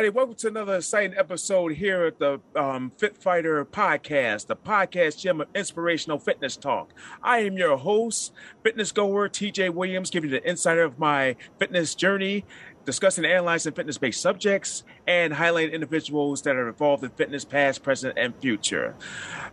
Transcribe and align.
Everybody. 0.00 0.16
Welcome 0.16 0.36
to 0.36 0.48
another 0.48 0.76
exciting 0.76 1.18
episode 1.18 1.72
here 1.72 2.06
at 2.06 2.18
the 2.18 2.40
um, 2.56 2.90
Fit 2.96 3.18
Fighter 3.18 3.62
Podcast, 3.66 4.46
the 4.46 4.56
podcast 4.56 5.18
gym 5.18 5.42
of 5.42 5.48
inspirational 5.54 6.18
fitness 6.18 6.56
talk. 6.56 6.94
I 7.22 7.40
am 7.40 7.58
your 7.58 7.76
host, 7.76 8.32
fitness 8.62 8.92
goer 8.92 9.28
TJ 9.28 9.74
Williams, 9.74 10.08
giving 10.08 10.30
you 10.30 10.40
the 10.40 10.48
insider 10.48 10.84
of 10.84 10.98
my 10.98 11.36
fitness 11.58 11.94
journey, 11.94 12.46
discussing 12.84 13.24
and 13.24 13.32
analyzing 13.32 13.72
fitness 13.72 13.98
based 13.98 14.20
subjects, 14.20 14.84
and 15.06 15.32
highlighting 15.32 15.72
individuals 15.72 16.42
that 16.42 16.56
are 16.56 16.68
involved 16.68 17.04
in 17.04 17.10
fitness 17.10 17.44
past, 17.44 17.82
present, 17.82 18.14
and 18.16 18.34
future. 18.36 18.94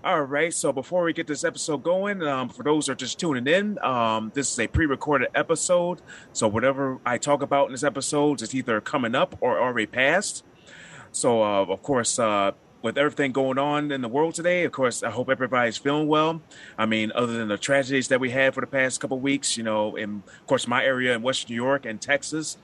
All 0.04 0.22
right, 0.22 0.54
so 0.54 0.72
before 0.72 1.04
we 1.04 1.14
get 1.14 1.28
this 1.28 1.44
episode 1.44 1.84
going, 1.84 2.22
um, 2.24 2.50
for 2.50 2.64
those 2.64 2.88
who 2.88 2.94
are 2.94 2.96
just 2.96 3.20
tuning 3.20 3.48
in, 3.48 3.80
um, 3.84 4.32
this 4.34 4.52
is 4.52 4.60
a 4.60 4.68
pre 4.68 4.86
recorded 4.86 5.30
episode. 5.36 6.02
So 6.34 6.48
whatever 6.48 7.00
I 7.06 7.18
talk 7.18 7.42
about 7.42 7.68
in 7.68 7.72
this 7.74 7.84
episode 7.84 8.42
is 8.42 8.54
either 8.54 8.82
coming 8.82 9.16
up 9.16 9.38
or 9.42 9.60
already 9.60 9.88
passed. 9.88 10.44
So, 11.12 11.42
uh, 11.42 11.66
of 11.66 11.82
course, 11.82 12.20
uh, 12.20 12.52
with 12.88 12.98
everything 12.98 13.34
going 13.34 13.58
on 13.58 13.92
in 13.92 14.02
the 14.02 14.08
world 14.08 14.34
today, 14.34 14.64
of 14.64 14.72
course, 14.72 15.04
I 15.04 15.10
hope 15.10 15.30
everybody's 15.30 15.76
feeling 15.76 16.08
well. 16.08 16.42
I 16.78 16.86
mean, 16.86 17.12
other 17.14 17.34
than 17.34 17.50
the 17.50 17.58
tragedies 17.58 18.08
that 18.08 18.22
we 18.22 18.30
had 18.30 18.54
for 18.54 18.62
the 18.62 18.68
past 18.68 19.02
couple 19.02 19.20
weeks, 19.20 19.58
you 19.58 19.64
know, 19.64 19.98
in 19.98 20.24
of 20.26 20.48
course 20.48 20.70
my 20.70 20.86
area 20.86 21.14
in 21.14 21.22
Western 21.22 21.50
New 21.50 21.62
York 21.62 21.86
and 21.86 22.00
Texas. 22.00 22.58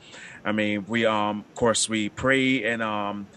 I 0.45 0.53
mean, 0.53 0.85
we 0.87 1.05
um, 1.05 1.39
of 1.39 1.55
course 1.55 1.89
we 1.89 2.07
pray 2.07 2.63
and 2.63 2.81
um, 2.81 3.27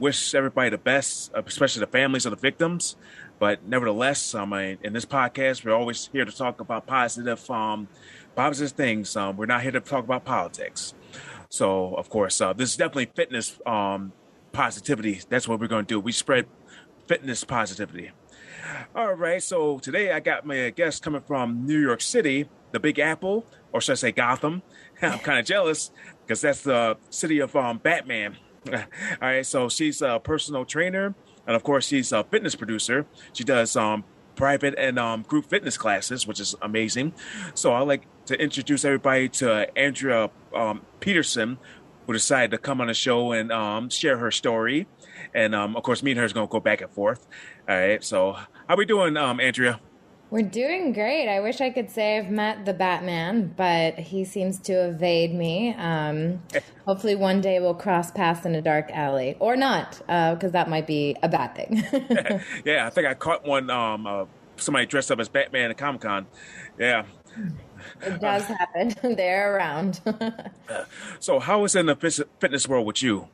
wish 0.00 0.34
everybody 0.34 0.70
the 0.70 0.78
best, 0.78 1.30
especially 1.32 1.78
the 1.78 1.86
families 1.86 2.26
of 2.26 2.30
the 2.30 2.36
victims. 2.36 2.96
But 3.38 3.64
nevertheless, 3.64 4.34
I 4.34 4.44
mean, 4.44 4.78
in 4.82 4.94
this 4.94 5.04
podcast, 5.04 5.64
we're 5.64 5.74
always 5.74 6.10
here 6.12 6.24
to 6.24 6.32
talk 6.32 6.58
about 6.58 6.88
positive, 6.88 7.48
um, 7.50 7.86
positive 8.34 8.76
things. 8.76 9.14
Um, 9.14 9.36
we're 9.36 9.46
not 9.46 9.62
here 9.62 9.70
to 9.70 9.80
talk 9.80 10.02
about 10.02 10.24
politics. 10.24 10.94
So, 11.48 11.94
of 11.94 12.10
course, 12.10 12.40
uh, 12.40 12.52
this 12.52 12.70
is 12.70 12.76
definitely 12.76 13.10
fitness 13.14 13.60
um, 13.64 14.12
positivity. 14.52 15.20
That's 15.28 15.48
what 15.48 15.60
we're 15.60 15.68
going 15.68 15.86
to 15.86 15.94
do. 15.94 16.00
We 16.00 16.12
spread 16.12 16.46
fitness 17.06 17.44
positivity. 17.44 18.10
All 18.94 19.14
right. 19.14 19.42
So 19.42 19.78
today 19.78 20.12
I 20.12 20.20
got 20.20 20.46
my 20.46 20.70
guest 20.70 21.02
coming 21.02 21.22
from 21.22 21.66
New 21.66 21.78
York 21.78 22.00
City, 22.00 22.48
the 22.70 22.80
Big 22.80 22.98
Apple, 22.98 23.46
or 23.72 23.80
should 23.80 23.92
I 23.92 23.96
say 23.96 24.12
Gotham? 24.12 24.62
I'm 25.02 25.18
kind 25.18 25.38
of 25.38 25.46
jealous 25.46 25.90
because 26.24 26.40
that's 26.40 26.62
the 26.62 26.96
city 27.10 27.40
of 27.40 27.54
um, 27.56 27.78
Batman. 27.78 28.36
All 28.72 28.80
right. 29.20 29.44
So 29.46 29.68
she's 29.68 30.02
a 30.02 30.20
personal 30.22 30.64
trainer, 30.64 31.14
and 31.46 31.56
of 31.56 31.62
course 31.62 31.86
she's 31.86 32.12
a 32.12 32.24
fitness 32.24 32.54
producer. 32.54 33.06
She 33.32 33.44
does 33.44 33.74
um, 33.76 34.04
private 34.36 34.74
and 34.78 34.98
um, 34.98 35.22
group 35.22 35.46
fitness 35.46 35.76
classes, 35.76 36.26
which 36.26 36.40
is 36.40 36.54
amazing. 36.62 37.14
So 37.54 37.72
I'd 37.74 37.88
like 37.88 38.04
to 38.26 38.40
introduce 38.40 38.84
everybody 38.84 39.28
to 39.28 39.76
Andrea 39.76 40.30
um, 40.54 40.82
Peterson, 41.00 41.58
who 42.06 42.12
decided 42.12 42.50
to 42.50 42.58
come 42.58 42.80
on 42.80 42.88
the 42.88 42.94
show 42.94 43.32
and 43.32 43.52
um, 43.52 43.88
share 43.88 44.18
her 44.18 44.30
story. 44.30 44.86
And 45.34 45.54
um, 45.54 45.76
of 45.76 45.82
course, 45.82 46.02
me 46.02 46.12
and 46.12 46.20
her 46.20 46.26
is 46.26 46.32
going 46.32 46.46
to 46.46 46.50
go 46.50 46.60
back 46.60 46.80
and 46.80 46.90
forth. 46.90 47.26
All 47.68 47.76
right. 47.76 48.02
So 48.02 48.36
how 48.68 48.76
we 48.76 48.84
doing, 48.84 49.16
um, 49.16 49.40
Andrea? 49.40 49.80
We're 50.30 50.40
doing 50.40 50.94
great. 50.94 51.28
I 51.28 51.40
wish 51.40 51.60
I 51.60 51.68
could 51.68 51.90
say 51.90 52.16
I've 52.16 52.30
met 52.30 52.64
the 52.64 52.72
Batman, 52.72 53.52
but 53.54 53.98
he 53.98 54.24
seems 54.24 54.58
to 54.60 54.72
evade 54.72 55.34
me. 55.34 55.74
Um, 55.74 56.42
hopefully, 56.86 57.14
one 57.16 57.42
day 57.42 57.60
we'll 57.60 57.74
cross 57.74 58.10
paths 58.10 58.46
in 58.46 58.54
a 58.54 58.62
dark 58.62 58.90
alley, 58.92 59.36
or 59.40 59.56
not, 59.56 59.98
because 59.98 60.44
uh, 60.44 60.52
that 60.52 60.70
might 60.70 60.86
be 60.86 61.14
a 61.22 61.28
bad 61.28 61.54
thing. 61.54 61.84
yeah, 62.64 62.86
I 62.86 62.88
think 62.88 63.06
I 63.06 63.12
caught 63.12 63.44
one. 63.44 63.68
Um, 63.68 64.06
uh, 64.06 64.24
somebody 64.56 64.86
dressed 64.86 65.12
up 65.12 65.20
as 65.20 65.28
Batman 65.28 65.70
at 65.70 65.76
Comic 65.76 66.00
Con. 66.00 66.26
Yeah. 66.78 67.04
It 68.02 68.20
does 68.20 68.48
uh, 68.48 68.54
happen. 68.54 68.94
They're 69.16 69.56
around. 69.56 70.00
so, 71.20 71.38
how 71.40 71.64
is 71.64 71.74
it 71.74 71.80
in 71.80 71.86
the 71.86 72.26
fitness 72.40 72.68
world 72.68 72.86
with 72.86 73.02
you? 73.02 73.28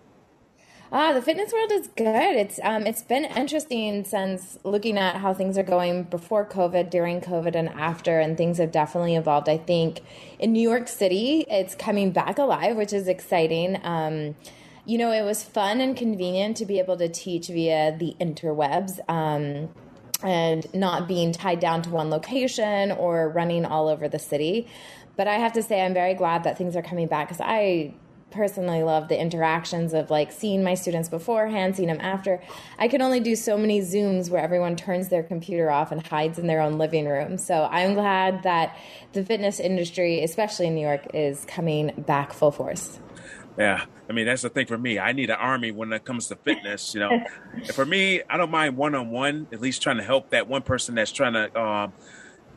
Ah, 0.90 1.12
the 1.12 1.20
fitness 1.20 1.52
world 1.52 1.70
is 1.70 1.88
good. 1.88 2.36
It's 2.36 2.58
um, 2.62 2.86
it's 2.86 3.02
been 3.02 3.26
interesting 3.26 4.04
since 4.06 4.58
looking 4.64 4.96
at 4.96 5.16
how 5.16 5.34
things 5.34 5.58
are 5.58 5.62
going 5.62 6.04
before 6.04 6.46
COVID, 6.46 6.88
during 6.88 7.20
COVID, 7.20 7.54
and 7.54 7.68
after, 7.68 8.18
and 8.20 8.38
things 8.38 8.56
have 8.56 8.72
definitely 8.72 9.14
evolved. 9.14 9.50
I 9.50 9.58
think 9.58 10.00
in 10.38 10.54
New 10.54 10.66
York 10.66 10.88
City, 10.88 11.44
it's 11.50 11.74
coming 11.74 12.10
back 12.10 12.38
alive, 12.38 12.76
which 12.76 12.94
is 12.94 13.06
exciting. 13.06 13.78
Um, 13.84 14.34
you 14.86 14.96
know, 14.96 15.12
it 15.12 15.22
was 15.22 15.42
fun 15.42 15.82
and 15.82 15.94
convenient 15.94 16.56
to 16.56 16.64
be 16.64 16.78
able 16.78 16.96
to 16.96 17.08
teach 17.08 17.48
via 17.48 17.94
the 17.94 18.16
interwebs. 18.18 18.98
Um, 19.10 19.68
and 20.22 20.66
not 20.74 21.06
being 21.06 21.32
tied 21.32 21.60
down 21.60 21.82
to 21.82 21.90
one 21.90 22.10
location 22.10 22.92
or 22.92 23.28
running 23.28 23.64
all 23.64 23.88
over 23.88 24.08
the 24.08 24.18
city. 24.18 24.66
But 25.16 25.28
I 25.28 25.34
have 25.34 25.52
to 25.54 25.62
say, 25.62 25.80
I'm 25.80 25.94
very 25.94 26.14
glad 26.14 26.44
that 26.44 26.58
things 26.58 26.76
are 26.76 26.82
coming 26.82 27.08
back 27.08 27.28
because 27.28 27.40
I 27.40 27.94
personally 28.30 28.82
love 28.82 29.08
the 29.08 29.18
interactions 29.18 29.94
of 29.94 30.10
like 30.10 30.30
seeing 30.30 30.62
my 30.62 30.74
students 30.74 31.08
beforehand, 31.08 31.76
seeing 31.76 31.88
them 31.88 32.00
after. 32.00 32.42
I 32.78 32.88
can 32.88 33.00
only 33.00 33.20
do 33.20 33.34
so 33.34 33.56
many 33.56 33.80
Zooms 33.80 34.30
where 34.30 34.42
everyone 34.42 34.76
turns 34.76 35.08
their 35.08 35.22
computer 35.22 35.70
off 35.70 35.92
and 35.92 36.06
hides 36.06 36.38
in 36.38 36.46
their 36.46 36.60
own 36.60 36.78
living 36.78 37.06
room. 37.06 37.38
So 37.38 37.68
I'm 37.70 37.94
glad 37.94 38.42
that 38.42 38.76
the 39.12 39.24
fitness 39.24 39.60
industry, 39.60 40.22
especially 40.22 40.66
in 40.66 40.74
New 40.74 40.86
York, 40.86 41.06
is 41.14 41.44
coming 41.46 41.92
back 42.06 42.32
full 42.32 42.50
force. 42.50 42.98
Yeah, 43.58 43.84
I 44.08 44.12
mean 44.12 44.26
that's 44.26 44.42
the 44.42 44.50
thing 44.50 44.66
for 44.66 44.78
me. 44.78 44.98
I 44.98 45.12
need 45.12 45.30
an 45.30 45.36
army 45.36 45.72
when 45.72 45.92
it 45.92 46.04
comes 46.04 46.28
to 46.28 46.36
fitness. 46.36 46.94
You 46.94 47.00
know, 47.00 47.24
for 47.72 47.84
me, 47.84 48.22
I 48.30 48.36
don't 48.36 48.50
mind 48.50 48.76
one 48.76 48.94
on 48.94 49.10
one. 49.10 49.48
At 49.52 49.60
least 49.60 49.82
trying 49.82 49.96
to 49.96 50.04
help 50.04 50.30
that 50.30 50.48
one 50.48 50.62
person 50.62 50.94
that's 50.94 51.10
trying 51.10 51.32
to 51.32 51.60
um, 51.60 51.92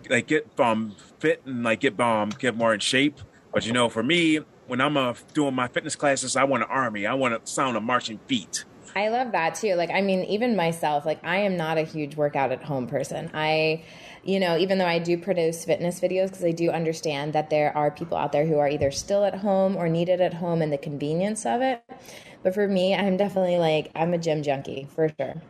like 0.09 0.27
get 0.27 0.47
um 0.59 0.95
fit 1.19 1.41
and 1.45 1.63
like 1.63 1.79
get 1.79 1.99
um 1.99 2.29
get 2.29 2.55
more 2.55 2.73
in 2.73 2.79
shape. 2.79 3.19
But 3.51 3.65
you 3.65 3.73
know, 3.73 3.89
for 3.89 4.03
me, 4.03 4.41
when 4.67 4.79
I'm 4.79 4.95
uh, 4.95 5.15
doing 5.33 5.55
my 5.55 5.67
fitness 5.67 5.95
classes, 5.95 6.35
I 6.35 6.43
want 6.43 6.63
an 6.63 6.69
army. 6.69 7.05
I 7.05 7.15
want 7.15 7.45
to 7.45 7.51
sound 7.51 7.75
of 7.75 7.83
marching 7.83 8.19
feet. 8.27 8.63
I 8.95 9.09
love 9.09 9.31
that 9.31 9.55
too. 9.55 9.75
Like, 9.75 9.89
I 9.89 10.01
mean, 10.01 10.23
even 10.25 10.55
myself, 10.55 11.05
like, 11.05 11.23
I 11.23 11.37
am 11.37 11.57
not 11.57 11.77
a 11.77 11.83
huge 11.83 12.15
workout 12.15 12.51
at 12.51 12.63
home 12.63 12.87
person. 12.87 13.31
I 13.33 13.83
you 14.23 14.39
know, 14.39 14.57
even 14.57 14.77
though 14.77 14.85
I 14.85 14.99
do 14.99 15.17
produce 15.17 15.65
fitness 15.65 15.99
videos, 15.99 16.27
because 16.27 16.43
I 16.43 16.51
do 16.51 16.69
understand 16.69 17.33
that 17.33 17.49
there 17.49 17.75
are 17.75 17.89
people 17.91 18.17
out 18.17 18.31
there 18.31 18.45
who 18.45 18.57
are 18.59 18.69
either 18.69 18.91
still 18.91 19.23
at 19.23 19.35
home 19.35 19.75
or 19.75 19.89
needed 19.89 20.21
at 20.21 20.35
home 20.35 20.61
and 20.61 20.71
the 20.71 20.77
convenience 20.77 21.45
of 21.45 21.61
it. 21.61 21.83
But 22.43 22.53
for 22.53 22.67
me, 22.67 22.95
I'm 22.95 23.17
definitely 23.17 23.57
like, 23.57 23.91
I'm 23.95 24.13
a 24.13 24.17
gym 24.17 24.43
junkie 24.43 24.87
for 24.95 25.09
sure. 25.19 25.41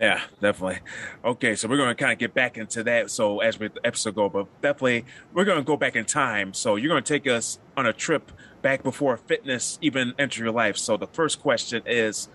Yeah, 0.00 0.20
definitely. 0.40 0.80
Okay, 1.24 1.54
so 1.54 1.68
we're 1.68 1.76
going 1.76 1.88
to 1.88 1.94
kind 1.94 2.12
of 2.12 2.18
get 2.18 2.34
back 2.34 2.58
into 2.58 2.82
that. 2.82 3.10
So 3.10 3.40
as 3.40 3.58
we 3.58 3.70
episode 3.84 4.16
go, 4.16 4.28
but 4.28 4.48
definitely 4.60 5.04
we're 5.32 5.44
going 5.44 5.58
to 5.58 5.64
go 5.64 5.76
back 5.76 5.96
in 5.96 6.04
time. 6.04 6.52
So 6.52 6.76
you're 6.76 6.88
going 6.88 7.02
to 7.02 7.12
take 7.12 7.26
us 7.26 7.58
on 7.76 7.86
a 7.86 7.92
trip 7.92 8.32
back 8.60 8.82
before 8.82 9.16
fitness 9.16 9.78
even 9.80 10.14
entered 10.18 10.42
your 10.42 10.50
life. 10.50 10.76
So 10.76 10.96
the 10.96 11.06
first 11.06 11.40
question 11.40 11.82
is, 11.86 12.28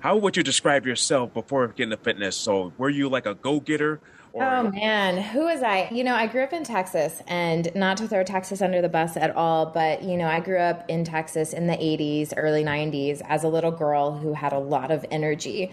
how 0.00 0.16
would 0.16 0.36
you 0.36 0.42
describe 0.42 0.86
yourself 0.86 1.32
before 1.32 1.68
getting 1.68 1.90
to 1.90 1.96
fitness? 1.96 2.36
So 2.36 2.72
were 2.78 2.90
you 2.90 3.08
like 3.08 3.26
a 3.26 3.34
go 3.34 3.60
getter? 3.60 4.00
Or... 4.32 4.42
Oh 4.42 4.70
man, 4.70 5.18
who 5.18 5.44
was 5.44 5.62
I? 5.62 5.88
You 5.90 6.04
know, 6.04 6.14
I 6.14 6.26
grew 6.26 6.42
up 6.42 6.54
in 6.54 6.64
Texas, 6.64 7.22
and 7.26 7.70
not 7.74 7.98
to 7.98 8.08
throw 8.08 8.24
Texas 8.24 8.62
under 8.62 8.80
the 8.80 8.88
bus 8.88 9.16
at 9.16 9.36
all, 9.36 9.66
but 9.66 10.02
you 10.02 10.16
know, 10.16 10.26
I 10.26 10.40
grew 10.40 10.58
up 10.58 10.88
in 10.88 11.04
Texas 11.04 11.52
in 11.52 11.66
the 11.66 11.74
80s, 11.74 12.32
early 12.36 12.64
90s 12.64 13.20
as 13.28 13.44
a 13.44 13.48
little 13.48 13.70
girl 13.70 14.12
who 14.12 14.32
had 14.32 14.52
a 14.52 14.58
lot 14.58 14.90
of 14.90 15.04
energy. 15.10 15.70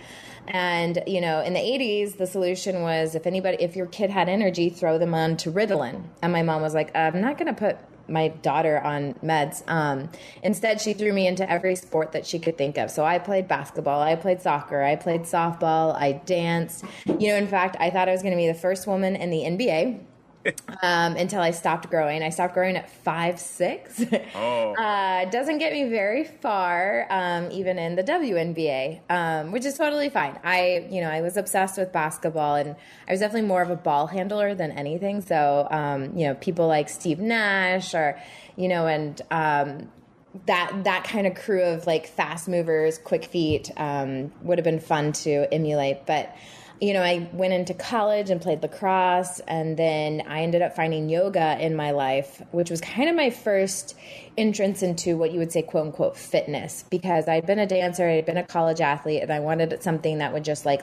And 0.48 1.02
you 1.08 1.22
know, 1.22 1.42
in 1.42 1.54
the 1.54 1.60
80s, 1.60 2.18
the 2.18 2.28
solution 2.28 2.82
was 2.82 3.16
if 3.16 3.26
anybody, 3.26 3.58
if 3.62 3.76
your 3.76 3.86
kid 3.86 4.10
had 4.10 4.28
energy, 4.28 4.70
throw 4.70 4.98
them 4.98 5.14
on 5.14 5.38
to 5.38 5.52
Ritalin. 5.52 6.04
And 6.22 6.34
my 6.34 6.42
mom 6.42 6.62
was 6.62 6.74
like, 6.74 6.96
I'm 6.96 7.22
not 7.22 7.38
going 7.38 7.54
to 7.54 7.60
put 7.60 7.78
my 8.10 8.30
daughter 8.30 8.80
on 8.80 9.14
meds. 9.16 9.68
Um, 9.68 10.10
instead, 10.44 10.82
she 10.82 10.94
threw 10.94 11.14
me 11.14 11.28
into 11.28 11.50
every 11.50 11.76
sport 11.76 12.12
that 12.14 12.26
she 12.26 12.40
could 12.40 12.58
think 12.58 12.78
of. 12.78 12.92
So 12.92 13.06
I 13.06 13.20
played 13.20 13.48
basketball, 13.48 14.02
I 14.02 14.16
played 14.16 14.42
soccer, 14.42 14.82
I 14.82 14.96
played 14.96 15.22
softball, 15.22 15.96
I 15.96 16.14
danced. 16.14 16.86
You 17.06 17.30
know, 17.30 17.36
in 17.36 17.48
fact, 17.48 17.78
I 17.80 17.90
thought 17.90 18.10
I 18.10 18.12
was 18.12 18.22
going 18.22 18.34
to 18.34 18.38
be 18.38 18.48
the 18.48 18.54
first 18.54 18.88
woman 18.88 19.16
in 19.16 19.30
the 19.30 19.40
NBA. 19.40 20.00
Um, 20.82 21.16
until 21.16 21.42
I 21.42 21.52
stopped 21.52 21.90
growing. 21.90 22.24
I 22.24 22.30
stopped 22.30 22.54
growing 22.54 22.76
at 22.76 22.90
five 22.90 23.40
six. 23.40 24.04
Oh. 24.36 24.74
Uh, 24.74 25.26
doesn't 25.30 25.58
get 25.58 25.74
me 25.74 25.90
very 25.90 26.24
far, 26.24 27.08
um, 27.10 27.52
even 27.52 27.78
in 27.78 27.96
the 27.96 28.04
WNBA, 28.04 29.02
um, 29.10 29.52
which 29.52 29.66
is 29.66 29.78
totally 29.78 30.10
fine. 30.10 30.40
I, 30.44 30.88
you 30.90 31.02
know, 31.02 31.10
I 31.10 31.22
was 31.22 31.36
obsessed 31.36 31.78
with 31.78 31.92
basketball, 31.92 32.56
and 32.56 32.76
I 33.08 33.12
was 33.12 33.20
definitely 33.20 33.48
more 33.48 33.62
of 33.62 33.70
a 33.70 33.76
ball 33.76 34.08
handler 34.08 34.54
than 34.56 34.72
anything. 34.72 35.22
So, 35.22 35.68
um, 35.72 36.18
you 36.18 36.28
know, 36.28 36.36
people 36.36 36.68
like 36.68 36.90
Steve 36.90 37.20
Nash, 37.20 37.94
or 37.94 38.20
you 38.56 38.68
know, 38.68 38.88
and 38.88 39.22
um, 39.32 39.90
that 40.46 40.84
that 40.84 41.04
kind 41.04 41.28
of 41.28 41.36
crew 41.36 41.64
of 41.64 41.88
like 41.88 42.08
fast 42.08 42.48
movers, 42.48 42.98
quick 42.98 43.26
feet 43.26 43.72
um, 43.78 44.32
would 44.42 44.58
have 44.58 44.66
been 44.66 44.80
fun 44.80 45.12
to 45.14 45.52
emulate, 45.52 46.06
but 46.06 46.36
you 46.82 46.94
know, 46.94 47.02
I 47.02 47.30
went 47.34 47.54
into 47.54 47.74
college 47.74 48.30
and 48.30 48.42
played 48.42 48.62
lacrosse, 48.62 49.40
and 49.42 49.76
then 49.78 50.24
I 50.28 50.42
ended 50.42 50.62
up 50.62 50.76
finding 50.76 51.10
yoga 51.10 51.58
in 51.60 51.76
my 51.76 51.92
life, 51.92 52.42
which 52.52 52.70
was 52.70 52.80
kind 52.80 53.10
of 53.10 53.16
my 53.16 53.30
first 53.30 53.96
entrance 54.38 54.82
into 54.82 55.18
what 55.18 55.32
you 55.32 55.40
would 55.40 55.52
say, 55.52 55.62
quote 55.62 55.88
unquote, 55.88 56.16
fitness, 56.18 56.86
because 56.90 57.28
I'd 57.28 57.46
been 57.46 57.60
a 57.60 57.68
dancer, 57.68 58.08
I'd 58.08 58.26
been 58.26 58.38
a 58.38 58.44
college 58.44 58.80
athlete, 58.80 59.22
and 59.22 59.32
I 59.32 59.40
wanted 59.40 59.84
something 59.84 60.20
that 60.20 60.32
would 60.32 60.46
just 60.46 60.66
like 60.66 60.82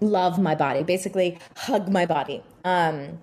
love 0.00 0.40
my 0.40 0.54
body, 0.54 0.82
basically 0.82 1.38
hug 1.56 1.88
my 1.88 2.06
body. 2.06 2.42
Um, 2.64 3.20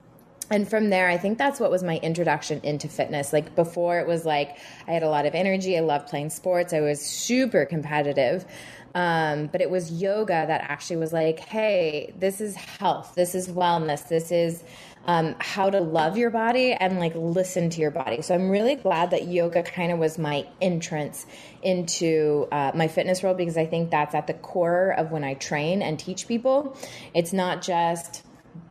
and 0.52 0.70
from 0.70 0.90
there 0.90 1.10
i 1.10 1.18
think 1.18 1.38
that's 1.38 1.60
what 1.60 1.72
was 1.72 1.82
my 1.82 1.98
introduction 1.98 2.60
into 2.64 2.88
fitness. 2.88 3.34
Like 3.34 3.56
before 3.56 4.00
it 4.00 4.08
was 4.08 4.26
like 4.26 4.58
i 4.88 4.92
had 4.92 5.04
a 5.04 5.10
lot 5.10 5.26
of 5.26 5.34
energy. 5.34 5.78
I 5.78 5.82
loved 5.82 6.08
playing 6.08 6.30
sports. 6.30 6.74
I 6.74 6.82
was 6.82 7.02
super 7.02 7.66
competitive. 7.66 8.46
Um, 8.94 9.48
but 9.48 9.62
it 9.62 9.70
was 9.70 9.90
yoga 9.90 10.46
that 10.48 10.66
actually 10.68 10.98
was 10.98 11.14
like, 11.14 11.40
hey, 11.40 12.14
this 12.20 12.42
is 12.42 12.56
health, 12.56 13.14
this 13.16 13.36
is 13.36 13.48
wellness, 13.48 14.08
this 14.10 14.34
is 14.34 14.64
um, 15.06 15.36
how 15.40 15.70
to 15.70 15.80
love 15.80 16.18
your 16.18 16.30
body 16.30 16.74
and 16.74 17.00
like 17.00 17.14
listen 17.16 17.70
to 17.72 17.82
your 17.82 17.92
body. 17.92 18.22
So 18.22 18.36
I'm 18.36 18.50
really 18.50 18.76
glad 18.76 19.12
that 19.12 19.28
yoga 19.28 19.64
kind 19.64 19.92
of 19.92 19.98
was 19.98 20.18
my 20.18 20.46
entrance 20.62 21.26
into 21.64 22.48
uh, 22.52 22.72
my 22.76 22.88
fitness 22.88 23.24
world 23.24 23.38
because 23.38 23.58
I 23.58 23.66
think 23.66 23.90
that's 23.92 24.14
at 24.14 24.28
the 24.28 24.34
core 24.34 24.94
of 24.98 25.12
when 25.12 25.24
I 25.24 25.36
train 25.36 25.82
and 25.82 25.98
teach 25.98 26.28
people. 26.28 26.78
It's 27.14 27.34
not 27.34 27.62
just 27.62 28.24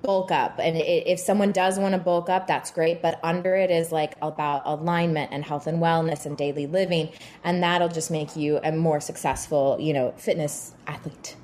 bulk 0.02 0.30
up. 0.30 0.58
And 0.58 0.76
it, 0.76 1.06
if 1.06 1.20
someone 1.20 1.52
does 1.52 1.78
want 1.78 1.92
to 1.92 1.98
bulk 1.98 2.28
up 2.28 2.46
that's 2.46 2.70
great 2.70 3.02
but 3.02 3.20
under 3.22 3.54
it 3.54 3.70
is 3.70 3.92
like 3.92 4.16
about 4.22 4.62
alignment 4.64 5.30
and 5.32 5.44
health 5.44 5.66
and 5.66 5.80
wellness 5.80 6.26
and 6.26 6.36
daily 6.36 6.66
living 6.66 7.10
and 7.44 7.62
that'll 7.62 7.88
just 7.88 8.10
make 8.10 8.36
you 8.36 8.60
a 8.62 8.72
more 8.72 9.00
successful 9.00 9.76
you 9.80 9.92
know 9.92 10.12
fitness 10.16 10.74
athlete. 10.86 11.36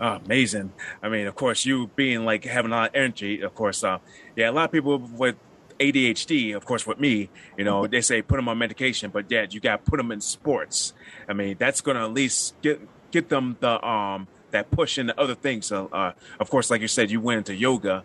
Oh, 0.00 0.18
amazing. 0.24 0.72
I 1.02 1.08
mean 1.08 1.26
of 1.26 1.34
course 1.34 1.64
you 1.66 1.88
being 1.96 2.24
like 2.24 2.44
having 2.44 2.72
a 2.72 2.74
lot 2.74 2.88
of 2.90 2.94
energy 2.94 3.40
of 3.40 3.54
course 3.54 3.82
uh, 3.84 3.98
yeah 4.36 4.50
a 4.50 4.52
lot 4.52 4.66
of 4.66 4.72
people 4.72 4.98
with 4.98 5.36
ADHD, 5.80 6.54
of 6.54 6.66
course, 6.66 6.86
with 6.86 7.00
me, 7.00 7.30
you 7.56 7.64
know, 7.64 7.86
they 7.86 8.02
say 8.02 8.20
put 8.20 8.36
them 8.36 8.50
on 8.50 8.58
medication, 8.58 9.10
but 9.10 9.28
dad, 9.28 9.54
you 9.54 9.60
got 9.60 9.82
to 9.82 9.90
put 9.90 9.96
them 9.96 10.12
in 10.12 10.20
sports. 10.20 10.92
I 11.26 11.32
mean, 11.32 11.56
that's 11.58 11.80
going 11.80 11.96
to 11.96 12.02
at 12.02 12.12
least 12.12 12.54
get 12.60 12.86
get 13.10 13.28
them 13.30 13.56
the 13.60 13.84
um 13.84 14.28
that 14.52 14.70
push 14.70 14.98
into 14.98 15.18
other 15.18 15.34
things. 15.34 15.66
So, 15.66 15.88
uh, 15.92 16.12
of 16.38 16.50
course, 16.50 16.70
like 16.70 16.80
you 16.80 16.88
said, 16.88 17.10
you 17.10 17.20
went 17.20 17.38
into 17.38 17.54
yoga, 17.54 18.04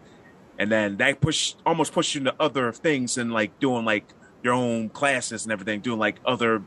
and 0.57 0.71
then 0.71 0.97
that 0.97 1.21
push 1.21 1.56
almost 1.65 1.94
pushed 1.94 2.15
you 2.15 2.19
into 2.19 2.36
other 2.39 2.71
things 2.71 3.18
and 3.18 3.31
like 3.31 3.59
doing 3.59 3.86
like 3.86 4.06
your 4.44 4.53
own 4.53 4.89
classes 4.89 5.44
and 5.44 5.51
everything, 5.51 5.81
doing 5.81 6.00
like 6.00 6.18
other 6.25 6.63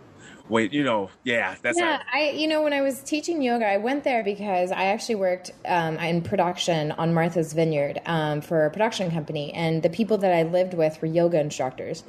wait 0.49 0.73
you 0.73 0.83
know 0.83 1.11
yeah 1.25 1.55
that's 1.63 1.79
yeah 1.79 2.03
i 2.13 2.31
you 2.31 2.49
know 2.49 2.63
when 2.63 2.73
i 2.73 2.81
was 2.81 3.03
teaching 3.03 3.43
yoga 3.43 3.67
i 3.67 3.77
went 3.77 4.05
there 4.05 4.25
because 4.25 4.71
i 4.73 4.85
actually 4.85 5.15
worked 5.15 5.51
um, 5.67 5.99
in 5.99 6.23
production 6.23 6.93
on 6.93 7.13
martha's 7.13 7.53
vineyard 7.53 8.01
um, 8.07 8.41
for 8.41 8.65
a 8.65 8.71
production 8.71 9.11
company 9.11 9.53
and 9.53 9.83
the 9.83 9.91
people 9.91 10.17
that 10.19 10.33
i 10.33 10.43
lived 10.43 10.75
with 10.75 11.01
were 11.03 11.09
yoga 11.09 11.39
instructors 11.39 12.03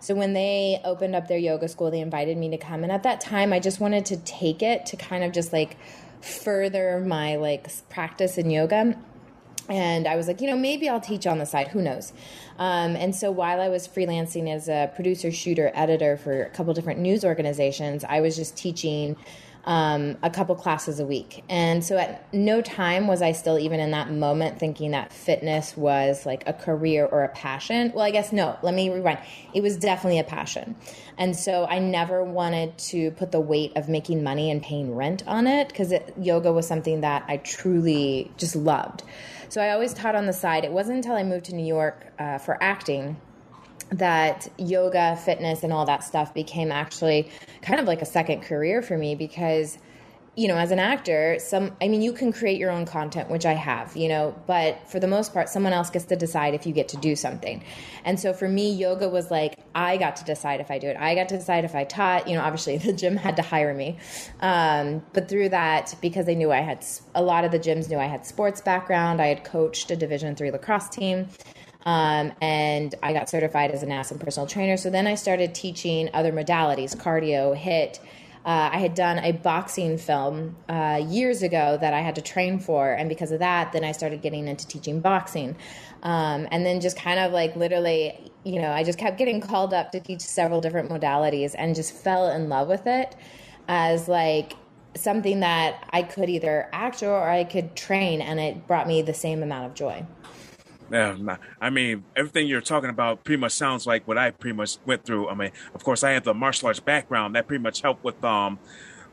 so 0.00 0.14
when 0.14 0.34
they 0.34 0.80
opened 0.84 1.14
up 1.14 1.26
their 1.26 1.38
yoga 1.38 1.68
school 1.68 1.90
they 1.90 2.00
invited 2.00 2.36
me 2.36 2.50
to 2.50 2.58
come 2.58 2.82
and 2.82 2.92
at 2.92 3.02
that 3.02 3.20
time 3.20 3.52
i 3.52 3.58
just 3.58 3.80
wanted 3.80 4.04
to 4.04 4.16
take 4.18 4.62
it 4.62 4.84
to 4.84 4.96
kind 4.96 5.24
of 5.24 5.32
just 5.32 5.52
like 5.52 5.76
further 6.22 7.00
my 7.00 7.36
like 7.36 7.68
practice 7.88 8.38
in 8.38 8.50
yoga 8.50 8.96
and 9.68 10.06
I 10.06 10.16
was 10.16 10.28
like, 10.28 10.40
you 10.40 10.48
know, 10.48 10.56
maybe 10.56 10.88
I'll 10.88 11.00
teach 11.00 11.26
on 11.26 11.38
the 11.38 11.46
side. 11.46 11.68
Who 11.68 11.82
knows? 11.82 12.12
Um, 12.58 12.94
and 12.96 13.14
so 13.14 13.30
while 13.30 13.60
I 13.60 13.68
was 13.68 13.88
freelancing 13.88 14.52
as 14.52 14.68
a 14.68 14.90
producer, 14.94 15.32
shooter, 15.32 15.72
editor 15.74 16.16
for 16.16 16.42
a 16.42 16.50
couple 16.50 16.72
different 16.74 17.00
news 17.00 17.24
organizations, 17.24 18.04
I 18.04 18.20
was 18.20 18.36
just 18.36 18.56
teaching 18.56 19.16
um, 19.66 20.16
a 20.22 20.30
couple 20.30 20.54
classes 20.54 21.00
a 21.00 21.04
week. 21.04 21.42
And 21.48 21.84
so 21.84 21.96
at 21.96 22.32
no 22.32 22.62
time 22.62 23.08
was 23.08 23.20
I 23.20 23.32
still 23.32 23.58
even 23.58 23.80
in 23.80 23.90
that 23.90 24.10
moment 24.10 24.60
thinking 24.60 24.92
that 24.92 25.12
fitness 25.12 25.76
was 25.76 26.24
like 26.24 26.44
a 26.46 26.52
career 26.52 27.04
or 27.04 27.24
a 27.24 27.28
passion. 27.28 27.90
Well, 27.92 28.04
I 28.04 28.12
guess 28.12 28.32
no, 28.32 28.56
let 28.62 28.74
me 28.74 28.90
rewind. 28.90 29.18
It 29.52 29.62
was 29.62 29.76
definitely 29.76 30.20
a 30.20 30.24
passion. 30.24 30.76
And 31.18 31.34
so 31.34 31.66
I 31.66 31.80
never 31.80 32.22
wanted 32.22 32.78
to 32.78 33.10
put 33.12 33.32
the 33.32 33.40
weight 33.40 33.72
of 33.76 33.88
making 33.88 34.22
money 34.22 34.50
and 34.50 34.62
paying 34.62 34.94
rent 34.94 35.26
on 35.26 35.48
it 35.48 35.68
because 35.68 35.92
yoga 36.20 36.52
was 36.52 36.66
something 36.66 37.00
that 37.00 37.24
I 37.26 37.38
truly 37.38 38.30
just 38.36 38.54
loved. 38.54 39.02
So 39.48 39.60
I 39.60 39.70
always 39.70 39.94
taught 39.94 40.14
on 40.14 40.26
the 40.26 40.32
side. 40.32 40.64
It 40.64 40.72
wasn't 40.72 40.98
until 40.98 41.14
I 41.14 41.24
moved 41.24 41.46
to 41.46 41.54
New 41.54 41.66
York 41.66 42.12
uh, 42.18 42.38
for 42.38 42.62
acting 42.62 43.16
that 43.90 44.48
yoga, 44.58 45.16
fitness, 45.16 45.62
and 45.62 45.72
all 45.72 45.86
that 45.86 46.04
stuff 46.04 46.34
became 46.34 46.72
actually 46.72 47.30
kind 47.62 47.80
of 47.80 47.86
like 47.86 48.02
a 48.02 48.06
second 48.06 48.42
career 48.42 48.82
for 48.82 48.96
me 48.96 49.14
because 49.14 49.78
you 50.36 50.48
know, 50.48 50.56
as 50.56 50.70
an 50.70 50.78
actor, 50.78 51.38
some, 51.40 51.74
I 51.80 51.88
mean, 51.88 52.02
you 52.02 52.12
can 52.12 52.30
create 52.30 52.58
your 52.58 52.70
own 52.70 52.84
content, 52.84 53.30
which 53.30 53.46
I 53.46 53.54
have, 53.54 53.96
you 53.96 54.06
know, 54.06 54.34
but 54.46 54.86
for 54.86 55.00
the 55.00 55.06
most 55.06 55.32
part, 55.32 55.48
someone 55.48 55.72
else 55.72 55.88
gets 55.88 56.04
to 56.06 56.16
decide 56.16 56.52
if 56.52 56.66
you 56.66 56.74
get 56.74 56.88
to 56.88 56.98
do 56.98 57.16
something. 57.16 57.64
And 58.04 58.20
so 58.20 58.34
for 58.34 58.46
me, 58.46 58.70
yoga 58.70 59.08
was 59.08 59.30
like, 59.30 59.58
I 59.74 59.96
got 59.96 60.16
to 60.16 60.24
decide 60.24 60.60
if 60.60 60.70
I 60.70 60.78
do 60.78 60.88
it. 60.88 60.96
I 60.98 61.14
got 61.14 61.30
to 61.30 61.38
decide 61.38 61.64
if 61.64 61.74
I 61.74 61.84
taught, 61.84 62.28
you 62.28 62.34
know, 62.34 62.42
obviously 62.42 62.76
the 62.76 62.92
gym 62.92 63.16
had 63.16 63.36
to 63.36 63.42
hire 63.42 63.72
me. 63.72 63.96
Um, 64.40 65.02
but 65.14 65.26
through 65.26 65.48
that, 65.48 65.94
because 66.02 66.26
they 66.26 66.34
knew 66.34 66.52
I 66.52 66.60
had, 66.60 66.84
a 67.14 67.22
lot 67.22 67.46
of 67.46 67.50
the 67.50 67.58
gyms 67.58 67.88
knew 67.88 67.98
I 67.98 68.04
had 68.04 68.26
sports 68.26 68.60
background, 68.60 69.22
I 69.22 69.28
had 69.28 69.42
coached 69.42 69.90
a 69.90 69.96
Division 69.96 70.36
three 70.36 70.50
lacrosse 70.50 70.90
team. 70.90 71.28
Um, 71.86 72.32
and 72.40 72.94
I 73.00 73.12
got 73.12 73.30
certified 73.30 73.70
as 73.70 73.84
an 73.84 73.90
NASM 73.90 74.18
personal 74.18 74.48
trainer. 74.48 74.76
So 74.76 74.90
then 74.90 75.06
I 75.06 75.14
started 75.14 75.54
teaching 75.54 76.10
other 76.12 76.32
modalities, 76.32 76.96
cardio, 76.96 77.56
HIIT. 77.56 78.00
uh, 78.44 78.70
I 78.72 78.78
had 78.78 78.94
done 78.94 79.18
a 79.20 79.32
boxing 79.32 79.96
film 79.96 80.56
uh, 80.68 81.02
years 81.08 81.42
ago 81.42 81.78
that 81.80 81.94
I 81.94 82.00
had 82.00 82.14
to 82.14 82.22
train 82.22 82.60
for, 82.60 82.92
and 82.92 83.08
because 83.08 83.32
of 83.32 83.40
that, 83.40 83.72
then 83.72 83.84
I 83.84 83.92
started 83.92 84.20
getting 84.22 84.46
into 84.46 84.66
teaching 84.66 85.00
boxing. 85.00 85.56
Um, 86.02 86.46
and 86.52 86.66
then 86.66 86.80
just 86.80 86.96
kind 86.96 87.18
of 87.18 87.32
like 87.32 87.56
literally, 87.56 88.32
you 88.44 88.60
know, 88.60 88.70
I 88.70 88.84
just 88.84 88.98
kept 88.98 89.18
getting 89.18 89.40
called 89.40 89.74
up 89.74 89.90
to 89.92 90.00
teach 90.00 90.20
several 90.20 90.60
different 90.60 90.90
modalities 90.90 91.54
and 91.58 91.74
just 91.74 91.92
fell 91.92 92.30
in 92.30 92.48
love 92.48 92.68
with 92.68 92.86
it 92.86 93.16
as 93.66 94.06
like 94.06 94.54
something 94.94 95.40
that 95.40 95.88
I 95.90 96.02
could 96.02 96.28
either 96.28 96.68
act 96.72 97.02
or 97.02 97.28
I 97.28 97.44
could 97.44 97.74
train, 97.74 98.20
and 98.20 98.38
it 98.38 98.66
brought 98.68 98.86
me 98.86 99.02
the 99.02 99.14
same 99.14 99.42
amount 99.42 99.66
of 99.66 99.74
joy. 99.74 100.04
Yeah, 100.90 101.36
I 101.60 101.70
mean, 101.70 102.04
everything 102.14 102.46
you're 102.46 102.60
talking 102.60 102.90
about 102.90 103.24
pretty 103.24 103.40
much 103.40 103.52
sounds 103.52 103.86
like 103.86 104.06
what 104.06 104.16
I 104.16 104.30
pretty 104.30 104.56
much 104.56 104.78
went 104.86 105.04
through. 105.04 105.28
I 105.28 105.34
mean, 105.34 105.50
of 105.74 105.82
course, 105.82 106.04
I 106.04 106.12
have 106.12 106.24
the 106.24 106.34
martial 106.34 106.68
arts 106.68 106.78
background 106.78 107.34
that 107.34 107.48
pretty 107.48 107.62
much 107.62 107.82
helped 107.82 108.04
with 108.04 108.22
um 108.24 108.58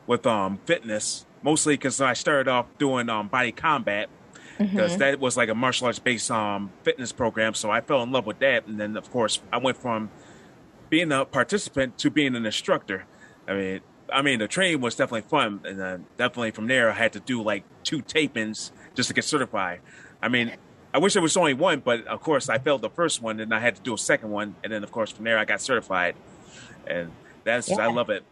with 0.06 0.26
um 0.26 0.60
fitness, 0.66 1.26
mostly 1.42 1.74
because 1.74 2.00
I 2.00 2.12
started 2.12 2.48
off 2.48 2.66
doing 2.78 3.08
um 3.08 3.28
body 3.28 3.50
combat 3.50 4.08
because 4.58 4.92
mm-hmm. 4.92 5.00
that 5.00 5.18
was 5.18 5.36
like 5.36 5.48
a 5.48 5.54
martial 5.54 5.86
arts 5.86 5.98
based 5.98 6.30
um 6.30 6.70
fitness 6.84 7.10
program. 7.10 7.54
So 7.54 7.70
I 7.70 7.80
fell 7.80 8.02
in 8.02 8.12
love 8.12 8.26
with 8.26 8.38
that, 8.38 8.66
and 8.66 8.78
then 8.78 8.96
of 8.96 9.10
course 9.10 9.40
I 9.52 9.58
went 9.58 9.76
from 9.76 10.10
being 10.90 11.10
a 11.10 11.24
participant 11.24 11.98
to 11.98 12.10
being 12.10 12.36
an 12.36 12.46
instructor. 12.46 13.04
I 13.48 13.54
mean, 13.54 13.80
I 14.12 14.22
mean 14.22 14.38
the 14.38 14.46
training 14.46 14.80
was 14.80 14.94
definitely 14.94 15.28
fun, 15.28 15.60
and 15.64 15.80
then 15.80 16.06
definitely 16.16 16.52
from 16.52 16.68
there 16.68 16.88
I 16.90 16.94
had 16.94 17.12
to 17.14 17.20
do 17.20 17.42
like 17.42 17.64
two 17.82 18.00
tapings 18.00 18.70
just 18.94 19.08
to 19.08 19.14
get 19.14 19.24
certified. 19.24 19.80
I 20.22 20.28
mean, 20.28 20.52
I 20.94 20.98
wish 20.98 21.14
there 21.14 21.22
was 21.22 21.36
only 21.36 21.54
one, 21.54 21.80
but 21.80 22.06
of 22.06 22.20
course 22.22 22.48
I 22.48 22.58
failed 22.58 22.80
the 22.80 22.88
first 22.88 23.20
one, 23.20 23.40
and 23.40 23.52
I 23.52 23.58
had 23.58 23.74
to 23.74 23.82
do 23.82 23.94
a 23.94 23.98
second 23.98 24.30
one, 24.30 24.54
and 24.62 24.72
then 24.72 24.84
of 24.84 24.92
course 24.92 25.10
from 25.10 25.24
there 25.24 25.36
I 25.36 25.44
got 25.44 25.60
certified, 25.60 26.14
and 26.86 27.10
that's 27.42 27.68
yeah. 27.68 27.78
I 27.78 27.86
love 27.88 28.10
it. 28.10 28.24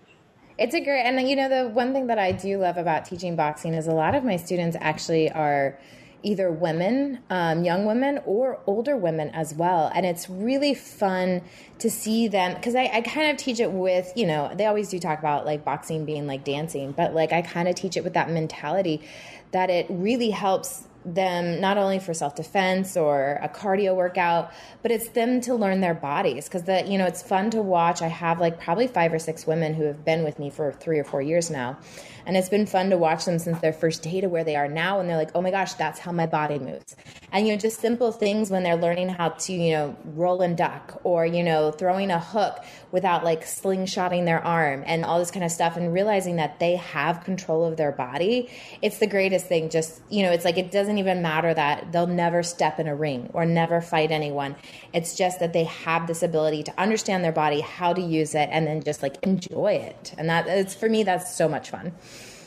It's 0.58 0.72
a 0.72 0.80
great, 0.80 1.02
and 1.02 1.28
you 1.28 1.34
know 1.34 1.48
the 1.48 1.68
one 1.68 1.92
thing 1.92 2.06
that 2.06 2.20
I 2.20 2.30
do 2.30 2.58
love 2.58 2.76
about 2.76 3.04
teaching 3.04 3.34
boxing 3.34 3.74
is 3.74 3.88
a 3.88 3.92
lot 3.92 4.14
of 4.14 4.22
my 4.22 4.36
students 4.36 4.76
actually 4.80 5.28
are 5.28 5.76
either 6.22 6.52
women, 6.52 7.18
um, 7.30 7.64
young 7.64 7.84
women, 7.84 8.20
or 8.24 8.60
older 8.66 8.96
women 8.96 9.30
as 9.30 9.52
well. 9.54 9.90
And 9.92 10.06
it's 10.06 10.30
really 10.30 10.72
fun 10.72 11.42
to 11.80 11.90
see 11.90 12.28
them 12.28 12.54
because 12.54 12.76
I, 12.76 12.88
I, 12.92 13.00
kind 13.00 13.32
of 13.32 13.38
teach 13.38 13.58
it 13.58 13.72
with, 13.72 14.12
you 14.14 14.24
know, 14.26 14.52
they 14.54 14.66
always 14.66 14.88
do 14.88 15.00
talk 15.00 15.18
about 15.18 15.44
like 15.44 15.64
boxing 15.64 16.04
being 16.04 16.28
like 16.28 16.44
dancing, 16.44 16.92
but 16.92 17.12
like 17.12 17.32
I 17.32 17.42
kind 17.42 17.66
of 17.66 17.74
teach 17.74 17.96
it 17.96 18.04
with 18.04 18.14
that 18.14 18.30
mentality 18.30 19.02
that 19.50 19.68
it 19.68 19.86
really 19.88 20.30
helps 20.30 20.86
them 21.04 21.60
not 21.60 21.78
only 21.78 21.98
for 21.98 22.14
self-defense 22.14 22.96
or 22.96 23.38
a 23.42 23.48
cardio 23.48 23.94
workout 23.94 24.52
but 24.82 24.90
it's 24.90 25.08
them 25.10 25.40
to 25.40 25.54
learn 25.54 25.80
their 25.80 25.94
bodies. 25.94 26.44
Because 26.44 26.62
the 26.62 26.84
you 26.86 26.98
know 26.98 27.06
it's 27.06 27.22
fun 27.22 27.50
to 27.50 27.62
watch. 27.62 28.02
I 28.02 28.08
have 28.08 28.40
like 28.40 28.60
probably 28.60 28.86
five 28.86 29.12
or 29.12 29.18
six 29.18 29.46
women 29.46 29.74
who 29.74 29.84
have 29.84 30.04
been 30.04 30.24
with 30.24 30.38
me 30.38 30.50
for 30.50 30.72
three 30.72 30.98
or 30.98 31.04
four 31.04 31.22
years 31.22 31.50
now 31.50 31.78
and 32.26 32.36
it's 32.36 32.48
been 32.48 32.66
fun 32.66 32.90
to 32.90 32.98
watch 32.98 33.24
them 33.24 33.38
since 33.38 33.58
their 33.60 33.72
first 33.72 34.02
day 34.02 34.20
to 34.20 34.28
where 34.28 34.44
they 34.44 34.56
are 34.56 34.68
now. 34.68 35.00
And 35.00 35.08
they're 35.08 35.16
like 35.16 35.32
oh 35.34 35.42
my 35.42 35.50
gosh 35.50 35.74
that's 35.74 35.98
how 35.98 36.12
my 36.12 36.26
body 36.26 36.58
moves. 36.58 36.96
And 37.32 37.46
you 37.46 37.52
know 37.52 37.58
just 37.58 37.80
simple 37.80 38.12
things 38.12 38.50
when 38.50 38.62
they're 38.62 38.76
learning 38.76 39.08
how 39.10 39.30
to 39.30 39.52
you 39.52 39.72
know 39.72 39.96
roll 40.04 40.42
and 40.42 40.56
duck 40.56 41.00
or 41.04 41.26
you 41.26 41.42
know 41.42 41.70
throwing 41.70 42.10
a 42.10 42.20
hook 42.20 42.58
without 42.90 43.24
like 43.24 43.44
slingshotting 43.44 44.24
their 44.24 44.44
arm 44.44 44.82
and 44.86 45.04
all 45.04 45.18
this 45.18 45.30
kind 45.30 45.44
of 45.44 45.50
stuff 45.50 45.76
and 45.76 45.92
realizing 45.92 46.36
that 46.36 46.60
they 46.60 46.76
have 46.76 47.24
control 47.24 47.64
of 47.64 47.76
their 47.76 47.92
body 47.92 48.50
it's 48.80 48.98
the 48.98 49.06
greatest 49.06 49.46
thing. 49.46 49.70
Just 49.70 50.00
you 50.10 50.22
know 50.22 50.32
it's 50.32 50.44
like 50.44 50.58
it 50.58 50.70
doesn't 50.70 50.98
even 50.98 51.22
matter 51.22 51.52
that 51.52 51.92
they'll 51.92 52.06
never 52.06 52.42
step 52.42 52.78
in 52.78 52.86
a 52.86 52.94
ring 52.94 53.30
or 53.32 53.44
never 53.44 53.80
fight 53.80 54.10
anyone. 54.10 54.56
It's 54.92 55.16
just 55.16 55.40
that 55.40 55.52
they 55.52 55.64
have 55.64 56.06
this 56.06 56.22
ability 56.22 56.62
to 56.64 56.80
understand 56.80 57.24
their 57.24 57.32
body 57.32 57.60
how 57.60 57.92
to 57.92 58.00
use 58.00 58.34
it 58.34 58.48
and 58.52 58.66
then 58.66 58.82
just 58.82 59.02
like 59.02 59.22
enjoy 59.22 59.74
it. 59.74 60.14
And 60.18 60.28
that 60.28 60.46
it's 60.46 60.74
for 60.74 60.88
me 60.88 61.02
that's 61.02 61.34
so 61.34 61.48
much 61.48 61.70
fun 61.70 61.92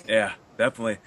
yeah 0.07 0.33
definitely 0.57 0.97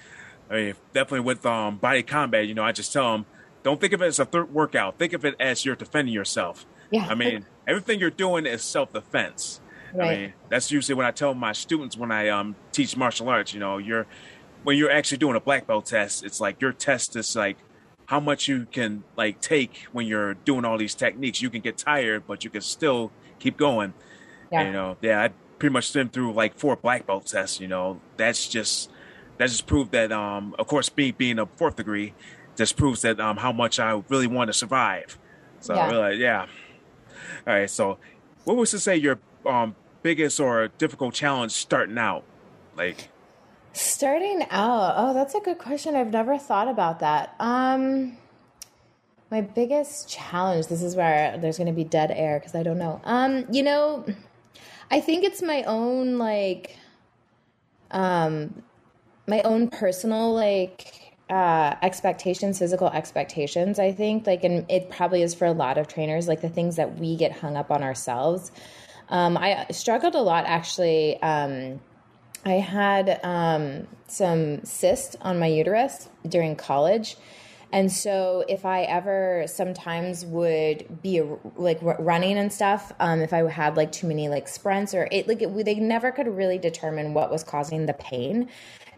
i 0.49 0.55
mean 0.55 0.75
definitely 0.93 1.21
with 1.21 1.45
um 1.45 1.77
body 1.77 2.03
combat 2.03 2.47
you 2.47 2.53
know 2.53 2.63
i 2.63 2.71
just 2.71 2.93
tell 2.93 3.11
them 3.11 3.25
don't 3.63 3.81
think 3.81 3.93
of 3.93 4.01
it 4.01 4.05
as 4.05 4.19
a 4.19 4.25
third 4.25 4.53
workout 4.53 4.97
think 4.97 5.13
of 5.13 5.25
it 5.25 5.35
as 5.39 5.65
you're 5.65 5.75
defending 5.75 6.13
yourself 6.13 6.65
yeah 6.91 7.07
i 7.09 7.15
mean 7.15 7.45
everything 7.67 7.99
you're 7.99 8.09
doing 8.09 8.45
is 8.45 8.61
self-defense 8.61 9.61
Right. 9.93 10.09
I 10.09 10.17
mean, 10.17 10.33
that's 10.49 10.71
usually 10.71 10.95
what 10.95 11.05
I 11.05 11.11
tell 11.11 11.33
my 11.33 11.51
students 11.53 11.97
when 11.97 12.11
I 12.11 12.29
um, 12.29 12.55
teach 12.71 12.95
martial 12.95 13.29
arts. 13.29 13.53
You 13.53 13.59
know, 13.59 13.77
you're 13.77 14.05
when 14.63 14.77
you're 14.77 14.91
actually 14.91 15.17
doing 15.17 15.35
a 15.35 15.39
black 15.39 15.67
belt 15.67 15.85
test, 15.85 16.23
it's 16.23 16.39
like 16.39 16.61
your 16.61 16.73
test 16.73 17.15
is 17.15 17.35
like 17.35 17.57
how 18.05 18.19
much 18.19 18.47
you 18.47 18.65
can 18.71 19.03
like 19.15 19.39
take 19.41 19.85
when 19.91 20.05
you're 20.07 20.33
doing 20.33 20.65
all 20.65 20.77
these 20.77 20.95
techniques. 20.95 21.41
You 21.41 21.49
can 21.49 21.61
get 21.61 21.77
tired, 21.77 22.23
but 22.27 22.43
you 22.43 22.49
can 22.49 22.61
still 22.61 23.11
keep 23.39 23.57
going. 23.57 23.93
Yeah. 24.51 24.67
You 24.67 24.73
know, 24.73 24.97
yeah, 25.01 25.23
I 25.23 25.29
pretty 25.59 25.73
much 25.73 25.93
been 25.93 26.09
through 26.09 26.33
like 26.33 26.57
four 26.57 26.75
black 26.75 27.05
belt 27.05 27.25
tests. 27.27 27.59
You 27.59 27.67
know, 27.67 27.99
that's 28.17 28.47
just 28.47 28.89
that 29.37 29.49
just 29.49 29.67
proved 29.67 29.91
that. 29.91 30.11
Um, 30.11 30.55
of 30.57 30.67
course, 30.67 30.89
being 30.89 31.13
being 31.17 31.39
a 31.39 31.45
fourth 31.45 31.75
degree, 31.75 32.13
just 32.55 32.77
proves 32.77 33.01
that 33.03 33.19
um 33.19 33.37
how 33.37 33.51
much 33.51 33.79
I 33.79 34.01
really 34.09 34.27
want 34.27 34.47
to 34.47 34.53
survive. 34.53 35.17
So 35.59 35.75
Yeah. 35.75 35.89
really, 35.89 36.17
yeah. 36.17 36.47
All 37.45 37.53
right, 37.53 37.69
so 37.69 37.97
what 38.45 38.57
was 38.57 38.71
to 38.71 38.79
say 38.79 38.95
your 38.95 39.19
um 39.45 39.75
biggest 40.01 40.39
or 40.39 40.69
difficult 40.77 41.13
challenge 41.13 41.51
starting 41.51 41.97
out? 41.97 42.23
Like, 42.75 43.09
Starting 43.73 44.45
out, 44.49 44.93
oh, 44.97 45.13
that's 45.13 45.35
a 45.35 45.39
good 45.39 45.57
question. 45.59 45.95
I've 45.95 46.11
never 46.11 46.37
thought 46.37 46.67
about 46.67 46.99
that. 47.01 47.35
Um, 47.39 48.17
my 49.29 49.41
biggest 49.41 50.09
challenge. 50.09 50.67
This 50.67 50.81
is 50.81 50.95
where 50.95 51.37
there's 51.37 51.57
going 51.57 51.67
to 51.67 51.73
be 51.73 51.83
dead 51.83 52.09
air 52.11 52.39
because 52.39 52.55
I 52.55 52.63
don't 52.63 52.79
know. 52.79 52.99
Um, 53.03 53.45
you 53.51 53.61
know, 53.61 54.05
I 54.91 54.99
think 55.01 55.23
it's 55.23 55.41
my 55.41 55.63
own 55.63 56.17
like, 56.17 56.75
um, 57.91 58.63
my 59.27 59.41
own 59.43 59.69
personal 59.69 60.33
like 60.33 61.05
uh 61.29 61.75
expectations 61.83 62.57
physical 62.57 62.87
expectations 62.89 63.77
i 63.77 63.91
think. 63.91 64.25
Like 64.25 64.43
and 64.43 64.65
it 64.69 64.89
probably 64.89 65.21
is 65.21 65.35
for 65.35 65.45
a 65.45 65.51
lot 65.51 65.77
of 65.77 65.87
trainers 65.87 66.27
like 66.27 66.41
the 66.41 66.49
things 66.49 66.77
that 66.77 66.97
we 66.97 67.15
get 67.15 67.31
hung 67.31 67.55
up 67.55 67.69
on 67.69 67.83
ourselves. 67.83 68.51
Um 69.09 69.37
i 69.37 69.67
struggled 69.69 70.15
a 70.15 70.21
lot 70.21 70.45
actually. 70.45 71.21
Um 71.21 71.79
I 72.45 72.53
had 72.53 73.19
um, 73.23 73.87
some 74.07 74.63
cyst 74.63 75.17
on 75.21 75.39
my 75.39 75.47
uterus 75.47 76.07
during 76.27 76.55
college. 76.55 77.17
And 77.71 77.91
so, 77.91 78.43
if 78.47 78.65
I 78.65 78.81
ever 78.81 79.43
sometimes 79.47 80.25
would 80.25 81.01
be 81.03 81.21
like 81.55 81.79
running 81.81 82.37
and 82.37 82.51
stuff, 82.51 82.91
um, 82.99 83.21
if 83.21 83.31
I 83.31 83.47
had 83.49 83.77
like 83.77 83.91
too 83.91 84.07
many 84.07 84.27
like 84.27 84.47
sprints 84.47 84.93
or 84.93 85.07
it, 85.11 85.27
like 85.27 85.41
it, 85.41 85.65
they 85.65 85.75
never 85.75 86.11
could 86.11 86.27
really 86.27 86.57
determine 86.57 87.13
what 87.13 87.29
was 87.29 87.43
causing 87.43 87.85
the 87.85 87.93
pain. 87.93 88.49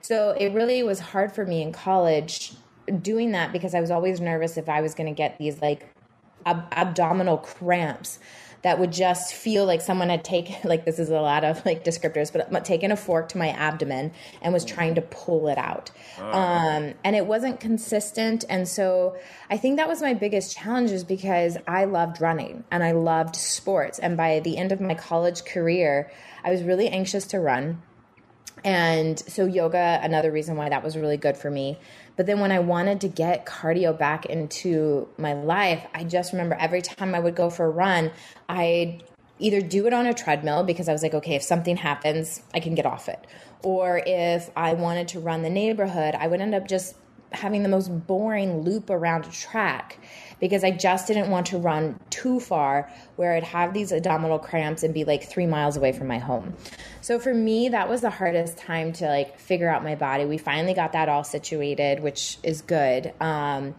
So, 0.02 0.32
it 0.32 0.54
really 0.54 0.84
was 0.84 1.00
hard 1.00 1.34
for 1.34 1.46
me 1.46 1.62
in 1.62 1.74
college 1.74 2.54
doing 3.02 3.32
that 3.32 3.52
because 3.52 3.76
I 3.76 3.82
was 3.82 3.92
always 3.92 4.22
nervous 4.22 4.58
if 4.58 4.70
I 4.70 4.82
was 4.82 4.96
going 4.96 5.08
to 5.08 5.16
get 5.16 5.38
these 5.38 5.62
like 5.62 5.88
ab- 6.46 6.68
abdominal 6.72 7.38
cramps 7.38 8.20
that 8.64 8.80
would 8.80 8.92
just 8.92 9.34
feel 9.34 9.66
like 9.66 9.82
someone 9.82 10.10
had 10.10 10.24
taken 10.24 10.56
like 10.70 10.86
this 10.86 11.00
is 11.00 11.10
a 11.10 11.20
lot 11.20 11.44
of 11.44 11.66
like 11.66 11.84
descriptors 11.84 12.32
but 12.32 12.66
taken 12.66 12.92
a 12.92 12.98
fork 12.98 13.30
to 13.30 13.38
my 13.38 13.50
abdomen 13.50 14.12
and 14.42 14.54
was 14.54 14.64
trying 14.64 14.96
to 14.96 15.02
pull 15.02 15.48
it 15.48 15.58
out. 15.58 15.92
Um, 16.20 16.94
and 17.04 17.16
it 17.16 17.26
wasn't 17.26 17.60
consistent 17.60 18.44
and 18.50 18.68
so 18.68 19.18
i 19.50 19.58
think 19.58 19.78
that 19.78 19.88
was 19.88 20.02
my 20.02 20.14
biggest 20.14 20.56
challenge 20.56 20.92
is 20.92 21.04
because 21.04 21.58
i 21.68 21.86
loved 21.86 22.22
running 22.22 22.64
and 22.72 22.84
i 22.84 22.92
loved 22.92 23.36
sports 23.36 24.00
and 24.00 24.16
by 24.16 24.40
the 24.42 24.58
end 24.58 24.72
of 24.72 24.80
my 24.80 24.94
college 24.94 25.46
career 25.46 26.12
i 26.44 26.52
was 26.52 26.64
really 26.64 26.88
anxious 26.88 27.26
to 27.28 27.40
run. 27.40 27.82
And 28.64 29.18
so 29.18 29.46
yoga 29.46 30.00
another 30.04 30.32
reason 30.32 30.56
why 30.56 30.70
that 30.70 30.84
was 30.84 30.96
really 30.96 31.18
good 31.18 31.36
for 31.36 31.50
me 31.50 31.80
but 32.22 32.28
then 32.28 32.40
when 32.40 32.52
i 32.52 32.60
wanted 32.60 33.02
to 33.02 33.08
get 33.08 33.48
cardio 33.48 33.98
back 33.98 34.28
into 34.28 35.10
my 35.18 35.34
life 35.34 35.88
i 35.96 36.04
just 36.04 36.34
remember 36.34 36.56
every 36.60 36.80
time 36.80 37.16
i 37.16 37.20
would 37.20 37.36
go 37.36 37.50
for 37.50 37.66
a 37.66 37.70
run 37.72 38.12
i'd 38.48 39.02
either 39.40 39.60
do 39.60 39.88
it 39.88 39.94
on 39.94 40.06
a 40.06 40.14
treadmill 40.14 40.64
because 40.64 40.88
i 40.88 40.94
was 40.94 41.02
like 41.02 41.16
okay 41.16 41.34
if 41.34 41.42
something 41.42 41.76
happens 41.76 42.44
i 42.54 42.60
can 42.60 42.76
get 42.76 42.86
off 42.86 43.10
it. 43.10 43.26
Or 43.64 44.04
if 44.06 44.52
i 44.56 44.74
wanted 44.74 45.08
to 45.08 45.20
run 45.20 45.42
the 45.42 45.50
neighborhood 45.50 46.14
i 46.14 46.28
would 46.28 46.42
end 46.42 46.54
up 46.54 46.68
just 46.68 46.96
having 47.32 47.64
the 47.64 47.70
most 47.70 47.90
boring 48.08 48.62
loop 48.62 48.90
around 48.90 49.26
a 49.26 49.32
track 49.32 49.98
because 50.40 50.64
I 50.64 50.72
just 50.72 51.08
didn't 51.08 51.30
want 51.30 51.48
to 51.48 51.58
run 51.58 52.00
too 52.10 52.40
far 52.40 52.92
where 53.16 53.34
I'd 53.36 53.44
have 53.44 53.74
these 53.74 53.92
abdominal 53.92 54.40
cramps 54.40 54.84
and 54.84 54.94
be 54.94 55.06
like 55.06 55.24
three 55.24 55.46
miles 55.46 55.78
away 55.78 55.92
from 55.92 56.08
my 56.08 56.18
home. 56.18 56.56
So 57.02 57.20
for 57.20 57.34
me, 57.34 57.70
that 57.70 57.88
was 57.88 58.02
the 58.02 58.10
hardest 58.10 58.58
time 58.58 58.92
to 58.94 59.08
like 59.08 59.40
figure 59.40 59.70
out 59.70 59.84
my 59.84 59.96
body. 59.96 60.26
We 60.26 60.38
finally 60.38 60.74
got 60.74 60.94
that 60.94 61.10
all 61.10 61.24
situated, 61.24 62.02
which 62.02 62.38
is 62.44 62.62
good. 62.62 63.14
Um, 63.22 63.76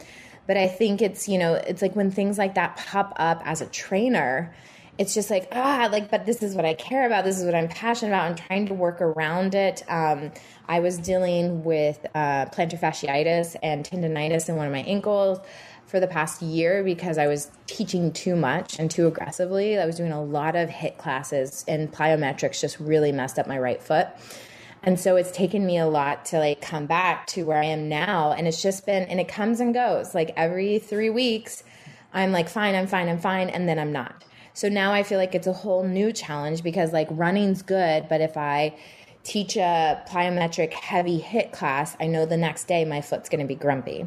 but 0.47 0.57
I 0.57 0.69
think 0.69 1.03
it's, 1.03 1.29
you 1.29 1.39
know, 1.39 1.55
it's 1.55 1.83
like 1.83 1.95
when 1.95 2.11
things 2.11 2.39
like 2.39 2.55
that 2.55 2.77
pop 2.77 3.13
up 3.17 3.43
as 3.45 3.61
a 3.61 3.67
trainer, 3.67 4.55
it's 4.99 5.15
just 5.15 5.31
like 5.31 5.49
ah 5.53 5.89
like 5.91 6.11
but 6.11 6.27
this 6.27 6.43
is 6.43 6.55
what 6.55 6.65
i 6.65 6.75
care 6.75 7.07
about. 7.07 7.25
This 7.25 7.39
is 7.39 7.45
what 7.45 7.55
i'm 7.55 7.69
passionate 7.69 8.11
about. 8.11 8.29
I'm 8.29 8.37
trying 8.37 8.67
to 8.67 8.75
work 8.75 9.01
around 9.01 9.55
it. 9.55 9.83
Um, 9.89 10.31
i 10.69 10.81
was 10.81 10.99
dealing 10.99 11.65
with 11.65 12.05
uh, 12.15 12.47
plantar 12.47 12.79
fasciitis 12.79 13.57
and 13.63 13.85
tendonitis 13.85 14.49
in 14.49 14.57
one 14.57 14.67
of 14.67 14.73
my 14.73 14.83
ankles 14.83 15.41
for 15.87 15.99
the 15.99 16.07
past 16.07 16.41
year 16.43 16.85
because 16.85 17.19
i 17.19 17.27
was 17.27 17.51
teaching 17.67 18.13
too 18.13 18.37
much 18.37 18.79
and 18.79 18.91
too 18.91 19.07
aggressively. 19.07 19.79
I 19.79 19.87
was 19.87 19.97
doing 19.97 20.13
a 20.13 20.23
lot 20.23 20.57
of 20.57 20.69
HIIT 20.69 20.99
classes 20.99 21.65
and 21.67 21.91
plyometrics 21.91 22.61
just 22.61 22.79
really 22.79 23.13
messed 23.13 23.39
up 23.39 23.47
my 23.47 23.59
right 23.59 23.83
foot. 23.83 24.09
And 24.85 24.99
so 24.99 25.17
it's 25.17 25.31
taken 25.31 25.65
me 25.65 25.79
a 25.79 25.87
lot 25.87 26.25
to 26.27 26.39
like 26.39 26.61
come 26.61 26.87
back 26.87 27.27
to 27.29 27.45
where 27.45 27.59
i 27.59 27.65
am 27.65 27.89
now. 27.89 28.33
And 28.33 28.47
it's 28.47 28.61
just 28.61 28.85
been 28.85 29.05
and 29.05 29.21
it 29.21 29.29
comes 29.29 29.61
and 29.61 29.73
goes. 29.73 30.15
Like 30.15 30.33
every 30.37 30.79
three 30.79 31.11
weeks 31.11 31.63
i'm 32.13 32.31
like 32.31 32.49
fine 32.49 32.75
i'm 32.75 32.87
fine 32.87 33.09
i'm 33.09 33.19
fine. 33.19 33.49
And 33.49 33.69
then 33.69 33.79
i'm 33.79 33.93
not 33.93 34.23
so 34.55 34.69
now 34.69 34.93
I 34.93 35.03
feel 35.03 35.19
like 35.19 35.35
it's 35.35 35.47
a 35.47 35.53
whole 35.53 35.85
new 35.85 36.13
challenge 36.13 36.63
because 36.63 36.93
like 36.93 37.09
running's 37.11 37.63
good, 37.63 38.09
but 38.09 38.21
if 38.21 38.37
I 38.37 38.75
teach 39.25 39.57
a 39.57 40.03
plyometric 40.09 40.73
heavy 40.73 41.21
HIIT 41.21 41.53
class, 41.53 41.97
I 42.01 42.07
know 42.07 42.27
the 42.27 42.37
next 42.37 42.65
day 42.65 42.85
my 42.85 43.01
foot's 43.01 43.29
going 43.29 43.41
to 43.41 43.47
be 43.47 43.55
grumpy. 43.55 44.07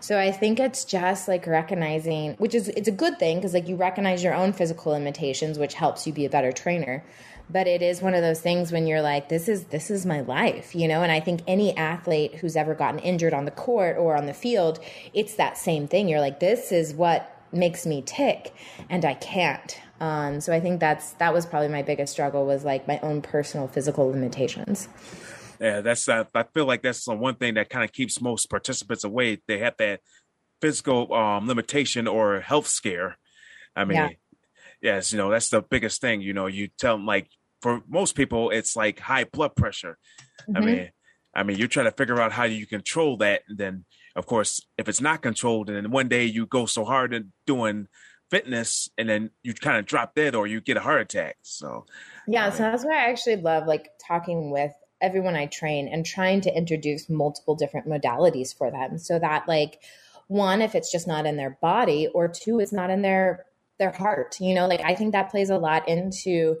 So 0.00 0.18
I 0.18 0.32
think 0.32 0.58
it's 0.58 0.84
just 0.84 1.28
like 1.28 1.46
recognizing, 1.46 2.34
which 2.34 2.54
is 2.54 2.68
it's 2.68 2.88
a 2.88 2.92
good 2.92 3.18
thing 3.18 3.38
because 3.38 3.54
like 3.54 3.68
you 3.68 3.76
recognize 3.76 4.24
your 4.24 4.34
own 4.34 4.52
physical 4.52 4.92
limitations, 4.92 5.58
which 5.58 5.74
helps 5.74 6.06
you 6.06 6.12
be 6.12 6.24
a 6.24 6.30
better 6.30 6.52
trainer. 6.52 7.04
But 7.50 7.66
it 7.66 7.82
is 7.82 8.00
one 8.00 8.14
of 8.14 8.22
those 8.22 8.40
things 8.40 8.72
when 8.72 8.86
you're 8.86 9.02
like, 9.02 9.28
this 9.28 9.48
is 9.48 9.64
this 9.64 9.90
is 9.90 10.06
my 10.06 10.22
life, 10.22 10.74
you 10.74 10.88
know. 10.88 11.02
And 11.02 11.12
I 11.12 11.20
think 11.20 11.42
any 11.46 11.76
athlete 11.76 12.36
who's 12.36 12.56
ever 12.56 12.74
gotten 12.74 13.00
injured 13.00 13.34
on 13.34 13.44
the 13.44 13.50
court 13.50 13.98
or 13.98 14.16
on 14.16 14.24
the 14.24 14.32
field, 14.32 14.80
it's 15.12 15.34
that 15.34 15.58
same 15.58 15.86
thing. 15.86 16.08
You're 16.08 16.20
like, 16.20 16.40
this 16.40 16.72
is 16.72 16.94
what 16.94 17.30
makes 17.52 17.84
me 17.84 18.02
tick, 18.02 18.54
and 18.88 19.04
I 19.04 19.14
can't. 19.14 19.78
Um, 20.00 20.40
so 20.40 20.52
I 20.52 20.60
think 20.60 20.80
that's 20.80 21.12
that 21.14 21.32
was 21.32 21.46
probably 21.46 21.68
my 21.68 21.82
biggest 21.82 22.12
struggle 22.12 22.46
was 22.46 22.64
like 22.64 22.88
my 22.88 22.98
own 23.00 23.22
personal 23.22 23.68
physical 23.68 24.08
limitations. 24.08 24.88
Yeah, 25.60 25.80
that's 25.80 26.08
uh, 26.08 26.24
I 26.34 26.42
feel 26.42 26.66
like 26.66 26.82
that's 26.82 27.04
the 27.04 27.14
one 27.14 27.36
thing 27.36 27.54
that 27.54 27.70
kind 27.70 27.84
of 27.84 27.92
keeps 27.92 28.20
most 28.20 28.50
participants 28.50 29.04
away. 29.04 29.40
They 29.46 29.58
have 29.58 29.76
that 29.78 30.00
physical 30.60 31.12
um, 31.14 31.46
limitation 31.46 32.08
or 32.08 32.40
health 32.40 32.66
scare. 32.66 33.18
I 33.76 33.84
mean, 33.84 33.96
Yeah. 33.96 34.08
yes, 34.82 35.12
you 35.12 35.18
know 35.18 35.30
that's 35.30 35.48
the 35.48 35.62
biggest 35.62 36.00
thing. 36.00 36.20
You 36.20 36.32
know, 36.32 36.46
you 36.46 36.68
tell 36.78 36.96
them 36.96 37.06
like 37.06 37.28
for 37.62 37.82
most 37.88 38.14
people, 38.16 38.50
it's 38.50 38.74
like 38.76 38.98
high 38.98 39.24
blood 39.24 39.54
pressure. 39.56 39.96
I 40.54 40.60
Mhm. 40.60 40.64
mean, 40.64 40.90
I 41.34 41.42
mean, 41.44 41.56
you're 41.58 41.68
trying 41.68 41.86
to 41.86 41.92
figure 41.92 42.20
out 42.20 42.32
how 42.32 42.44
you 42.44 42.66
control 42.66 43.16
that, 43.18 43.42
and 43.48 43.56
then 43.56 43.84
of 44.16 44.26
course, 44.26 44.60
if 44.76 44.88
it's 44.88 45.00
not 45.00 45.22
controlled, 45.22 45.68
and 45.68 45.76
then 45.76 45.90
one 45.90 46.08
day 46.08 46.24
you 46.24 46.46
go 46.46 46.66
so 46.66 46.84
hard 46.84 47.14
in 47.14 47.32
doing 47.46 47.88
fitness, 48.34 48.90
and 48.98 49.08
then 49.08 49.30
you 49.42 49.54
kind 49.54 49.78
of 49.78 49.86
drop 49.86 50.14
dead 50.14 50.34
or 50.34 50.46
you 50.46 50.60
get 50.60 50.76
a 50.76 50.80
heart 50.80 51.00
attack. 51.00 51.36
So 51.42 51.86
Yeah, 52.26 52.50
so 52.50 52.64
that's 52.64 52.84
why 52.84 52.94
I 52.94 53.10
actually 53.10 53.36
love 53.36 53.66
like 53.66 53.90
talking 54.04 54.50
with 54.50 54.72
everyone 55.00 55.36
I 55.36 55.46
train 55.46 55.86
and 55.86 56.04
trying 56.04 56.40
to 56.42 56.56
introduce 56.56 57.08
multiple 57.08 57.54
different 57.54 57.86
modalities 57.86 58.56
for 58.56 58.70
them 58.70 58.98
so 58.98 59.18
that 59.18 59.46
like 59.46 59.80
one, 60.26 60.62
if 60.62 60.74
it's 60.74 60.90
just 60.90 61.06
not 61.06 61.26
in 61.26 61.36
their 61.36 61.58
body, 61.60 62.08
or 62.12 62.28
two, 62.28 62.58
it's 62.58 62.72
not 62.72 62.90
in 62.90 63.02
their 63.02 63.44
their 63.78 63.92
heart. 63.92 64.40
You 64.40 64.54
know, 64.54 64.66
like 64.66 64.80
I 64.84 64.94
think 64.94 65.12
that 65.12 65.30
plays 65.30 65.50
a 65.50 65.58
lot 65.58 65.88
into 65.88 66.56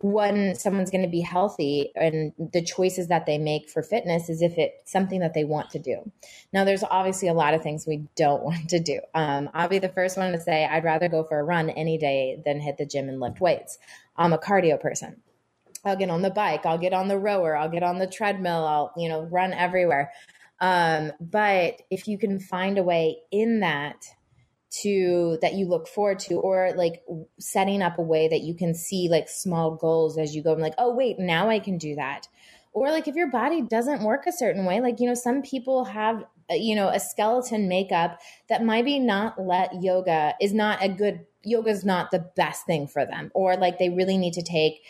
when 0.00 0.54
someone's 0.54 0.90
going 0.90 1.02
to 1.02 1.10
be 1.10 1.20
healthy 1.20 1.90
and 1.96 2.32
the 2.52 2.62
choices 2.62 3.08
that 3.08 3.26
they 3.26 3.36
make 3.36 3.68
for 3.68 3.82
fitness 3.82 4.28
is 4.28 4.42
if 4.42 4.56
it's 4.56 4.90
something 4.90 5.18
that 5.20 5.34
they 5.34 5.44
want 5.44 5.70
to 5.70 5.78
do. 5.80 6.10
Now, 6.52 6.64
there's 6.64 6.84
obviously 6.84 7.26
a 7.28 7.34
lot 7.34 7.54
of 7.54 7.62
things 7.62 7.86
we 7.86 8.04
don't 8.14 8.42
want 8.44 8.68
to 8.70 8.78
do. 8.78 9.00
Um, 9.14 9.50
I'll 9.54 9.68
be 9.68 9.80
the 9.80 9.88
first 9.88 10.16
one 10.16 10.32
to 10.32 10.40
say 10.40 10.64
I'd 10.64 10.84
rather 10.84 11.08
go 11.08 11.24
for 11.24 11.40
a 11.40 11.44
run 11.44 11.70
any 11.70 11.98
day 11.98 12.40
than 12.44 12.60
hit 12.60 12.78
the 12.78 12.86
gym 12.86 13.08
and 13.08 13.18
lift 13.18 13.40
weights. 13.40 13.78
I'm 14.16 14.32
a 14.32 14.38
cardio 14.38 14.80
person. 14.80 15.20
I'll 15.84 15.96
get 15.96 16.10
on 16.10 16.22
the 16.22 16.30
bike, 16.30 16.66
I'll 16.66 16.78
get 16.78 16.92
on 16.92 17.06
the 17.06 17.18
rower, 17.18 17.56
I'll 17.56 17.68
get 17.68 17.84
on 17.84 17.98
the 17.98 18.06
treadmill, 18.06 18.66
I'll, 18.66 18.92
you 18.96 19.08
know, 19.08 19.22
run 19.22 19.52
everywhere. 19.52 20.12
Um, 20.60 21.12
but 21.20 21.82
if 21.90 22.08
you 22.08 22.18
can 22.18 22.40
find 22.40 22.78
a 22.78 22.82
way 22.82 23.18
in 23.30 23.60
that 23.60 24.04
to 24.70 25.38
that 25.40 25.54
you 25.54 25.66
look 25.66 25.88
forward 25.88 26.18
to 26.18 26.34
or 26.34 26.72
like 26.76 27.02
setting 27.38 27.82
up 27.82 27.98
a 27.98 28.02
way 28.02 28.28
that 28.28 28.42
you 28.42 28.54
can 28.54 28.74
see 28.74 29.08
like 29.08 29.28
small 29.28 29.74
goals 29.74 30.18
as 30.18 30.34
you 30.34 30.42
go. 30.42 30.52
And 30.52 30.62
like 30.62 30.74
oh 30.78 30.94
wait 30.94 31.18
now 31.18 31.48
i 31.48 31.58
can 31.58 31.78
do 31.78 31.94
that. 31.96 32.28
Or 32.72 32.90
like 32.90 33.08
if 33.08 33.16
your 33.16 33.30
body 33.30 33.62
doesn't 33.62 34.02
work 34.02 34.26
a 34.26 34.32
certain 34.32 34.64
way 34.64 34.80
like 34.80 35.00
you 35.00 35.06
know 35.06 35.14
some 35.14 35.42
people 35.42 35.84
have 35.86 36.24
uh, 36.50 36.54
you 36.54 36.74
know 36.74 36.88
a 36.88 37.00
skeleton 37.00 37.68
makeup 37.68 38.20
that 38.48 38.64
might 38.64 38.84
be 38.84 38.98
not 38.98 39.40
let 39.40 39.82
yoga 39.82 40.34
is 40.40 40.52
not 40.52 40.82
a 40.82 40.88
good 40.88 41.26
yoga 41.44 41.70
is 41.70 41.84
not 41.84 42.10
the 42.10 42.30
best 42.36 42.66
thing 42.66 42.86
for 42.86 43.04
them. 43.04 43.30
Or 43.34 43.56
like 43.56 43.78
they 43.78 43.90
really 43.90 44.18
need 44.18 44.34
to 44.34 44.42
take 44.42 44.82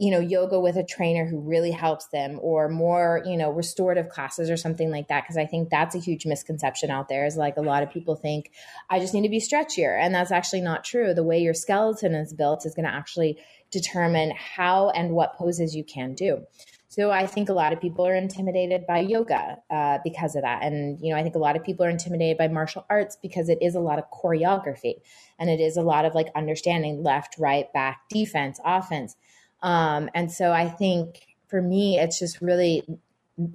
you 0.00 0.10
know, 0.10 0.18
yoga 0.18 0.58
with 0.58 0.76
a 0.76 0.82
trainer 0.82 1.26
who 1.26 1.38
really 1.38 1.70
helps 1.70 2.06
them 2.06 2.38
or 2.40 2.70
more, 2.70 3.22
you 3.26 3.36
know, 3.36 3.50
restorative 3.50 4.08
classes 4.08 4.48
or 4.48 4.56
something 4.56 4.90
like 4.90 5.08
that. 5.08 5.26
Cause 5.26 5.36
I 5.36 5.44
think 5.44 5.68
that's 5.68 5.94
a 5.94 5.98
huge 5.98 6.24
misconception 6.24 6.90
out 6.90 7.10
there 7.10 7.26
is 7.26 7.36
like 7.36 7.58
a 7.58 7.60
lot 7.60 7.82
of 7.82 7.90
people 7.90 8.16
think 8.16 8.50
I 8.88 8.98
just 8.98 9.12
need 9.12 9.24
to 9.24 9.28
be 9.28 9.40
stretchier. 9.40 10.00
And 10.00 10.14
that's 10.14 10.32
actually 10.32 10.62
not 10.62 10.84
true. 10.84 11.12
The 11.12 11.22
way 11.22 11.40
your 11.40 11.52
skeleton 11.52 12.14
is 12.14 12.32
built 12.32 12.64
is 12.64 12.74
going 12.74 12.86
to 12.86 12.94
actually 12.94 13.40
determine 13.70 14.30
how 14.30 14.88
and 14.88 15.10
what 15.10 15.36
poses 15.36 15.76
you 15.76 15.84
can 15.84 16.14
do. 16.14 16.46
So 16.88 17.10
I 17.10 17.26
think 17.26 17.50
a 17.50 17.52
lot 17.52 17.74
of 17.74 17.80
people 17.80 18.06
are 18.06 18.14
intimidated 18.14 18.86
by 18.86 19.00
yoga 19.00 19.58
uh, 19.70 19.98
because 20.02 20.34
of 20.34 20.42
that. 20.42 20.62
And, 20.62 20.98
you 21.02 21.12
know, 21.12 21.20
I 21.20 21.22
think 21.22 21.34
a 21.34 21.38
lot 21.38 21.56
of 21.56 21.62
people 21.62 21.84
are 21.84 21.90
intimidated 21.90 22.38
by 22.38 22.48
martial 22.48 22.86
arts 22.88 23.18
because 23.20 23.50
it 23.50 23.58
is 23.60 23.74
a 23.74 23.80
lot 23.80 23.98
of 23.98 24.06
choreography 24.10 24.94
and 25.38 25.50
it 25.50 25.60
is 25.60 25.76
a 25.76 25.82
lot 25.82 26.06
of 26.06 26.14
like 26.14 26.28
understanding 26.34 27.02
left, 27.02 27.36
right, 27.38 27.70
back, 27.74 28.08
defense, 28.08 28.58
offense 28.64 29.14
um, 29.62 30.10
and 30.14 30.30
so 30.30 30.52
I 30.52 30.68
think 30.68 31.26
for 31.48 31.60
me, 31.60 31.98
it's 31.98 32.18
just 32.18 32.40
really 32.40 32.84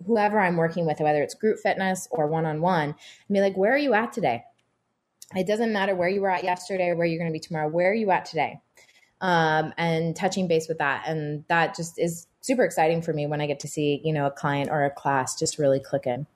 whoever 0.06 0.40
I'm 0.40 0.58
working 0.58 0.86
with, 0.86 1.00
whether 1.00 1.22
it's 1.22 1.36
group 1.36 1.60
fitness 1.60 2.08
or 2.12 2.28
one 2.28 2.46
on 2.46 2.62
one, 2.62 2.90
I 2.90 3.34
mean, 3.34 3.42
like, 3.42 3.56
where 3.56 3.74
are 3.74 3.78
you 3.78 3.94
at 3.94 4.14
today? 4.14 4.44
It 5.36 5.48
doesn't 5.48 5.74
matter 5.74 5.96
where 5.96 6.10
you 6.10 6.22
were 6.22 6.30
at 6.30 6.44
yesterday 6.44 6.90
or 6.90 6.96
where 6.96 7.06
you're 7.06 7.20
going 7.20 7.32
to 7.32 7.34
be 7.34 7.40
tomorrow. 7.40 7.68
Where 7.68 7.92
are 7.92 7.96
you 7.96 8.12
at 8.12 8.26
today? 8.26 8.60
Um, 9.22 9.74
and 9.78 10.16
touching 10.16 10.48
base 10.48 10.68
with 10.68 10.78
that. 10.80 11.04
And 11.08 11.46
that 11.48 11.76
just 11.76 12.00
is 12.00 12.28
super 12.42 12.64
exciting 12.64 13.02
for 13.02 13.14
me 13.14 13.26
when 13.26 13.42
I 13.42 13.48
get 13.48 13.60
to 13.62 13.68
see, 13.68 14.02
you 14.04 14.14
know, 14.14 14.28
a 14.28 14.32
client 14.32 14.70
or 14.70 14.86
a 14.86 14.92
class 14.92 15.38
just 15.38 15.58
really 15.58 15.80
click 15.80 16.06
in. 16.06 16.28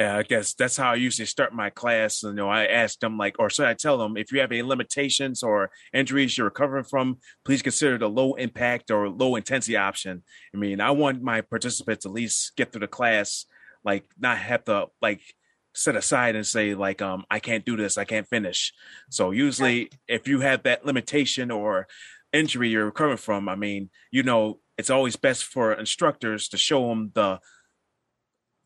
Yeah, 0.00 0.16
I 0.16 0.22
guess 0.22 0.54
that's 0.54 0.78
how 0.78 0.92
I 0.92 0.94
usually 0.94 1.26
start 1.26 1.52
my 1.52 1.68
class. 1.68 2.22
You 2.22 2.32
know, 2.32 2.48
I 2.48 2.64
ask 2.64 2.98
them 3.00 3.18
like, 3.18 3.36
or 3.38 3.50
should 3.50 3.66
I 3.66 3.74
tell 3.74 3.98
them 3.98 4.16
if 4.16 4.32
you 4.32 4.40
have 4.40 4.50
any 4.50 4.62
limitations 4.62 5.42
or 5.42 5.70
injuries 5.92 6.38
you're 6.38 6.46
recovering 6.46 6.84
from, 6.84 7.18
please 7.44 7.60
consider 7.60 7.98
the 7.98 8.08
low 8.08 8.32
impact 8.32 8.90
or 8.90 9.10
low 9.10 9.36
intensity 9.36 9.76
option. 9.76 10.22
I 10.54 10.56
mean, 10.56 10.80
I 10.80 10.92
want 10.92 11.20
my 11.20 11.42
participants 11.42 12.06
at 12.06 12.12
least 12.12 12.56
get 12.56 12.72
through 12.72 12.80
the 12.80 12.88
class, 12.88 13.44
like 13.84 14.04
not 14.18 14.38
have 14.38 14.64
to 14.64 14.86
like 15.02 15.20
set 15.74 15.96
aside 15.96 16.34
and 16.34 16.46
say 16.46 16.74
like, 16.74 17.02
um, 17.02 17.24
I 17.30 17.38
can't 17.38 17.66
do 17.66 17.76
this, 17.76 17.98
I 17.98 18.06
can't 18.06 18.26
finish. 18.26 18.72
So 19.10 19.32
usually, 19.32 19.90
if 20.08 20.26
you 20.26 20.40
have 20.40 20.62
that 20.62 20.86
limitation 20.86 21.50
or 21.50 21.86
injury 22.32 22.70
you're 22.70 22.86
recovering 22.86 23.18
from, 23.18 23.50
I 23.50 23.54
mean, 23.54 23.90
you 24.10 24.22
know, 24.22 24.60
it's 24.78 24.88
always 24.88 25.16
best 25.16 25.44
for 25.44 25.74
instructors 25.74 26.48
to 26.48 26.56
show 26.56 26.88
them 26.88 27.10
the 27.14 27.38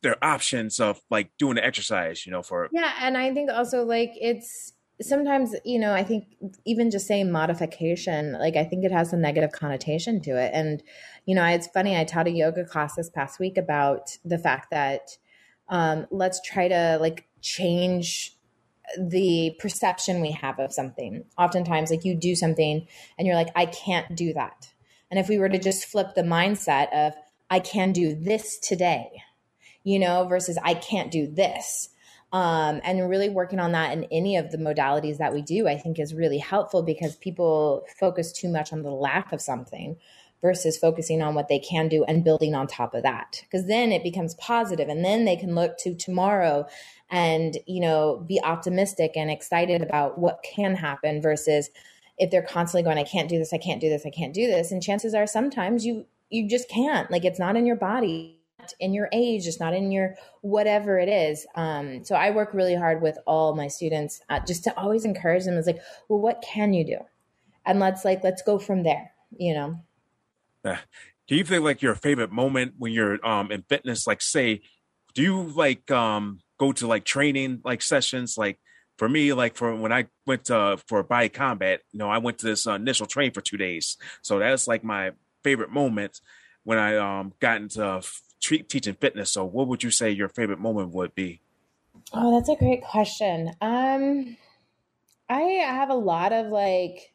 their 0.05 0.23
options 0.23 0.79
of 0.79 1.01
like 1.11 1.31
doing 1.39 1.57
the 1.57 1.65
exercise, 1.65 2.25
you 2.25 2.31
know, 2.31 2.43
for 2.43 2.69
Yeah, 2.73 2.93
and 3.01 3.19
I 3.19 3.35
think 3.35 3.51
also 3.51 3.85
like 3.85 4.13
it's 4.15 4.73
sometimes, 5.03 5.55
you 5.65 5.79
know, 5.79 5.93
I 5.93 6.05
think 6.05 6.27
even 6.65 6.91
just 6.91 7.07
saying 7.07 7.33
modification, 7.33 8.35
like 8.35 8.57
I 8.57 8.65
think 8.65 8.85
it 8.85 8.93
has 8.93 9.13
a 9.13 9.17
negative 9.17 9.51
connotation 9.51 10.21
to 10.23 10.39
it. 10.39 10.53
And, 10.55 10.83
you 11.27 11.35
know, 11.35 11.45
it's 11.45 11.67
funny, 11.67 11.99
I 11.99 12.05
taught 12.05 12.29
a 12.29 12.31
yoga 12.31 12.65
class 12.65 12.95
this 12.95 13.11
past 13.11 13.41
week 13.41 13.59
about 13.59 14.17
the 14.25 14.39
fact 14.39 14.71
that 14.71 15.11
um, 15.69 16.07
let's 16.11 16.41
try 16.43 16.69
to 16.69 16.99
like 17.01 17.27
change 17.41 18.37
the 18.99 19.57
perception 19.59 20.21
we 20.21 20.31
have 20.31 20.59
of 20.61 20.73
something. 20.73 21.25
Oftentimes, 21.39 21.91
like 21.91 22.05
you 22.05 22.15
do 22.15 22.37
something 22.37 22.87
and 23.19 23.27
you're 23.27 23.37
like, 23.37 23.51
I 23.57 23.67
can't 23.67 24.15
do 24.15 24.33
that. 24.35 24.73
And 25.11 25.19
if 25.19 25.29
we 25.29 25.39
were 25.39 25.49
to 25.49 25.59
just 25.59 25.87
flip 25.87 26.15
the 26.15 26.23
mindset 26.23 26.93
of, 26.93 27.15
I 27.51 27.61
can 27.61 27.93
do 27.93 28.15
this 28.15 28.59
today, 28.59 29.23
you 29.85 29.99
know, 29.99 30.25
versus 30.25 30.59
I 30.63 30.75
can't 30.75 31.11
do 31.11 31.27
this. 31.27 31.91
Um, 32.33 32.81
and 32.83 33.09
really 33.09 33.29
working 33.29 33.61
on 33.61 33.73
that 33.73 33.93
in 33.93 34.09
any 34.11 34.37
of 34.37 34.51
the 34.51 34.59
modalities 34.59 35.19
that 35.19 35.33
we 35.33 35.41
do, 35.41 35.69
I 35.69 35.79
think 35.79 36.01
is 36.01 36.13
really 36.13 36.39
helpful 36.39 36.83
because 36.83 37.15
people 37.15 37.87
focus 38.01 38.33
too 38.33 38.49
much 38.49 38.73
on 38.73 38.83
the 38.83 38.91
lack 38.91 39.33
of 39.33 39.41
something 39.41 39.97
versus 40.43 40.77
focusing 40.77 41.23
on 41.23 41.35
what 41.35 41.49
they 41.49 41.61
can 41.61 41.89
do 41.89 42.05
and 42.05 42.25
building 42.25 42.55
on 42.55 42.67
top 42.67 42.93
of 42.93 43.05
that. 43.05 43.41
Because 43.45 43.69
then 43.69 43.93
it 43.93 44.03
becomes 44.03 44.35
positive 44.35 44.89
and 44.89 45.05
then 45.05 45.25
they 45.25 45.37
can 45.37 45.55
look 45.55 45.79
to 45.79 45.95
tomorrow 45.95 46.67
and, 47.09 47.57
you 47.67 47.81
know, 47.81 48.25
be 48.27 48.41
optimistic 48.43 49.13
and 49.15 49.31
excited 49.31 49.81
about 49.81 50.19
what 50.19 50.43
can 50.43 50.75
happen 50.75 51.23
versus 51.23 51.71
if 52.19 52.31
they're 52.31 52.43
constantly 52.43 52.83
going, 52.83 52.99
I 52.99 53.09
can't 53.09 53.29
do 53.29 53.39
this, 53.39 53.53
I 53.53 53.59
can't 53.59 53.81
do 53.81 53.89
this, 53.89 54.05
I 54.05 54.11
can't 54.11 54.35
do 54.35 54.47
this. 54.47 54.73
And 54.73 54.83
chances 54.83 55.15
are 55.15 55.27
sometimes 55.27 55.87
you 55.87 56.07
you 56.31 56.49
just 56.49 56.69
can't. 56.69 57.11
Like 57.11 57.25
it's 57.25 57.39
not 57.39 57.57
in 57.57 57.65
your 57.65 57.77
body 57.77 58.41
in 58.81 58.95
your 58.95 59.09
age, 59.13 59.47
it's 59.47 59.61
not 59.61 59.75
in 59.75 59.93
your 59.93 60.15
whatever 60.41 60.99
it 60.99 61.09
is. 61.09 61.47
Um, 61.55 62.05
so 62.05 62.15
I 62.15 62.31
work 62.31 62.55
really 62.55 62.75
hard 62.75 63.03
with 63.03 63.19
all 63.27 63.55
my 63.55 63.69
students 63.69 64.21
uh, 64.31 64.41
just 64.41 64.65
to 64.65 64.79
always 64.79 65.05
encourage 65.05 65.45
them. 65.45 65.59
Is 65.59 65.67
like, 65.67 65.81
well, 66.09 66.21
what 66.21 66.43
can 66.43 66.73
you 66.73 66.85
do? 66.85 66.99
And 67.67 67.81
let's 67.81 68.05
like 68.05 68.25
let's 68.25 68.43
go 68.43 68.59
from 68.59 68.83
there. 68.83 69.13
You 69.37 69.55
know. 69.55 69.81
Uh, 70.65 70.77
do 71.29 71.37
you 71.37 71.45
think 71.45 71.65
like 71.65 71.83
your 71.83 71.95
favorite 71.95 72.33
moment 72.33 72.75
when 72.79 72.93
you're 72.93 73.25
um 73.27 73.51
in 73.51 73.63
fitness? 73.69 74.07
Like, 74.07 74.23
say, 74.23 74.63
do 75.15 75.23
you 75.23 75.43
like 75.43 75.91
um 75.91 76.41
go 76.59 76.73
to 76.73 76.87
like 76.87 77.05
training 77.05 77.61
like 77.65 77.83
sessions 77.83 78.37
like? 78.39 78.59
For 78.97 79.09
me, 79.09 79.33
like 79.33 79.57
for 79.57 79.75
when 79.75 79.93
I 79.93 80.07
went 80.25 80.45
to 80.45 80.79
for 80.87 81.03
body 81.03 81.29
combat, 81.29 81.81
you 81.91 81.99
know, 81.99 82.09
I 82.09 82.19
went 82.19 82.39
to 82.39 82.47
this 82.47 82.65
uh, 82.65 82.75
initial 82.75 83.07
training 83.07 83.33
for 83.33 83.41
two 83.41 83.57
days. 83.57 83.97
So 84.23 84.39
that's 84.39 84.69
like 84.69 84.85
my 84.85 85.11
favorite 85.43 85.71
moment 85.71 86.21
when 86.63 86.79
I 86.79 86.97
um 86.99 87.33
got 87.41 87.57
into 87.61 88.03
treat, 88.41 88.69
teaching 88.69 88.95
fitness. 88.95 89.33
So, 89.33 89.45
what 89.45 89.69
would 89.69 89.83
you 89.83 89.91
say 89.91 90.11
your 90.11 90.29
favorite 90.29 90.61
moment 90.61 90.91
would 90.91 91.15
be? 91.15 91.41
Oh, 92.13 92.35
that's 92.35 92.49
a 92.49 92.57
great 92.57 92.83
question. 92.83 93.53
Um, 93.61 94.37
I 95.29 95.41
have 95.41 95.91
a 95.91 95.95
lot 95.95 96.33
of 96.33 96.47
like 96.47 97.15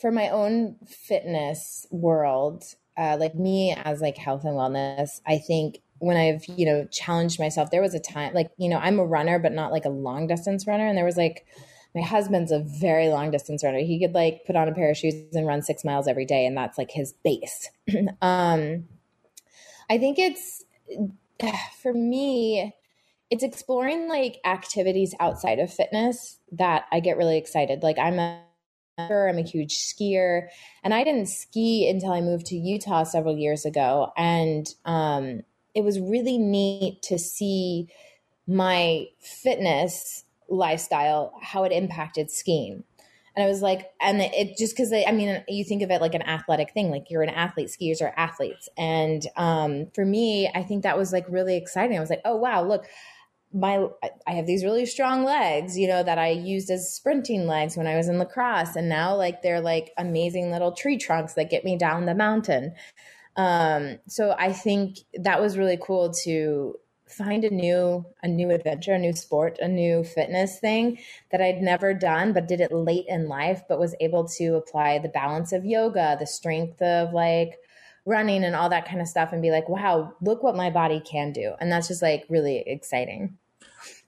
for 0.00 0.10
my 0.10 0.28
own 0.28 0.76
fitness 0.86 1.86
world, 1.90 2.64
uh, 2.96 3.16
like 3.18 3.34
me 3.34 3.74
as 3.84 4.00
like 4.00 4.16
health 4.16 4.44
and 4.44 4.54
wellness. 4.54 5.20
I 5.26 5.38
think 5.38 5.80
when 5.98 6.16
I've 6.16 6.44
you 6.46 6.66
know 6.66 6.86
challenged 6.90 7.38
myself, 7.38 7.70
there 7.70 7.82
was 7.82 7.94
a 7.94 8.00
time 8.00 8.34
like 8.34 8.50
you 8.56 8.68
know 8.68 8.78
I'm 8.78 8.98
a 8.98 9.04
runner, 9.04 9.38
but 9.38 9.52
not 9.52 9.72
like 9.72 9.84
a 9.84 9.90
long 9.90 10.26
distance 10.26 10.66
runner, 10.66 10.86
and 10.86 10.96
there 10.96 11.04
was 11.04 11.16
like 11.16 11.46
my 11.94 12.02
husband's 12.02 12.52
a 12.52 12.60
very 12.60 13.08
long 13.08 13.30
distance 13.30 13.64
runner. 13.64 13.78
He 13.78 13.98
could 13.98 14.14
like 14.14 14.44
put 14.46 14.56
on 14.56 14.68
a 14.68 14.74
pair 14.74 14.90
of 14.90 14.96
shoes 14.96 15.34
and 15.34 15.46
run 15.46 15.62
six 15.62 15.84
miles 15.84 16.06
every 16.06 16.26
day, 16.26 16.46
and 16.46 16.56
that's 16.56 16.78
like 16.78 16.90
his 16.90 17.12
base. 17.24 17.70
um, 18.22 18.84
I 19.90 19.98
think 19.98 20.18
it's 20.18 20.64
for 21.82 21.92
me, 21.92 22.74
it's 23.30 23.42
exploring 23.42 24.08
like 24.08 24.40
activities 24.44 25.14
outside 25.20 25.58
of 25.58 25.72
fitness 25.72 26.38
that 26.52 26.86
I 26.92 27.00
get 27.00 27.16
really 27.16 27.38
excited. 27.38 27.82
Like 27.82 27.98
I'm 27.98 28.18
a 28.18 28.42
I'm 28.98 29.36
a 29.38 29.42
huge 29.42 29.76
skier, 29.76 30.48
and 30.82 30.94
I 30.94 31.04
didn't 31.04 31.26
ski 31.26 31.88
until 31.88 32.12
I 32.12 32.22
moved 32.22 32.46
to 32.46 32.56
Utah 32.56 33.02
several 33.04 33.36
years 33.36 33.66
ago, 33.66 34.10
and 34.16 34.66
um, 34.86 35.42
it 35.74 35.84
was 35.84 36.00
really 36.00 36.38
neat 36.38 37.02
to 37.02 37.18
see 37.18 37.88
my 38.46 39.06
fitness 39.20 40.24
lifestyle 40.48 41.34
how 41.42 41.64
it 41.64 41.72
impacted 41.72 42.30
skiing. 42.30 42.84
And 43.36 43.44
I 43.44 43.48
was 43.48 43.60
like, 43.60 43.90
and 44.00 44.20
it 44.20 44.56
just 44.56 44.74
because 44.74 44.92
I 44.92 45.12
mean, 45.12 45.44
you 45.46 45.62
think 45.62 45.82
of 45.82 45.90
it 45.90 46.00
like 46.00 46.14
an 46.14 46.22
athletic 46.22 46.72
thing, 46.72 46.90
like 46.90 47.10
you're 47.10 47.22
an 47.22 47.28
athlete, 47.28 47.68
skiers 47.68 48.00
are 48.00 48.14
athletes. 48.16 48.68
And 48.78 49.26
um, 49.36 49.88
for 49.94 50.06
me, 50.06 50.50
I 50.54 50.62
think 50.62 50.82
that 50.82 50.96
was 50.96 51.12
like 51.12 51.26
really 51.28 51.56
exciting. 51.56 51.98
I 51.98 52.00
was 52.00 52.08
like, 52.08 52.22
oh, 52.24 52.36
wow, 52.36 52.64
look, 52.64 52.86
my 53.52 53.86
I 54.26 54.32
have 54.32 54.46
these 54.46 54.64
really 54.64 54.86
strong 54.86 55.24
legs, 55.24 55.78
you 55.78 55.86
know, 55.86 56.02
that 56.02 56.18
I 56.18 56.30
used 56.30 56.70
as 56.70 56.94
sprinting 56.94 57.46
legs 57.46 57.76
when 57.76 57.86
I 57.86 57.96
was 57.96 58.08
in 58.08 58.18
lacrosse. 58.18 58.74
And 58.74 58.88
now 58.88 59.14
like 59.14 59.42
they're 59.42 59.60
like 59.60 59.92
amazing 59.98 60.50
little 60.50 60.72
tree 60.72 60.96
trunks 60.96 61.34
that 61.34 61.50
get 61.50 61.64
me 61.64 61.76
down 61.76 62.06
the 62.06 62.14
mountain. 62.14 62.74
Um, 63.36 63.98
so 64.08 64.34
I 64.38 64.52
think 64.52 64.98
that 65.14 65.40
was 65.40 65.58
really 65.58 65.78
cool 65.80 66.12
to 66.24 66.76
find 67.08 67.44
a 67.44 67.50
new 67.50 68.04
a 68.22 68.28
new 68.28 68.50
adventure, 68.50 68.94
a 68.94 68.98
new 68.98 69.12
sport, 69.12 69.58
a 69.60 69.68
new 69.68 70.04
fitness 70.04 70.58
thing 70.58 70.98
that 71.30 71.40
I'd 71.40 71.62
never 71.62 71.94
done 71.94 72.32
but 72.32 72.48
did 72.48 72.60
it 72.60 72.72
late 72.72 73.06
in 73.08 73.28
life 73.28 73.62
but 73.68 73.78
was 73.78 73.94
able 74.00 74.26
to 74.28 74.56
apply 74.56 74.98
the 74.98 75.08
balance 75.08 75.52
of 75.52 75.64
yoga, 75.64 76.16
the 76.18 76.26
strength 76.26 76.82
of 76.82 77.12
like 77.12 77.58
running 78.04 78.44
and 78.44 78.54
all 78.54 78.68
that 78.68 78.86
kind 78.86 79.00
of 79.00 79.08
stuff 79.08 79.32
and 79.32 79.42
be 79.42 79.50
like, 79.50 79.68
"Wow, 79.68 80.14
look 80.20 80.42
what 80.42 80.56
my 80.56 80.70
body 80.70 81.00
can 81.00 81.32
do." 81.32 81.54
And 81.60 81.70
that's 81.70 81.88
just 81.88 82.02
like 82.02 82.24
really 82.28 82.58
exciting. 82.66 83.38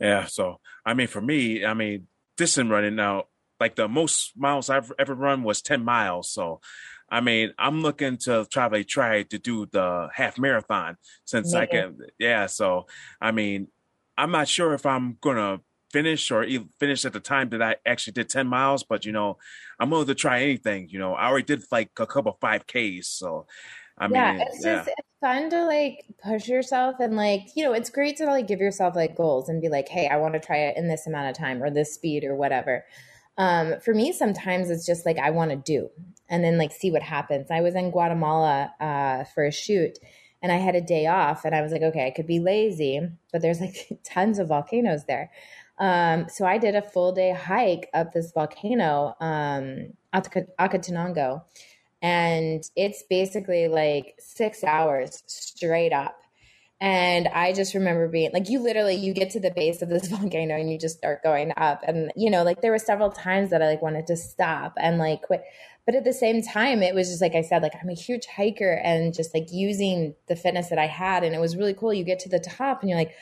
Yeah, 0.01 0.27
so 0.27 0.61
I 0.85 0.95
mean 0.95 1.09
for 1.09 1.21
me, 1.21 1.65
I 1.65 1.75
mean 1.75 2.07
distance 2.37 2.71
running 2.71 2.97
now 2.97 3.25
like 3.61 3.75
the 3.75 3.89
most 3.89 4.33
miles 4.37 4.71
I've 4.71 4.93
ever 4.99 5.15
run 5.15 5.43
was 5.43 5.63
10 5.63 5.85
miles. 5.85 6.31
So 6.31 6.61
I 7.11 7.21
mean, 7.21 7.53
I'm 7.59 7.83
looking 7.83 8.19
to 8.19 8.47
probably 8.51 8.85
try 8.85 9.23
to 9.23 9.39
do 9.39 9.67
the 9.67 10.09
half 10.15 10.39
marathon 10.39 10.97
since 11.25 11.53
yeah. 11.53 11.61
I 11.61 11.67
can. 11.67 11.99
Yeah. 12.19 12.47
So, 12.47 12.87
I 13.21 13.33
mean, 13.33 13.69
I'm 14.17 14.31
not 14.31 14.49
sure 14.49 14.75
if 14.75 14.85
I'm 14.85 15.17
going 15.21 15.37
to 15.37 15.63
finish 15.91 16.31
or 16.31 16.45
even 16.45 16.69
finish 16.79 17.05
at 17.05 17.13
the 17.13 17.21
time 17.21 17.49
that 17.51 17.63
I 17.63 17.77
actually 17.87 18.13
did 18.13 18.29
10 18.29 18.47
miles, 18.47 18.85
but 18.85 19.07
you 19.07 19.13
know, 19.13 19.39
I'm 19.81 19.91
willing 19.91 20.07
to 20.09 20.15
try 20.15 20.43
anything. 20.43 20.89
You 20.91 20.99
know, 20.99 21.15
I 21.15 21.29
already 21.29 21.47
did 21.47 21.63
like 21.71 21.91
a 21.99 22.07
couple 22.07 22.37
5Ks. 22.43 23.07
So, 23.07 23.47
I 23.97 24.09
yeah, 24.09 24.33
mean, 24.33 24.43
it's 24.43 24.63
just 24.63 24.89
it's 24.89 25.09
fun 25.21 25.51
to 25.51 25.65
like 25.65 26.05
push 26.23 26.47
yourself 26.49 26.97
and 27.01 27.17
like, 27.17 27.49
you 27.57 27.65
know, 27.65 27.73
it's 27.73 27.91
great 27.91 28.17
to 28.19 28.27
like 28.27 28.47
give 28.47 28.61
yourself 28.61 28.95
like 28.95 29.17
goals 29.17 29.49
and 29.49 29.61
be 29.61 29.69
like, 29.69 29.89
hey, 29.89 30.09
I 30.09 30.17
want 30.17 30.35
to 30.35 30.41
try 30.41 30.59
it 30.59 30.77
in 30.77 30.89
this 30.89 31.07
amount 31.07 31.31
of 31.31 31.37
time 31.37 31.63
or 31.63 31.71
this 31.71 31.95
speed 31.95 32.25
or 32.25 32.37
whatever. 32.37 32.85
Um, 33.39 33.81
for 33.81 33.95
me, 33.95 34.13
sometimes 34.13 34.69
it's 34.69 34.85
just 34.85 35.07
like 35.07 35.19
I 35.19 35.31
want 35.31 35.51
to 35.53 35.57
do 35.57 35.91
and 36.29 36.45
then 36.45 36.59
like 36.59 36.73
see 36.73 36.91
what 36.91 37.03
happens. 37.03 37.51
I 37.51 37.61
was 37.61 37.75
in 37.75 37.91
Guatemala 37.91 38.75
uh, 38.81 39.25
for 39.25 39.45
a 39.45 39.53
shoot 39.53 39.99
and 40.43 40.53
I 40.53 40.57
had 40.57 40.75
a 40.75 40.81
day 40.81 41.07
off 41.07 41.45
and 41.45 41.55
I 41.55 41.63
was 41.63 41.73
like, 41.73 41.83
okay, 41.83 42.07
I 42.07 42.11
could 42.11 42.27
be 42.27 42.41
lazy, 42.41 43.01
but 43.33 43.41
there's 43.41 43.61
like 43.61 44.01
tons 44.05 44.39
of 44.39 44.49
volcanoes 44.49 45.05
there. 45.05 45.31
Um, 45.79 46.29
so 46.29 46.45
I 46.45 46.59
did 46.59 46.75
a 46.75 46.83
full 46.83 47.13
day 47.13 47.33
hike 47.33 47.89
up 47.95 48.13
this 48.13 48.33
volcano, 48.33 49.15
um, 49.21 49.93
Acatenango, 50.13 51.45
and 52.03 52.65
it's 52.75 53.05
basically 53.09 53.69
like 53.69 54.15
six 54.19 54.65
hours 54.65 55.23
straight 55.27 55.93
up. 55.93 56.21
And 56.81 57.27
I 57.29 57.53
just 57.53 57.75
remember 57.75 58.07
being 58.07 58.31
like, 58.33 58.49
you 58.49 58.61
literally, 58.61 58.95
you 58.95 59.13
get 59.13 59.31
to 59.31 59.41
the 59.41 59.51
base 59.51 59.83
of 59.83 59.89
this 59.89 60.07
volcano 60.09 60.55
and 60.55 60.71
you 60.71 60.79
just 60.79 60.99
start 60.99 61.23
going 61.23 61.53
up. 61.57 61.83
And, 61.87 62.13
you 62.15 62.31
know, 62.31 62.45
like 62.45 62.61
there 62.61 62.71
were 62.71 62.79
several 62.79 63.11
times 63.11 63.51
that 63.51 63.63
I 63.63 63.67
like 63.67 63.83
wanted 63.83 64.07
to 64.07 64.17
stop 64.17 64.75
and 64.79 64.99
like 64.99 65.23
quit. 65.23 65.43
But 65.87 65.97
at 65.97 66.05
the 66.05 66.13
same 66.13 66.43
time, 66.43 66.83
it 66.83 66.95
was 66.95 67.09
just 67.09 67.23
like 67.23 67.35
I 67.35 67.43
said, 67.43 67.63
like 67.63 67.73
I'm 67.83 67.89
a 67.89 67.95
huge 67.95 68.27
hiker 68.27 68.75
and 68.85 69.15
just 69.15 69.35
like 69.35 69.49
using 69.51 70.15
the 70.29 70.37
fitness 70.37 70.69
that 70.69 70.79
I 70.79 70.87
had. 70.87 71.25
And 71.25 71.35
it 71.35 71.41
was 71.41 71.57
really 71.57 71.75
cool. 71.75 71.95
You 71.95 72.05
get 72.05 72.21
to 72.21 72.29
the 72.29 72.39
top 72.39 72.83
and 72.83 72.91
you're 72.91 72.99
like, 72.99 73.15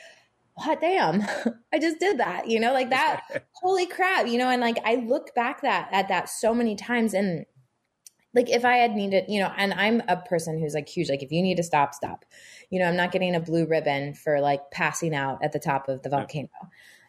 hot 0.57 0.81
damn, 0.81 1.23
I 1.73 1.79
just 1.79 1.99
did 1.99 2.19
that, 2.19 2.47
you 2.47 2.59
know, 2.59 2.73
like 2.73 2.89
that. 2.89 3.47
holy 3.53 3.85
crap, 3.85 4.27
you 4.27 4.37
know, 4.37 4.49
and 4.49 4.61
like 4.61 4.79
I 4.85 4.95
look 4.95 5.33
back 5.33 5.61
that 5.61 5.89
at 5.91 6.09
that 6.09 6.29
so 6.29 6.53
many 6.53 6.75
times 6.75 7.13
and 7.13 7.45
like 8.33 8.49
if 8.49 8.65
I 8.65 8.77
had 8.77 8.91
needed, 8.91 9.25
you 9.27 9.39
know, 9.39 9.51
and 9.57 9.73
I'm 9.73 10.01
a 10.07 10.17
person 10.17 10.59
who's 10.59 10.73
like 10.73 10.87
huge, 10.87 11.09
like 11.09 11.23
if 11.23 11.31
you 11.31 11.41
need 11.41 11.57
to 11.57 11.63
stop, 11.63 11.93
stop. 11.93 12.25
You 12.69 12.79
know, 12.79 12.85
I'm 12.85 12.95
not 12.95 13.11
getting 13.11 13.35
a 13.35 13.39
blue 13.39 13.65
ribbon 13.65 14.13
for 14.13 14.41
like 14.41 14.71
passing 14.71 15.15
out 15.15 15.43
at 15.43 15.53
the 15.53 15.59
top 15.59 15.87
of 15.87 16.03
the 16.03 16.09
volcano. 16.09 16.49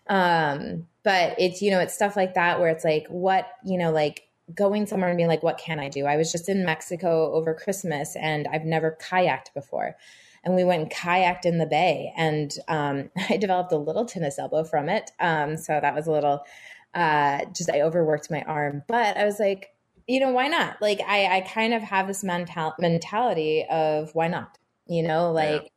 Um, 0.09 0.87
but 1.03 1.35
it's, 1.39 1.61
you 1.63 1.71
know, 1.71 1.81
it's 1.81 1.95
stuff 1.95 2.17
like 2.17 2.35
that 2.35 2.61
where 2.61 2.71
it's 2.71 2.85
like, 2.85 3.07
what, 3.09 3.47
you 3.65 3.79
know, 3.79 3.91
like 3.91 4.29
going 4.55 4.87
somewhere 4.87 5.11
and 5.11 5.17
being 5.17 5.29
like, 5.29 5.43
what 5.43 5.59
can 5.59 5.79
I 5.79 5.89
do? 5.89 6.07
I 6.07 6.17
was 6.17 6.33
just 6.33 6.49
in 6.49 6.65
Mexico 6.65 7.33
over 7.33 7.55
Christmas 7.55 8.17
and 8.17 8.49
I've 8.49 8.65
never 8.65 8.97
kayaked 9.01 9.53
before. 9.55 9.97
And 10.45 10.55
we 10.55 10.65
went 10.65 10.83
and 10.83 10.91
kayaked 10.91 11.45
in 11.45 11.59
the 11.59 11.67
bay 11.67 12.13
and 12.17 12.53
um, 12.69 13.11
I 13.29 13.37
developed 13.37 13.73
a 13.73 13.77
little 13.77 14.05
tennis 14.05 14.39
elbow 14.39 14.65
from 14.65 14.89
it. 14.89 15.11
Um, 15.21 15.57
so 15.57 15.79
that 15.81 15.95
was 15.95 16.07
a 16.07 16.13
little, 16.13 16.45
uh, 16.95 17.45
just 17.55 17.71
I 17.71 17.83
overworked 17.83 18.31
my 18.31 18.43
arm. 18.43 18.83
But 18.89 19.17
I 19.17 19.25
was 19.25 19.39
like, 19.39 19.75
you 20.07 20.21
know, 20.21 20.31
why 20.31 20.49
not? 20.49 20.81
Like 20.81 21.01
I, 21.07 21.37
I 21.37 21.41
kind 21.43 21.75
of 21.75 21.83
have 21.83 22.09
this 22.09 22.25
mental 22.25 22.75
mentality 22.79 23.67
of 23.71 24.15
why 24.15 24.29
not? 24.29 24.58
You 24.89 25.03
know, 25.03 25.33
like 25.33 25.63
yeah 25.63 25.69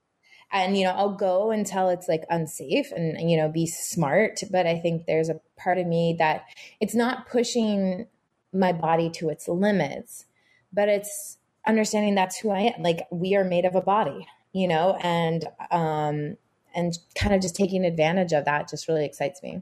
and 0.52 0.78
you 0.78 0.84
know 0.84 0.92
i'll 0.92 1.16
go 1.16 1.52
until 1.52 1.90
it's 1.90 2.08
like 2.08 2.24
unsafe 2.30 2.92
and 2.92 3.30
you 3.30 3.38
know 3.38 3.50
be 3.50 3.66
smart 3.66 4.42
but 4.52 4.68
i 4.68 4.78
think 4.78 5.06
there's 5.06 5.30
a 5.30 5.40
part 5.58 5.78
of 5.78 5.88
me 5.88 6.16
that 6.18 6.46
it's 6.80 6.96
not 6.96 7.28
pushing 7.28 8.06
my 8.54 8.74
body 8.74 9.10
to 9.10 9.30
its 9.30 9.48
limits 9.48 10.26
but 10.74 10.90
it's 10.90 11.38
understanding 11.66 12.16
that's 12.16 12.38
who 12.40 12.50
i 12.50 12.60
am. 12.60 12.82
Like 12.82 13.08
we 13.12 13.36
are 13.36 13.44
made 13.44 13.66
of 13.66 13.76
a 13.76 13.82
body 13.82 14.28
you 14.52 14.68
know 14.68 14.98
and 15.02 15.46
um 15.72 16.38
and 16.74 16.98
kind 17.16 17.34
of 17.36 17.42
just 17.42 17.56
taking 17.56 17.86
advantage 17.86 18.32
of 18.32 18.46
that 18.46 18.70
just 18.70 18.88
really 18.88 19.04
excites 19.04 19.44
me. 19.44 19.62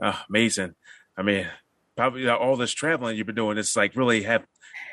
Oh, 0.00 0.20
amazing. 0.28 0.74
I 1.16 1.22
mean 1.22 1.48
probably 1.96 2.28
all 2.28 2.56
this 2.56 2.72
traveling 2.72 3.16
you've 3.16 3.26
been 3.26 3.36
doing 3.36 3.56
is 3.56 3.76
like 3.76 3.94
really 3.94 4.24
have 4.24 4.44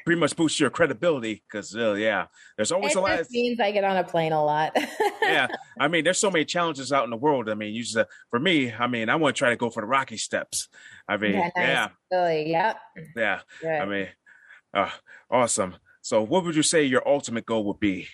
pretty 0.06 0.20
much 0.20 0.36
boosts 0.36 0.60
your 0.60 0.70
credibility 0.70 1.44
because 1.48 1.76
uh, 1.76 1.94
yeah 1.94 2.26
there's 2.56 2.72
always 2.72 2.92
it 2.92 2.98
a 2.98 3.02
lot 3.02 3.20
of 3.20 3.30
means 3.32 3.60
i 3.60 3.72
get 3.72 3.84
on 3.84 3.98
a 3.98 4.04
plane 4.04 4.32
a 4.32 4.44
lot 4.44 4.76
yeah 5.22 5.48
i 5.80 5.88
mean 5.88 6.04
there's 6.04 6.18
so 6.18 6.32
many 6.32 6.46
challenges 6.46 6.92
out 6.92 7.04
in 7.04 7.10
the 7.10 7.18
world 7.18 7.50
i 7.50 7.54
mean 7.54 7.74
you 7.74 7.84
just 7.84 7.98
uh, 7.98 8.06
for 8.30 8.40
me 8.40 8.74
i 8.74 8.88
mean 8.88 9.10
i 9.10 9.16
want 9.16 9.36
to 9.36 9.40
try 9.40 9.50
to 9.50 9.56
go 9.56 9.70
for 9.70 9.82
the 9.82 9.88
rocky 9.88 10.18
steps 10.18 10.68
i 11.08 11.18
mean 11.18 11.34
yeah, 11.34 11.50
nice. 11.56 11.68
yeah. 11.68 11.88
Really, 12.12 12.50
yep. 12.52 12.78
yeah 13.16 13.42
Good. 13.62 13.82
i 13.82 13.86
mean 13.86 14.08
uh, 14.74 14.90
awesome 15.30 15.76
so 16.02 16.22
what 16.22 16.44
would 16.44 16.56
you 16.56 16.64
say 16.64 16.84
your 16.84 17.08
ultimate 17.08 17.46
goal 17.46 17.66
would 17.66 17.80
be 17.80 18.08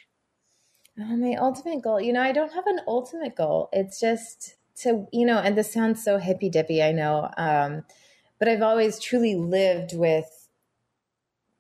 oh, 1.00 1.16
my 1.16 1.36
ultimate 1.36 1.82
goal 1.82 2.02
you 2.02 2.14
know 2.14 2.22
i 2.22 2.32
don't 2.32 2.54
have 2.54 2.68
an 2.68 2.82
ultimate 2.88 3.36
goal 3.36 3.70
it's 3.72 4.00
just 4.00 4.56
to 4.76 5.08
you 5.12 5.26
know 5.26 5.38
and 5.38 5.58
this 5.58 5.72
sounds 5.72 6.04
so 6.04 6.18
hippy 6.18 6.50
dippy 6.50 6.84
i 6.84 6.92
know 6.92 7.30
um 7.38 7.84
but 8.40 8.48
i've 8.48 8.62
always 8.62 9.00
truly 9.00 9.36
lived 9.36 9.96
with 9.96 10.37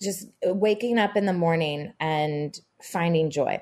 just 0.01 0.27
waking 0.43 0.99
up 0.99 1.15
in 1.15 1.25
the 1.25 1.33
morning 1.33 1.93
and 1.99 2.59
finding 2.81 3.29
joy. 3.29 3.61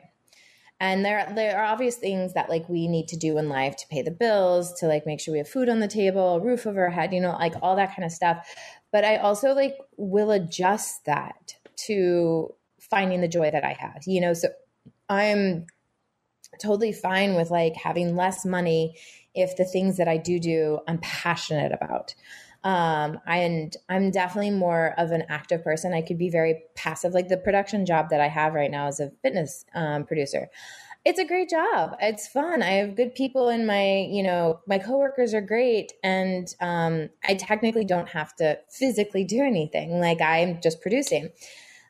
And 0.79 1.05
there 1.05 1.31
there 1.33 1.57
are 1.57 1.65
obvious 1.65 1.95
things 1.95 2.33
that 2.33 2.49
like 2.49 2.67
we 2.67 2.87
need 2.87 3.07
to 3.09 3.17
do 3.17 3.37
in 3.37 3.47
life 3.47 3.77
to 3.77 3.87
pay 3.87 4.01
the 4.01 4.11
bills, 4.11 4.73
to 4.79 4.87
like 4.87 5.05
make 5.05 5.21
sure 5.21 5.31
we 5.31 5.37
have 5.37 5.47
food 5.47 5.69
on 5.69 5.79
the 5.79 5.87
table, 5.87 6.41
roof 6.41 6.67
over 6.67 6.83
our 6.83 6.89
head, 6.89 7.13
you 7.13 7.21
know, 7.21 7.31
like 7.31 7.53
all 7.61 7.77
that 7.77 7.95
kind 7.95 8.05
of 8.05 8.11
stuff. 8.11 8.53
But 8.91 9.05
I 9.05 9.17
also 9.17 9.53
like 9.53 9.77
will 9.95 10.31
adjust 10.31 11.05
that 11.05 11.55
to 11.87 12.53
finding 12.79 13.21
the 13.21 13.27
joy 13.27 13.51
that 13.51 13.63
I 13.63 13.73
have. 13.79 14.03
You 14.05 14.19
know, 14.19 14.33
so 14.33 14.49
I'm 15.09 15.67
totally 16.61 16.91
fine 16.91 17.35
with 17.35 17.51
like 17.51 17.75
having 17.75 18.15
less 18.15 18.45
money 18.45 18.97
if 19.33 19.55
the 19.57 19.65
things 19.65 19.97
that 19.97 20.07
I 20.07 20.17
do 20.17 20.39
do 20.39 20.79
I'm 20.87 20.97
passionate 20.99 21.71
about. 21.71 22.15
Um, 22.65 23.19
and 23.27 23.77
I'm 23.89 24.09
definitely 24.09 24.49
more 24.49 24.95
of 24.97 25.11
an 25.11 25.23
active 25.29 25.63
person. 25.63 25.93
I 25.93 26.01
could 26.01 26.17
be 26.17 26.31
very 26.31 26.63
passive, 26.75 27.13
like 27.13 27.27
the 27.27 27.37
production 27.37 27.85
job 27.85 28.09
that 28.09 28.19
I 28.19 28.27
have 28.27 28.55
right 28.55 28.71
now 28.71 28.87
as 28.87 28.99
a 28.99 29.11
fitness 29.21 29.65
um, 29.75 30.03
producer. 30.03 30.47
It's 31.05 31.19
a 31.19 31.25
great 31.25 31.47
job. 31.47 31.95
It's 32.01 32.27
fun. 32.27 32.63
I 32.63 32.71
have 32.71 32.95
good 32.95 33.13
people 33.13 33.49
in 33.49 33.67
my, 33.67 34.07
you 34.09 34.23
know, 34.23 34.61
my 34.65 34.79
coworkers 34.79 35.35
are 35.35 35.41
great, 35.41 35.93
and 36.03 36.47
um, 36.59 37.09
I 37.23 37.35
technically 37.35 37.85
don't 37.85 38.09
have 38.09 38.35
to 38.37 38.57
physically 38.71 39.23
do 39.23 39.43
anything. 39.43 39.99
Like 39.99 40.19
I'm 40.19 40.59
just 40.59 40.81
producing. 40.81 41.29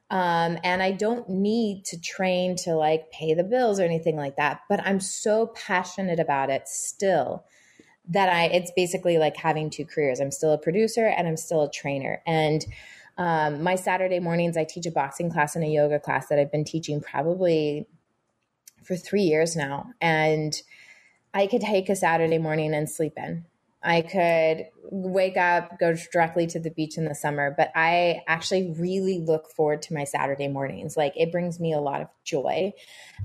Um, 0.10 0.60
and 0.64 0.84
I 0.84 0.92
don't 0.92 1.28
need 1.30 1.86
to 1.86 2.00
train 2.00 2.58
to 2.58 2.76
like 2.76 3.10
pay 3.12 3.34
the 3.34 3.46
bills 3.46 3.80
or 3.80 3.84
anything 3.84 4.18
like 4.18 4.36
that. 4.36 4.60
But 4.68 4.86
I'm 4.86 5.00
so 5.00 5.48
passionate 5.56 6.20
about 6.20 6.50
it 6.50 6.68
still 6.68 7.46
that 8.10 8.30
I 8.30 8.46
it's 8.46 8.72
basically 8.76 9.18
like 9.18 9.38
having 9.38 9.70
two 9.70 9.86
careers. 9.86 10.20
I'm 10.20 10.32
still 10.32 10.52
a 10.52 10.58
producer 10.58 11.08
and 11.08 11.28
I'm 11.28 11.38
still 11.38 11.64
a 11.64 11.72
trainer. 11.72 12.22
And 12.26 12.66
um, 13.18 13.64
my 13.64 13.76
Saturday 13.76 14.20
mornings, 14.20 14.58
I 14.58 14.66
teach 14.66 14.86
a 14.86 14.92
boxing 14.92 15.32
class 15.32 15.56
and 15.56 15.64
a 15.64 15.68
yoga 15.68 16.00
class 16.00 16.28
that 16.28 16.40
I've 16.40 16.52
been 16.52 16.66
teaching 16.66 17.02
probably 17.02 17.88
for 18.84 18.96
three 18.96 19.24
years 19.24 19.56
now. 19.56 19.88
And 20.02 20.56
I 21.34 21.48
could 21.48 21.62
take 21.62 21.90
a 21.90 21.96
Saturday 21.96 22.38
morning 22.38 22.74
and 22.74 22.90
sleep 22.90 23.14
in. 23.18 23.46
I 23.86 24.02
could 24.02 24.66
wake 24.92 25.38
up, 25.38 25.80
go 25.80 25.96
directly 26.12 26.48
to 26.48 26.60
the 26.60 26.72
beach 26.72 26.98
in 26.98 27.06
the 27.06 27.14
summer, 27.14 27.54
but 27.56 27.72
I 27.76 28.24
actually 28.28 28.74
really 28.78 29.20
look 29.20 29.50
forward 29.52 29.84
to 29.84 29.94
my 29.94 30.04
Saturday 30.04 30.48
mornings. 30.48 30.98
Like 30.98 31.14
it 31.16 31.32
brings 31.32 31.60
me 31.60 31.72
a 31.72 31.80
lot 31.80 32.02
of 32.02 32.08
joy, 32.24 32.74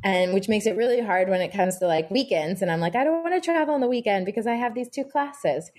and 0.05 0.35
which 0.35 0.49
makes 0.49 0.67
it 0.67 0.77
really 0.77 1.01
hard 1.01 1.31
when 1.31 1.41
it 1.41 1.53
comes 1.53 1.79
to 1.79 1.87
like 1.87 2.11
weekends. 2.11 2.61
And 2.61 2.71
I'm 2.71 2.81
like, 2.81 2.95
I 2.95 3.05
don't 3.05 3.23
want 3.23 3.35
to 3.35 3.41
travel 3.41 3.75
on 3.75 3.81
the 3.81 3.89
weekend 3.89 4.27
because 4.27 4.47
I 4.47 4.55
have 4.55 4.75
these 4.75 4.91
two 4.91 5.05
classes. 5.05 5.71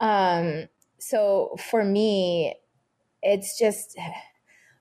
Um, 0.00 0.68
so 0.98 1.56
for 1.70 1.84
me, 1.84 2.54
it's 3.22 3.58
just 3.58 3.98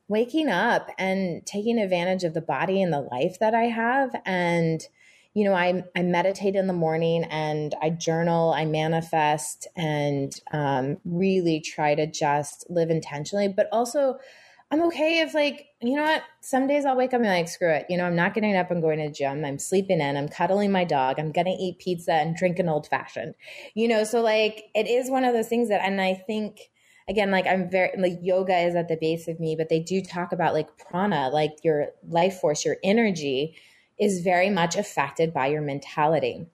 waking 0.08 0.50
up 0.50 0.90
and 0.98 1.46
taking 1.46 1.78
advantage 1.78 2.24
of 2.24 2.34
the 2.34 2.42
body 2.42 2.82
and 2.82 2.94
the 2.94 3.02
life 3.02 3.38
that 3.40 3.54
I 3.54 3.66
have 3.66 4.16
and 4.26 4.82
you 5.34 5.44
know, 5.44 5.54
I, 5.54 5.84
I 5.96 6.02
meditate 6.02 6.56
in 6.56 6.68
the 6.68 6.74
morning 6.74 7.24
and 7.26 7.76
I 7.82 7.92
journal, 7.92 8.52
I 8.52 8.66
manifest, 8.66 9.68
and 9.76 10.34
um, 10.52 10.98
really 11.06 11.60
try 11.60 11.96
to 11.96 12.08
just 12.08 12.66
live 12.70 12.90
intentionally. 12.90 13.48
But 13.48 13.68
also, 13.72 14.18
I'm 14.72 14.82
okay 14.84 15.20
if 15.20 15.34
like, 15.34 15.68
you 15.82 15.96
know 15.96 16.04
what? 16.04 16.24
Some 16.42 16.68
days 16.68 16.86
I'll 16.86 16.96
wake 16.96 17.14
up 17.14 17.22
and 17.22 17.30
like, 17.30 17.48
screw 17.48 17.72
it. 17.72 17.86
You 17.90 17.98
know, 17.98 18.06
I'm 18.06 18.16
not 18.16 18.34
getting 18.34 18.56
up 18.56 18.70
and 18.70 18.82
going 18.82 19.00
to 19.00 19.08
the 19.08 19.12
gym. 19.12 19.44
I'm 19.46 19.60
sleeping 19.60 20.00
in. 20.00 20.18
I'm 20.18 20.30
cuddling 20.30 20.72
my 20.72 20.84
dog. 20.84 21.20
I'm 21.20 21.32
gonna 21.32 21.56
eat 21.60 21.80
pizza 21.80 22.14
and 22.14 22.36
drink 22.36 22.60
an 22.60 22.70
old 22.70 22.88
fashioned. 22.88 23.36
You 23.74 23.88
know, 23.88 24.04
so 24.04 24.22
like 24.22 24.66
it 24.76 24.88
is 24.88 25.10
one 25.10 25.24
of 25.24 25.34
those 25.34 25.48
things 25.48 25.70
that 25.70 25.82
and 25.84 26.00
I 26.00 26.14
think 26.14 26.70
again, 27.08 27.32
like 27.32 27.48
I'm 27.48 27.70
very 27.70 27.92
like 27.98 28.20
yoga 28.22 28.58
is 28.58 28.76
at 28.76 28.88
the 28.88 28.98
base 28.98 29.28
of 29.28 29.40
me, 29.40 29.56
but 29.56 29.70
they 29.70 29.80
do 29.80 30.02
talk 30.02 30.32
about 30.32 30.54
like 30.54 30.78
prana, 30.78 31.30
like 31.30 31.54
your 31.64 31.88
life 32.08 32.40
force, 32.40 32.64
your 32.64 32.78
energy 32.84 33.56
is 34.00 34.22
very 34.22 34.50
much 34.50 34.76
affected 34.76 35.34
by 35.34 35.48
your 35.48 35.62
mentality. 35.62 36.48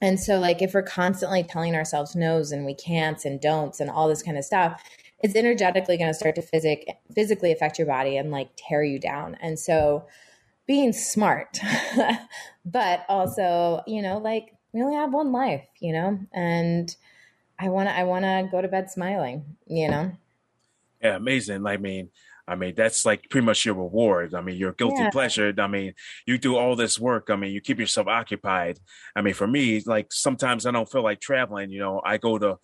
And 0.00 0.18
so, 0.18 0.38
like, 0.38 0.62
if 0.62 0.74
we're 0.74 0.82
constantly 0.82 1.44
telling 1.44 1.76
ourselves 1.76 2.16
no's 2.16 2.50
and 2.50 2.64
we 2.64 2.74
can'ts 2.74 3.24
and 3.24 3.40
don'ts 3.40 3.78
and 3.78 3.88
all 3.88 4.08
this 4.08 4.22
kind 4.22 4.36
of 4.36 4.44
stuff, 4.44 4.82
it's 5.22 5.36
energetically 5.36 5.96
going 5.96 6.10
to 6.10 6.14
start 6.14 6.34
to 6.34 6.42
physic 6.42 6.96
physically 7.14 7.52
affect 7.52 7.78
your 7.78 7.86
body 7.86 8.16
and 8.16 8.30
like 8.30 8.48
tear 8.56 8.82
you 8.82 8.98
down. 8.98 9.36
And 9.40 9.58
so 9.58 10.06
being 10.66 10.92
smart, 10.92 11.60
but 12.64 13.04
also, 13.08 13.82
you 13.86 14.02
know, 14.02 14.18
like 14.18 14.54
we 14.72 14.82
only 14.82 14.96
have 14.96 15.12
one 15.12 15.32
life, 15.32 15.66
you 15.80 15.92
know, 15.92 16.18
and 16.32 16.94
I 17.58 17.68
want 17.68 17.88
to, 17.88 17.96
I 17.96 18.04
want 18.04 18.24
to 18.24 18.48
go 18.50 18.60
to 18.60 18.68
bed 18.68 18.90
smiling, 18.90 19.56
you 19.66 19.88
know? 19.88 20.12
Yeah. 21.02 21.16
Amazing. 21.16 21.66
I 21.66 21.76
mean, 21.76 22.10
I 22.46 22.56
mean, 22.56 22.74
that's 22.76 23.06
like 23.06 23.30
pretty 23.30 23.46
much 23.46 23.64
your 23.64 23.76
reward. 23.76 24.34
I 24.34 24.40
mean, 24.40 24.56
your 24.56 24.72
guilty 24.72 25.02
yeah. 25.02 25.10
pleasure. 25.10 25.54
I 25.58 25.66
mean, 25.68 25.94
you 26.26 26.38
do 26.38 26.56
all 26.56 26.74
this 26.74 26.98
work. 26.98 27.28
I 27.30 27.36
mean, 27.36 27.52
you 27.52 27.60
keep 27.60 27.78
yourself 27.78 28.08
occupied. 28.08 28.78
I 29.14 29.22
mean, 29.22 29.34
for 29.34 29.46
me, 29.46 29.80
like 29.86 30.12
sometimes 30.12 30.66
I 30.66 30.72
don't 30.72 30.90
feel 30.90 31.04
like 31.04 31.20
traveling. 31.20 31.70
You 31.70 31.78
know, 31.78 32.02
I 32.04 32.18
go 32.18 32.38
to 32.38 32.58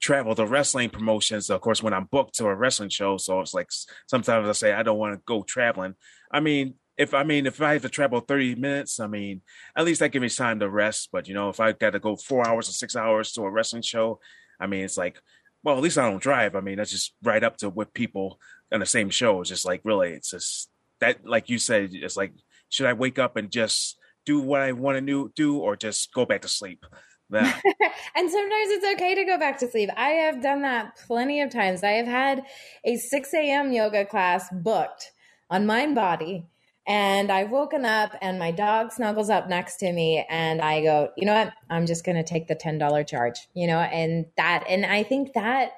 travel 0.00 0.34
to 0.34 0.46
wrestling 0.46 0.90
promotions, 0.90 1.50
of 1.50 1.60
course, 1.60 1.82
when 1.82 1.94
I'm 1.94 2.08
booked 2.10 2.34
to 2.36 2.46
a 2.46 2.54
wrestling 2.54 2.88
show. 2.88 3.16
So 3.16 3.40
it's 3.40 3.54
like 3.54 3.68
sometimes 4.08 4.48
I 4.48 4.52
say 4.52 4.72
I 4.72 4.82
don't 4.82 4.98
want 4.98 5.14
to 5.14 5.22
go 5.24 5.42
traveling. 5.42 5.94
I 6.30 6.40
mean, 6.40 6.74
if 6.96 7.14
I 7.14 7.22
mean 7.22 7.46
if 7.46 7.60
I 7.60 7.74
have 7.74 7.82
to 7.82 7.88
travel 7.88 8.20
30 8.20 8.56
minutes, 8.56 8.98
I 8.98 9.06
mean, 9.06 9.42
at 9.76 9.84
least 9.84 10.00
that 10.00 10.10
gives 10.10 10.22
me 10.22 10.28
time 10.28 10.58
to 10.60 10.68
rest. 10.68 11.10
But 11.12 11.28
you 11.28 11.34
know, 11.34 11.48
if 11.48 11.60
I 11.60 11.72
got 11.72 11.90
to 11.90 12.00
go 12.00 12.16
four 12.16 12.46
hours 12.46 12.68
or 12.68 12.72
six 12.72 12.96
hours 12.96 13.32
to 13.32 13.42
a 13.42 13.50
wrestling 13.50 13.82
show, 13.82 14.18
I 14.58 14.66
mean, 14.66 14.84
it's 14.84 14.96
like, 14.96 15.20
well, 15.66 15.76
at 15.76 15.82
least 15.82 15.98
I 15.98 16.08
don't 16.08 16.22
drive. 16.22 16.54
I 16.54 16.60
mean, 16.60 16.76
that's 16.76 16.92
just 16.92 17.12
right 17.24 17.42
up 17.42 17.56
to 17.56 17.68
with 17.68 17.92
people 17.92 18.38
on 18.72 18.78
the 18.78 18.86
same 18.86 19.10
show. 19.10 19.40
It's 19.40 19.50
just 19.50 19.66
like 19.66 19.80
really, 19.82 20.10
it's 20.10 20.30
just 20.30 20.70
that, 21.00 21.26
like 21.26 21.50
you 21.50 21.58
said, 21.58 21.90
it's 21.92 22.16
like, 22.16 22.32
should 22.68 22.86
I 22.86 22.92
wake 22.92 23.18
up 23.18 23.34
and 23.34 23.50
just 23.50 23.98
do 24.24 24.38
what 24.38 24.60
I 24.60 24.70
want 24.70 25.04
to 25.04 25.32
do, 25.34 25.56
or 25.56 25.74
just 25.74 26.14
go 26.14 26.24
back 26.24 26.42
to 26.42 26.48
sleep? 26.48 26.86
and 27.32 27.50
sometimes 27.50 28.70
it's 28.70 28.86
okay 28.94 29.16
to 29.16 29.24
go 29.24 29.38
back 29.40 29.58
to 29.58 29.68
sleep. 29.68 29.90
I 29.96 30.10
have 30.10 30.40
done 30.40 30.62
that 30.62 30.98
plenty 31.04 31.40
of 31.40 31.50
times. 31.50 31.82
I 31.82 31.94
have 31.94 32.06
had 32.06 32.44
a 32.84 32.96
6 32.96 33.34
a.m. 33.34 33.72
yoga 33.72 34.04
class 34.04 34.48
booked 34.52 35.10
on 35.50 35.66
Mindbody. 35.66 36.44
And 36.86 37.32
I've 37.32 37.50
woken 37.50 37.84
up 37.84 38.12
and 38.22 38.38
my 38.38 38.52
dog 38.52 38.92
snuggles 38.92 39.28
up 39.28 39.48
next 39.48 39.78
to 39.78 39.92
me 39.92 40.24
and 40.30 40.60
I 40.60 40.82
go, 40.82 41.10
you 41.16 41.26
know 41.26 41.34
what? 41.34 41.52
I'm 41.68 41.84
just 41.84 42.04
going 42.04 42.16
to 42.16 42.22
take 42.22 42.46
the 42.46 42.54
$10 42.54 43.06
charge, 43.06 43.48
you 43.54 43.66
know, 43.66 43.78
and 43.78 44.26
that, 44.36 44.64
and 44.68 44.86
I 44.86 45.02
think 45.02 45.32
that, 45.34 45.72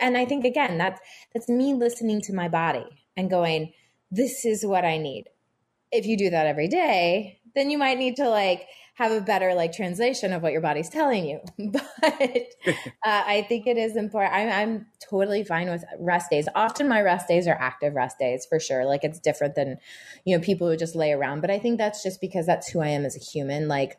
and 0.00 0.16
I 0.16 0.24
think 0.24 0.44
again, 0.44 0.78
that's, 0.78 1.00
that's 1.34 1.48
me 1.48 1.74
listening 1.74 2.22
to 2.22 2.32
my 2.32 2.48
body 2.48 2.86
and 3.16 3.28
going, 3.28 3.72
this 4.10 4.46
is 4.46 4.64
what 4.64 4.84
I 4.84 4.96
need. 4.96 5.24
If 5.92 6.06
you 6.06 6.16
do 6.16 6.30
that 6.30 6.46
every 6.46 6.68
day, 6.68 7.40
then 7.54 7.70
you 7.70 7.76
might 7.76 7.98
need 7.98 8.16
to 8.16 8.28
like 8.28 8.66
have 8.94 9.10
a 9.10 9.20
better 9.20 9.54
like 9.54 9.72
translation 9.72 10.32
of 10.32 10.42
what 10.42 10.52
your 10.52 10.60
body's 10.60 10.88
telling 10.88 11.26
you. 11.26 11.40
But 11.72 12.46
uh, 13.04 13.22
I 13.26 13.44
think 13.48 13.66
it 13.66 13.76
is 13.76 13.96
important. 13.96 14.34
I'm, 14.34 14.48
I'm 14.50 14.86
totally 15.08 15.42
fine 15.42 15.68
with 15.68 15.84
rest 15.98 16.30
days. 16.30 16.48
Often 16.54 16.88
my 16.88 17.02
rest 17.02 17.26
days 17.26 17.48
are 17.48 17.58
active 17.58 17.94
rest 17.94 18.18
days 18.18 18.46
for 18.48 18.60
sure. 18.60 18.84
Like 18.84 19.02
it's 19.02 19.18
different 19.18 19.56
than, 19.56 19.78
you 20.24 20.36
know, 20.36 20.42
people 20.42 20.68
who 20.68 20.76
just 20.76 20.94
lay 20.94 21.12
around. 21.12 21.40
But 21.40 21.50
I 21.50 21.58
think 21.58 21.78
that's 21.78 22.02
just 22.02 22.20
because 22.20 22.46
that's 22.46 22.68
who 22.68 22.80
I 22.80 22.88
am 22.88 23.04
as 23.04 23.16
a 23.16 23.20
human. 23.20 23.66
Like, 23.66 23.98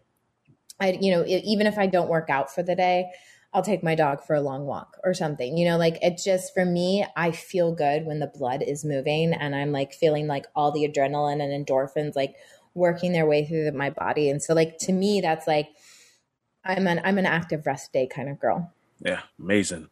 I, 0.79 0.97
you 0.99 1.12
know, 1.12 1.25
even 1.25 1.67
if 1.67 1.77
I 1.77 1.88
don't 1.88 2.10
work 2.10 2.29
out 2.29 2.53
for 2.53 2.63
the 2.63 2.75
day, 2.75 3.10
I'll 3.53 3.63
take 3.63 3.84
my 3.84 3.95
dog 3.95 4.21
for 4.21 4.36
a 4.36 4.41
long 4.41 4.65
walk 4.65 4.97
or 5.05 5.13
something. 5.13 5.58
You 5.58 5.65
know, 5.65 5.77
like 5.77 5.97
it 6.01 6.19
just 6.21 6.53
for 6.53 6.65
me, 6.65 7.05
I 7.15 7.31
feel 7.31 7.73
good 7.73 8.05
when 8.05 8.19
the 8.19 8.27
blood 8.27 8.62
is 8.62 8.84
moving 8.84 9.34
and 9.34 9.55
I'm 9.55 9.71
like 9.71 9.93
feeling 9.93 10.27
like 10.27 10.45
all 10.55 10.73
the 10.73 10.86
adrenaline 10.86 11.41
and 11.41 11.65
endorphins 11.65 12.17
like 12.17 12.36
working 12.75 13.13
their 13.13 13.25
way 13.25 13.45
through 13.45 13.71
my 13.71 13.89
body. 13.89 14.29
And 14.29 14.43
so 14.43 14.53
like 14.53 14.77
to 14.79 14.91
me, 14.91 15.21
that's 15.21 15.47
like 15.47 15.69
I'm 16.63 16.85
an 16.88 17.01
I'm 17.03 17.17
an 17.17 17.25
active 17.25 17.65
rest 17.65 17.91
day 17.91 18.05
kind 18.05 18.29
of 18.29 18.39
girl. 18.39 18.71
Yeah, 18.99 19.21
amazing. 19.39 19.89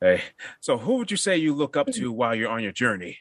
Hey, 0.00 0.22
so 0.60 0.78
who 0.78 0.96
would 0.96 1.10
you 1.10 1.16
say 1.16 1.36
you 1.36 1.54
look 1.54 1.76
up 1.76 1.86
to 1.86 2.08
mm-hmm. 2.08 2.12
while 2.12 2.34
you're 2.34 2.50
on 2.50 2.62
your 2.62 2.72
journey? 2.72 3.18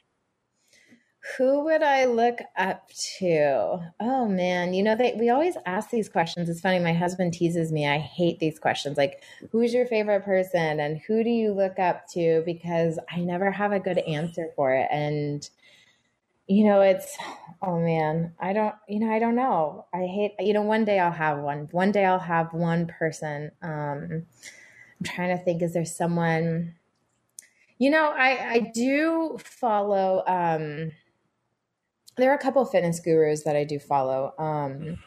Who 1.37 1.63
would 1.63 1.81
I 1.81 2.03
look 2.03 2.39
up 2.57 2.89
to? 3.19 3.79
Oh 3.99 4.27
man, 4.27 4.73
you 4.73 4.83
know 4.83 4.95
they 4.95 5.15
we 5.17 5.29
always 5.29 5.55
ask 5.65 5.89
these 5.89 6.09
questions. 6.09 6.49
It's 6.49 6.59
funny, 6.59 6.79
my 6.79 6.93
husband 6.93 7.33
teases 7.33 7.71
me. 7.71 7.87
I 7.87 7.97
hate 7.97 8.39
these 8.39 8.59
questions. 8.59 8.97
Like, 8.97 9.23
who's 9.51 9.73
your 9.73 9.85
favorite 9.85 10.25
person 10.25 10.81
and 10.81 10.99
who 11.07 11.23
do 11.23 11.29
you 11.29 11.53
look 11.53 11.79
up 11.79 12.09
to 12.09 12.43
because 12.45 12.99
I 13.09 13.21
never 13.21 13.51
have 13.51 13.71
a 13.71 13.79
good 13.79 13.99
answer 13.99 14.49
for 14.55 14.73
it. 14.73 14.89
And 14.91 15.49
you 16.47 16.65
know, 16.65 16.81
it's, 16.81 17.17
oh 17.61 17.79
man, 17.79 18.33
I 18.39 18.53
don't, 18.53 18.75
you 18.87 18.99
know, 18.99 19.11
I 19.11 19.19
don't 19.19 19.35
know. 19.35 19.85
I 19.93 20.05
hate, 20.05 20.33
you 20.39 20.53
know, 20.53 20.61
one 20.61 20.83
day 20.83 20.99
I'll 20.99 21.11
have 21.11 21.39
one. 21.39 21.69
One 21.71 21.91
day 21.91 22.03
I'll 22.05 22.19
have 22.19 22.53
one 22.53 22.87
person. 22.87 23.51
Um, 23.61 24.25
I'm 24.99 25.05
trying 25.05 25.37
to 25.37 25.43
think, 25.43 25.61
is 25.61 25.73
there 25.73 25.85
someone, 25.85 26.75
you 27.77 27.89
know, 27.89 28.13
I, 28.15 28.49
I 28.51 28.71
do 28.73 29.37
follow, 29.43 30.23
um, 30.27 30.91
there 32.17 32.31
are 32.31 32.35
a 32.35 32.41
couple 32.41 32.63
fitness 32.65 32.99
gurus 32.99 33.43
that 33.43 33.55
I 33.55 33.63
do 33.63 33.79
follow. 33.79 34.33
Um, 34.37 34.99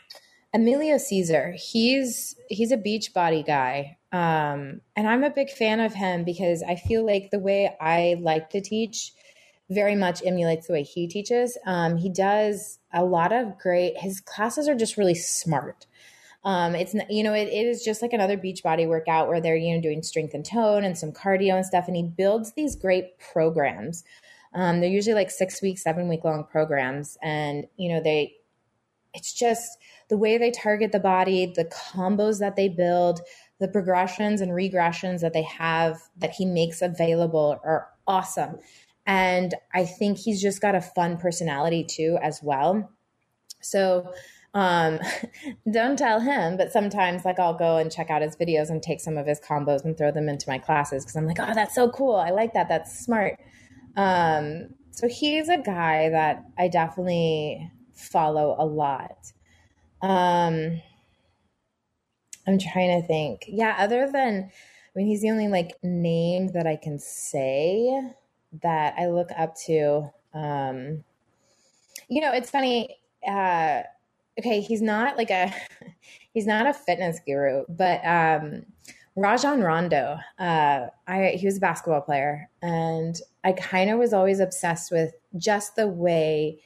Amoila 0.54 0.98
Cesar, 0.98 1.54
he's, 1.56 2.34
he's 2.48 2.72
a 2.72 2.76
beach 2.76 3.12
body 3.12 3.42
guy. 3.42 3.98
Um, 4.10 4.80
and 4.96 5.06
I'm 5.06 5.22
a 5.22 5.30
big 5.30 5.50
fan 5.50 5.80
of 5.80 5.92
him 5.92 6.24
because 6.24 6.62
I 6.62 6.76
feel 6.76 7.04
like 7.04 7.28
the 7.30 7.38
way 7.38 7.76
I 7.78 8.16
like 8.20 8.50
to 8.50 8.62
teach, 8.62 9.12
very 9.70 9.96
much 9.96 10.22
emulates 10.24 10.66
the 10.66 10.72
way 10.72 10.82
he 10.82 11.08
teaches. 11.08 11.58
Um, 11.66 11.96
he 11.96 12.08
does 12.08 12.78
a 12.92 13.04
lot 13.04 13.32
of 13.32 13.58
great, 13.58 13.98
his 13.98 14.20
classes 14.20 14.68
are 14.68 14.74
just 14.74 14.96
really 14.96 15.14
smart. 15.14 15.86
Um, 16.46 16.76
it's 16.76 16.94
you 17.10 17.24
know 17.24 17.34
it, 17.34 17.48
it 17.48 17.66
is 17.66 17.82
just 17.82 18.02
like 18.02 18.12
another 18.12 18.36
beach 18.36 18.62
body 18.62 18.86
workout 18.86 19.26
where 19.26 19.40
they're 19.40 19.56
you 19.56 19.74
know 19.74 19.82
doing 19.82 20.04
strength 20.04 20.32
and 20.32 20.44
tone 20.44 20.84
and 20.84 20.96
some 20.96 21.10
cardio 21.10 21.56
and 21.56 21.66
stuff 21.66 21.88
and 21.88 21.96
he 21.96 22.04
builds 22.04 22.52
these 22.52 22.76
great 22.76 23.18
programs 23.18 24.04
um, 24.54 24.80
they're 24.80 24.88
usually 24.88 25.14
like 25.14 25.32
six 25.32 25.60
week 25.60 25.76
seven 25.76 26.08
week 26.08 26.22
long 26.22 26.44
programs 26.44 27.18
and 27.20 27.66
you 27.76 27.88
know 27.88 28.00
they 28.00 28.32
it's 29.12 29.32
just 29.32 29.76
the 30.08 30.16
way 30.16 30.38
they 30.38 30.52
target 30.52 30.92
the 30.92 31.00
body 31.00 31.52
the 31.56 31.64
combos 31.64 32.38
that 32.38 32.54
they 32.54 32.68
build 32.68 33.22
the 33.58 33.66
progressions 33.66 34.40
and 34.40 34.52
regressions 34.52 35.22
that 35.22 35.32
they 35.32 35.42
have 35.42 35.98
that 36.16 36.30
he 36.30 36.44
makes 36.44 36.80
available 36.80 37.58
are 37.64 37.88
awesome 38.06 38.56
and 39.06 39.54
I 39.72 39.84
think 39.84 40.18
he's 40.18 40.42
just 40.42 40.60
got 40.60 40.74
a 40.74 40.80
fun 40.80 41.16
personality 41.16 41.84
too, 41.84 42.18
as 42.22 42.40
well. 42.42 42.90
So, 43.62 44.12
um, 44.54 44.98
don't 45.70 45.98
tell 45.98 46.20
him, 46.20 46.56
but 46.56 46.72
sometimes 46.72 47.24
like 47.24 47.38
I'll 47.38 47.56
go 47.56 47.76
and 47.76 47.90
check 47.90 48.10
out 48.10 48.22
his 48.22 48.36
videos 48.36 48.70
and 48.70 48.82
take 48.82 49.00
some 49.00 49.16
of 49.16 49.26
his 49.26 49.40
combos 49.40 49.84
and 49.84 49.96
throw 49.96 50.10
them 50.10 50.28
into 50.28 50.48
my 50.48 50.58
classes 50.58 51.04
because 51.04 51.16
I'm 51.16 51.26
like, 51.26 51.38
oh, 51.40 51.54
that's 51.54 51.74
so 51.74 51.88
cool. 51.90 52.16
I 52.16 52.30
like 52.30 52.54
that. 52.54 52.68
That's 52.68 52.98
smart. 52.98 53.38
Um, 53.96 54.70
so 54.90 55.08
he's 55.08 55.48
a 55.48 55.58
guy 55.58 56.08
that 56.10 56.44
I 56.58 56.68
definitely 56.68 57.70
follow 57.92 58.56
a 58.58 58.64
lot. 58.64 59.32
Um, 60.02 60.80
I'm 62.46 62.58
trying 62.58 63.00
to 63.00 63.06
think. 63.06 63.44
Yeah, 63.48 63.76
other 63.78 64.10
than, 64.10 64.50
I 64.50 64.98
mean, 64.98 65.06
he's 65.06 65.22
the 65.22 65.30
only 65.30 65.48
like 65.48 65.76
name 65.82 66.48
that 66.52 66.66
I 66.66 66.76
can 66.76 66.98
say 66.98 68.00
that 68.62 68.94
I 68.98 69.08
look 69.08 69.30
up 69.36 69.54
to. 69.66 70.10
Um, 70.34 71.04
you 72.08 72.20
know, 72.20 72.32
it's 72.32 72.50
funny. 72.50 72.96
Uh, 73.26 73.82
okay, 74.38 74.60
he's 74.60 74.82
not 74.82 75.16
like 75.16 75.30
a 75.30 75.52
he's 76.34 76.46
not 76.46 76.66
a 76.66 76.72
fitness 76.72 77.20
guru, 77.26 77.64
but 77.68 78.04
um, 78.04 78.64
Rajon 79.16 79.60
Rondo. 79.60 80.18
Uh, 80.38 80.86
I 81.06 81.36
he 81.38 81.46
was 81.46 81.56
a 81.56 81.60
basketball 81.60 82.02
player, 82.02 82.48
and 82.62 83.16
I 83.44 83.52
kind 83.52 83.90
of 83.90 83.98
was 83.98 84.12
always 84.12 84.40
obsessed 84.40 84.92
with 84.92 85.14
just 85.36 85.76
the 85.76 85.88
way 85.88 86.60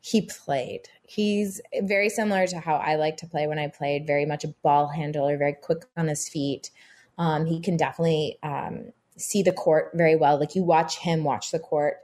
he 0.00 0.22
played. 0.22 0.82
He's 1.02 1.60
very 1.82 2.08
similar 2.08 2.46
to 2.46 2.58
how 2.58 2.76
I 2.76 2.96
like 2.96 3.18
to 3.18 3.26
play 3.26 3.46
when 3.46 3.58
I 3.58 3.68
played. 3.68 4.06
Very 4.06 4.24
much 4.24 4.44
a 4.44 4.54
ball 4.62 4.88
handler, 4.88 5.36
very 5.36 5.54
quick 5.54 5.84
on 5.96 6.08
his 6.08 6.28
feet. 6.28 6.70
Um, 7.18 7.44
he 7.44 7.60
can 7.60 7.76
definitely 7.76 8.38
um, 8.42 8.92
see 9.20 9.42
the 9.42 9.52
court 9.52 9.90
very 9.94 10.16
well. 10.16 10.38
Like 10.38 10.54
you 10.54 10.62
watch 10.62 10.98
him 10.98 11.24
watch 11.24 11.50
the 11.50 11.58
court. 11.58 11.98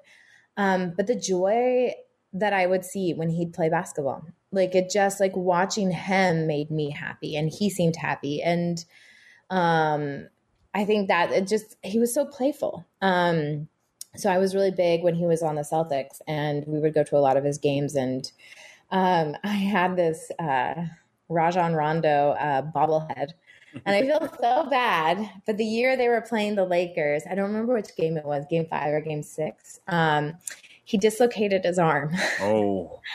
Um, 0.56 0.94
but 0.96 1.06
the 1.06 1.16
joy 1.16 1.92
that 2.32 2.52
I 2.52 2.66
would 2.66 2.84
see 2.84 3.14
when 3.14 3.30
he'd 3.30 3.52
play 3.52 3.68
basketball, 3.68 4.24
like 4.52 4.74
it 4.74 4.90
just 4.90 5.20
like 5.20 5.34
watching 5.36 5.90
him 5.90 6.46
made 6.46 6.70
me 6.70 6.90
happy 6.90 7.36
and 7.36 7.50
he 7.50 7.70
seemed 7.70 7.96
happy. 7.96 8.42
And 8.42 8.84
um, 9.50 10.28
I 10.74 10.84
think 10.84 11.08
that 11.08 11.30
it 11.32 11.46
just, 11.46 11.76
he 11.82 11.98
was 11.98 12.12
so 12.12 12.24
playful. 12.24 12.86
Um, 13.00 13.68
so 14.16 14.30
I 14.30 14.38
was 14.38 14.54
really 14.54 14.70
big 14.70 15.02
when 15.02 15.14
he 15.14 15.26
was 15.26 15.42
on 15.42 15.56
the 15.56 15.62
Celtics, 15.62 16.20
and 16.26 16.64
we 16.66 16.78
would 16.78 16.94
go 16.94 17.04
to 17.04 17.16
a 17.16 17.20
lot 17.20 17.36
of 17.36 17.44
his 17.44 17.58
games. 17.58 17.94
And 17.94 18.30
um, 18.90 19.36
I 19.44 19.48
had 19.48 19.96
this 19.96 20.30
uh, 20.38 20.86
Rajon 21.28 21.74
Rondo 21.74 22.30
uh, 22.30 22.62
bobblehead, 22.62 23.32
and 23.84 23.94
I 23.96 24.02
feel 24.02 24.28
so 24.40 24.68
bad. 24.70 25.30
But 25.46 25.56
the 25.56 25.64
year 25.64 25.96
they 25.96 26.08
were 26.08 26.20
playing 26.20 26.54
the 26.54 26.64
Lakers, 26.64 27.22
I 27.30 27.34
don't 27.34 27.48
remember 27.48 27.74
which 27.74 27.94
game 27.96 28.16
it 28.16 28.24
was, 28.24 28.44
Game 28.48 28.66
Five 28.68 28.92
or 28.92 29.00
Game 29.00 29.22
Six. 29.22 29.80
Um, 29.88 30.34
he 30.84 30.98
dislocated 30.98 31.64
his 31.64 31.78
arm. 31.78 32.14
Oh. 32.40 33.00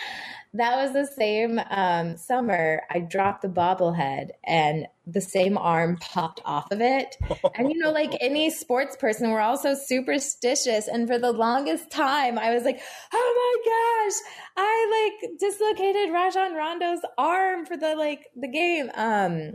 that 0.54 0.76
was 0.76 0.92
the 0.92 1.06
same 1.06 1.62
um, 1.70 2.18
summer 2.18 2.82
I 2.90 3.00
dropped 3.00 3.42
the 3.42 3.48
bobblehead 3.48 4.32
and 4.44 4.86
the 5.08 5.22
same 5.22 5.58
arm 5.58 5.98
popped 5.98 6.42
off 6.44 6.72
of 6.72 6.82
it. 6.82 7.16
And 7.56 7.72
you 7.72 7.78
know, 7.78 7.92
like 7.92 8.18
any 8.20 8.50
sports 8.50 8.98
person, 8.98 9.32
we're 9.32 9.40
also 9.40 9.74
superstitious. 9.74 10.90
And 10.90 11.08
for 11.08 11.18
the 11.18 11.32
longest 11.32 11.90
time, 11.90 12.38
I 12.38 12.54
was 12.54 12.64
like, 12.64 12.82
oh 13.14 13.62
my 13.64 13.72
gosh, 13.72 14.20
I 14.58 15.20
like 15.22 15.40
dislocated 15.40 16.12
Rajon 16.12 16.54
Rondo's 16.54 17.02
arm 17.18 17.66
for 17.66 17.78
the 17.78 17.96
like 17.96 18.28
the 18.36 18.50
game. 18.50 18.92
Um 18.96 19.54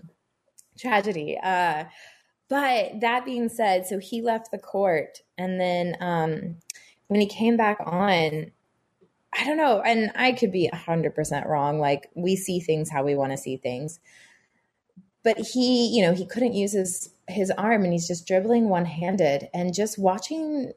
tragedy. 0.77 1.39
Uh 1.43 1.85
but 2.49 3.01
that 3.01 3.25
being 3.25 3.49
said, 3.49 3.87
so 3.87 3.99
he 3.99 4.23
left 4.23 4.51
the 4.51 4.59
court 4.59 5.23
and 5.37 5.61
then 5.61 5.97
um 6.01 6.57
when 7.09 7.21
he 7.21 7.27
came 7.27 7.57
back 7.57 7.79
on, 7.81 8.51
I 9.39 9.45
don't 9.45 9.57
know, 9.57 9.81
and 9.81 10.11
I 10.17 10.33
could 10.33 10.51
be 10.51 10.69
100% 10.73 11.47
wrong. 11.47 11.79
Like 11.79 12.09
we 12.15 12.37
see 12.37 12.61
things 12.61 12.91
how 12.91 13.05
we 13.05 13.15
want 13.15 13.33
to 13.33 13.39
see 13.39 13.57
things. 13.57 14.01
But 15.23 15.39
he, 15.39 15.89
you 15.89 16.03
know, 16.03 16.15
he 16.15 16.27
couldn't 16.27 16.55
use 16.55 16.73
his 16.73 17.11
his 17.29 17.51
arm 17.53 17.83
and 17.83 17.93
he's 17.93 18.07
just 18.07 18.27
dribbling 18.27 18.69
one-handed 18.69 19.49
and 19.53 19.75
just 19.75 19.99
watching 19.99 20.73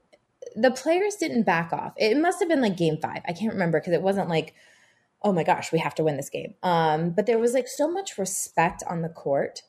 the 0.55 0.71
players 0.71 1.15
didn't 1.15 1.43
back 1.43 1.71
off. 1.71 1.93
It 1.95 2.17
must 2.17 2.39
have 2.39 2.49
been 2.49 2.62
like 2.62 2.75
game 2.75 2.97
5. 2.99 3.21
I 3.27 3.33
can't 3.33 3.53
remember 3.53 3.79
because 3.79 3.93
it 3.93 4.01
wasn't 4.01 4.29
like 4.29 4.55
oh 5.21 5.33
my 5.33 5.43
gosh, 5.43 5.73
we 5.73 5.79
have 5.79 5.93
to 5.95 6.03
win 6.03 6.17
this 6.17 6.29
game. 6.29 6.55
Um 6.63 7.12
but 7.12 7.27
there 7.27 7.39
was 7.39 7.53
like 7.53 7.67
so 7.67 7.89
much 7.89 8.17
respect 8.17 8.83
on 8.89 9.01
the 9.03 9.09
court 9.09 9.62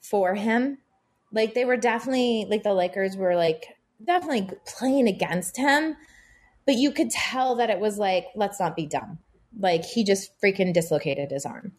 for 0.00 0.34
him. 0.34 0.78
Like 1.32 1.54
they 1.54 1.64
were 1.64 1.76
definitely 1.76 2.46
like 2.48 2.62
the 2.62 2.74
Lakers 2.74 3.16
were 3.16 3.36
like 3.36 3.76
definitely 4.04 4.50
playing 4.66 5.08
against 5.08 5.56
him, 5.56 5.96
but 6.66 6.76
you 6.76 6.90
could 6.92 7.10
tell 7.10 7.56
that 7.56 7.70
it 7.70 7.78
was 7.78 7.98
like, 7.98 8.26
let's 8.34 8.58
not 8.58 8.76
be 8.76 8.86
dumb. 8.86 9.18
Like 9.58 9.84
he 9.84 10.04
just 10.04 10.32
freaking 10.40 10.72
dislocated 10.72 11.30
his 11.30 11.46
arm. 11.46 11.72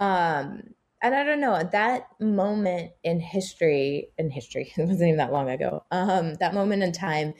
Um, 0.00 0.74
and 1.02 1.14
I 1.14 1.24
don't 1.24 1.40
know 1.40 1.62
that 1.72 2.08
moment 2.20 2.92
in 3.02 3.20
history, 3.20 4.08
in 4.18 4.30
history, 4.30 4.72
it 4.76 4.86
wasn't 4.86 5.08
even 5.08 5.16
that 5.18 5.32
long 5.32 5.48
ago. 5.48 5.84
Um, 5.90 6.34
that 6.34 6.54
moment 6.54 6.82
in 6.82 6.92
time 6.92 7.34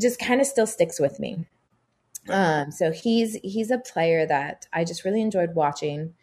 just 0.00 0.18
kind 0.18 0.40
of 0.40 0.46
still 0.46 0.66
sticks 0.66 0.98
with 0.98 1.20
me. 1.20 1.46
Um, 2.28 2.70
so 2.70 2.92
he's 2.92 3.36
he's 3.42 3.70
a 3.70 3.78
player 3.78 4.26
that 4.26 4.66
I 4.72 4.84
just 4.84 5.04
really 5.04 5.20
enjoyed 5.20 5.54
watching, 5.54 6.14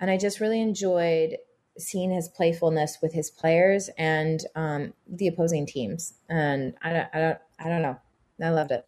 and 0.00 0.10
I 0.10 0.16
just 0.16 0.40
really 0.40 0.60
enjoyed 0.60 1.36
seeing 1.78 2.10
his 2.10 2.28
playfulness 2.28 2.98
with 3.02 3.12
his 3.12 3.30
players 3.30 3.90
and 3.98 4.44
um, 4.54 4.92
the 5.06 5.28
opposing 5.28 5.66
teams. 5.66 6.14
And 6.28 6.74
I 6.82 6.92
don't, 6.92 7.08
I 7.12 7.18
don't, 7.18 7.38
I 7.58 7.68
don't 7.68 7.82
know. 7.82 7.98
I 8.42 8.50
loved 8.50 8.72
it. 8.72 8.86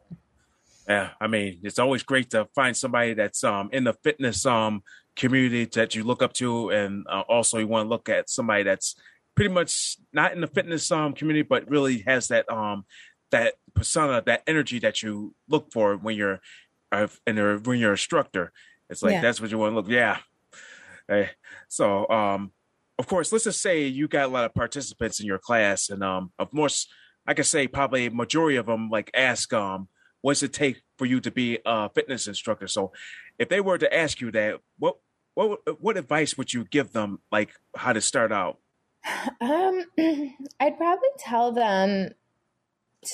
Yeah, 0.89 1.11
I 1.21 1.29
mean, 1.29 1.61
it's 1.63 1.79
always 1.79 2.03
great 2.03 2.31
to 2.31 2.47
find 2.55 2.77
somebody 2.77 3.15
that's 3.15 3.43
um, 3.43 3.71
in 3.73 3.85
the 3.85 3.95
fitness 3.95 4.45
um, 4.45 4.83
community 5.17 5.65
that 5.75 5.95
you 5.95 6.05
look 6.05 6.23
up 6.23 6.35
to, 6.35 6.71
and 6.71 7.07
uh, 7.09 7.23
also 7.23 7.59
you 7.59 7.67
want 7.67 7.87
to 7.87 7.89
look 7.89 8.09
at 8.09 8.29
somebody 8.29 8.65
that's 8.65 8.95
pretty 9.35 9.53
much 9.53 9.97
not 10.13 10.33
in 10.33 10.41
the 10.41 10.47
fitness 10.47 10.91
um, 10.91 11.15
community, 11.15 11.43
but 11.43 11.69
really 11.71 12.01
has 12.07 12.29
that 12.29 12.51
um, 12.53 12.85
that 13.31 13.55
persona, 13.75 14.23
that 14.27 14.43
energy 14.47 14.79
that 14.81 15.03
you 15.03 15.35
look 15.49 15.73
for 15.73 15.97
when 15.97 16.17
you're 16.17 16.41
uh, 16.93 17.07
and 17.27 17.67
when 17.67 17.79
you're 17.79 17.91
a 17.91 17.93
instructor. 17.93 18.53
It's 18.91 19.03
like 19.03 19.13
yeah. 19.13 19.21
that's 19.23 19.41
what 19.41 19.51
you 19.51 19.59
want 19.59 19.73
to 19.73 19.77
look. 19.77 19.89
Yeah. 19.89 20.19
Hey, 21.09 21.31
so 21.69 22.09
um, 22.09 22.53
of 22.99 23.07
course, 23.07 23.33
let's 23.33 23.45
just 23.45 23.61
say 23.61 23.87
you 23.87 24.09
got 24.09 24.27
a 24.27 24.29
lot 24.29 24.45
of 24.45 24.55
participants 24.55 25.21
in 25.21 25.27
your 25.27 25.39
class, 25.39 25.89
and 25.91 26.03
um, 26.03 26.33
of 26.39 26.51
course, 26.51 26.87
I 27.27 27.35
could 27.35 27.47
say 27.47 27.67
probably 27.67 28.07
a 28.07 28.11
majority 28.11 28.57
of 28.57 28.67
them 28.67 28.89
like 28.91 29.11
ask 29.15 29.53
um, 29.53 29.89
what's 30.21 30.43
it 30.43 30.53
take 30.53 30.83
for 30.97 31.07
you 31.07 31.21
to 31.21 31.31
be 31.31 31.59
a 31.67 31.89
fitness 31.91 32.27
instructor. 32.27 32.69
So, 32.69 32.93
if 33.39 33.49
they 33.49 33.61
were 33.61 33.79
to 33.79 33.95
ask 33.95 34.21
you 34.21 34.31
that, 34.33 34.61
what 34.79 34.97
what 35.35 35.61
what 35.81 35.97
advice 35.97 36.39
would 36.39 36.53
you 36.53 36.65
give 36.65 36.93
them, 36.93 37.21
like 37.33 37.55
how 37.77 37.93
to 37.93 38.01
start 38.01 38.31
out? 38.33 38.59
Um, 39.41 39.85
I'd 40.61 40.79
probably 40.79 41.09
tell 41.19 41.53
them 41.53 42.11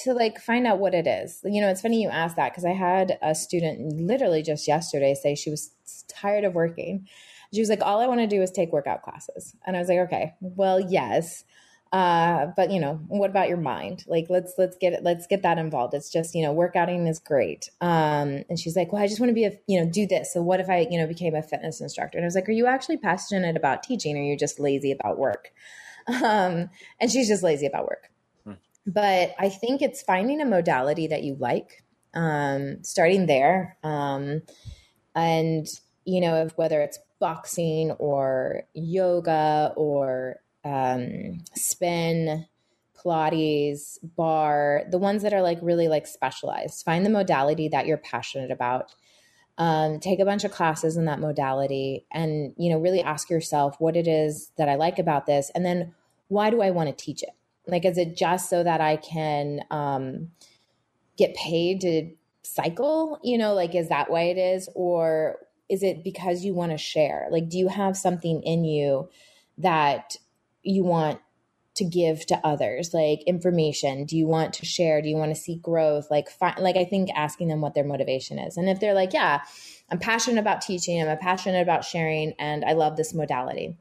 to 0.03 0.12
like 0.12 0.38
find 0.40 0.66
out 0.66 0.79
what 0.79 0.95
it 0.95 1.07
is. 1.07 1.40
You 1.43 1.61
know, 1.61 1.69
it's 1.69 1.81
funny 1.81 2.03
you 2.03 2.11
asked 2.11 2.37
that 2.37 2.53
because 2.53 2.64
I 2.64 2.73
had 2.73 3.19
a 3.23 3.35
student 3.35 4.01
literally 4.01 4.43
just 4.43 4.69
yesterday 4.69 5.14
say 5.14 5.35
she 5.35 5.51
was 5.51 5.71
tired 6.09 6.45
of 6.45 6.55
working 6.55 7.09
she 7.52 7.60
was 7.60 7.68
like, 7.68 7.82
all 7.82 8.00
I 8.00 8.06
want 8.06 8.20
to 8.20 8.26
do 8.26 8.42
is 8.42 8.50
take 8.50 8.72
workout 8.72 9.02
classes. 9.02 9.54
And 9.66 9.76
I 9.76 9.80
was 9.80 9.88
like, 9.88 9.98
okay, 10.00 10.34
well, 10.40 10.80
yes. 10.80 11.44
Uh, 11.92 12.46
but 12.56 12.70
you 12.70 12.78
know, 12.78 13.00
what 13.08 13.30
about 13.30 13.48
your 13.48 13.58
mind? 13.58 14.04
Like, 14.06 14.26
let's, 14.28 14.54
let's 14.56 14.76
get 14.76 14.92
it, 14.92 15.02
let's 15.02 15.26
get 15.26 15.42
that 15.42 15.58
involved. 15.58 15.92
It's 15.92 16.10
just, 16.10 16.36
you 16.36 16.42
know, 16.42 16.54
workouting 16.54 17.08
is 17.08 17.18
great. 17.18 17.68
Um, 17.80 18.44
and 18.48 18.58
she's 18.58 18.76
like, 18.76 18.92
well, 18.92 19.02
I 19.02 19.08
just 19.08 19.18
want 19.18 19.30
to 19.30 19.34
be 19.34 19.44
a, 19.44 19.58
you 19.66 19.80
know, 19.80 19.90
do 19.90 20.06
this. 20.06 20.32
So 20.32 20.40
what 20.40 20.60
if 20.60 20.68
I, 20.70 20.86
you 20.88 20.98
know, 20.98 21.08
became 21.08 21.34
a 21.34 21.42
fitness 21.42 21.80
instructor? 21.80 22.18
And 22.18 22.24
I 22.24 22.28
was 22.28 22.36
like, 22.36 22.48
are 22.48 22.52
you 22.52 22.66
actually 22.66 22.98
passionate 22.98 23.56
about 23.56 23.82
teaching 23.82 24.16
or 24.16 24.20
are 24.20 24.24
you 24.24 24.36
just 24.36 24.60
lazy 24.60 24.92
about 24.92 25.18
work? 25.18 25.52
Um, 26.08 26.70
and 26.98 27.10
she's 27.10 27.28
just 27.28 27.42
lazy 27.42 27.66
about 27.66 27.84
work. 27.84 28.10
Hmm. 28.44 28.54
But 28.84 29.34
I 29.38 29.48
think 29.48 29.80
it's 29.80 30.02
finding 30.02 30.40
a 30.40 30.46
modality 30.46 31.06
that 31.08 31.22
you 31.22 31.36
like, 31.38 31.84
um, 32.14 32.82
starting 32.82 33.26
there. 33.26 33.76
Um, 33.84 34.42
and, 35.14 35.68
you 36.04 36.20
know, 36.20 36.48
whether 36.56 36.80
it's 36.80 36.98
boxing 37.20 37.92
or 37.92 38.62
yoga 38.74 39.72
or 39.76 40.40
um, 40.64 41.38
spin, 41.54 42.46
Pilates, 42.96 43.98
barre, 44.02 44.85
the 44.90 44.98
ones 44.98 45.22
that 45.22 45.33
are 45.33 45.42
like 45.42 45.59
really 45.62 45.88
like 45.88 46.06
specialized. 46.06 46.85
Find 46.85 47.04
the 47.04 47.11
modality 47.11 47.68
that 47.68 47.87
you're 47.87 47.96
passionate 47.96 48.50
about. 48.50 48.94
Um, 49.59 50.00
take 50.00 50.20
a 50.20 50.24
bunch 50.24 50.44
of 50.44 50.52
classes 50.52 50.96
in 50.96 51.04
that 51.04 51.20
modality 51.20 52.06
and 52.11 52.54
you 52.56 52.70
know 52.70 52.78
really 52.78 53.02
ask 53.02 53.28
yourself 53.28 53.76
what 53.78 53.94
it 53.94 54.09
is 54.09 54.52
that 54.56 54.70
i 54.70 54.76
like 54.76 54.98
about 54.98 55.26
this 55.26 55.50
and 55.54 55.66
then 55.66 55.92
why 56.28 56.48
do 56.48 56.62
i 56.62 56.70
want 56.70 56.88
to 56.88 57.04
teach 57.04 57.22
it 57.22 57.35
like 57.66 57.85
is 57.85 57.98
it 57.98 58.16
just 58.16 58.48
so 58.48 58.62
that 58.62 58.80
i 58.80 58.96
can 58.96 59.61
um, 59.70 60.30
get 61.18 61.35
paid 61.35 61.83
to 61.83 62.11
cycle 62.42 63.20
you 63.22 63.37
know 63.37 63.52
like 63.52 63.74
is 63.74 63.90
that 63.90 64.11
why 64.11 64.22
it 64.22 64.38
is 64.38 64.66
or 64.74 65.37
is 65.70 65.83
it 65.83 66.04
because 66.04 66.44
you 66.44 66.52
want 66.52 66.72
to 66.72 66.78
share? 66.78 67.28
Like, 67.30 67.48
do 67.48 67.56
you 67.56 67.68
have 67.68 67.96
something 67.96 68.42
in 68.42 68.64
you 68.64 69.09
that 69.59 70.16
you 70.62 70.85
want 70.85 71.20
to 71.76 71.85
give 71.85 72.26
to 72.26 72.40
others? 72.44 72.92
Like 72.92 73.22
information 73.26 74.04
do 74.04 74.16
you 74.16 74.26
want 74.26 74.54
to 74.54 74.66
share? 74.66 75.00
Do 75.00 75.09
you 75.09 75.16
want 75.16 75.35
to 75.35 75.40
see 75.40 75.56
growth? 75.56 76.11
Like 76.11 76.28
fi- 76.28 76.59
like 76.59 76.76
i 76.76 76.85
think 76.85 77.09
asking 77.14 77.48
them 77.48 77.61
what 77.61 77.74
their 77.74 77.85
motivation 77.85 78.38
is. 78.38 78.56
And 78.56 78.68
if 78.68 78.80
they're 78.80 78.92
like 78.92 79.12
yeah 79.12 79.40
i'm 79.90 79.98
passionate 79.98 80.40
about 80.40 80.61
teaching 80.61 81.02
i'm 81.02 81.18
passionate 81.18 81.62
about 81.62 81.85
sharing 81.85 82.33
and 82.38 82.64
i 82.64 82.72
love 82.72 82.96
this 82.96 83.14
modality 83.14 83.76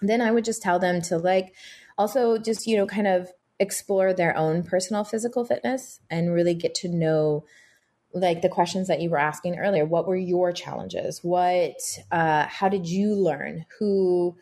then 0.00 0.20
i 0.20 0.30
would 0.30 0.44
just 0.44 0.62
tell 0.62 0.78
them 0.78 1.00
to 1.02 1.18
like 1.18 1.54
also 1.98 2.38
just 2.38 2.66
you 2.66 2.76
know 2.76 2.86
kind 2.86 3.06
of 3.06 3.30
explore 3.60 4.12
their 4.12 4.36
own 4.36 4.62
personal 4.62 5.04
physical 5.04 5.44
fitness 5.44 6.00
and 6.10 6.32
really 6.32 6.54
get 6.54 6.74
to 6.74 6.88
know 6.88 7.44
like 8.14 8.42
the 8.42 8.48
questions 8.48 8.88
that 8.88 9.00
you 9.00 9.10
were 9.10 9.18
asking 9.18 9.58
earlier 9.58 9.84
what 9.84 10.06
were 10.06 10.16
your 10.16 10.52
challenges? 10.52 11.20
What 11.22 11.76
uh, 12.10 12.46
how 12.46 12.68
did 12.68 12.86
you 12.86 13.14
learn? 13.14 13.66
Who 13.78 14.36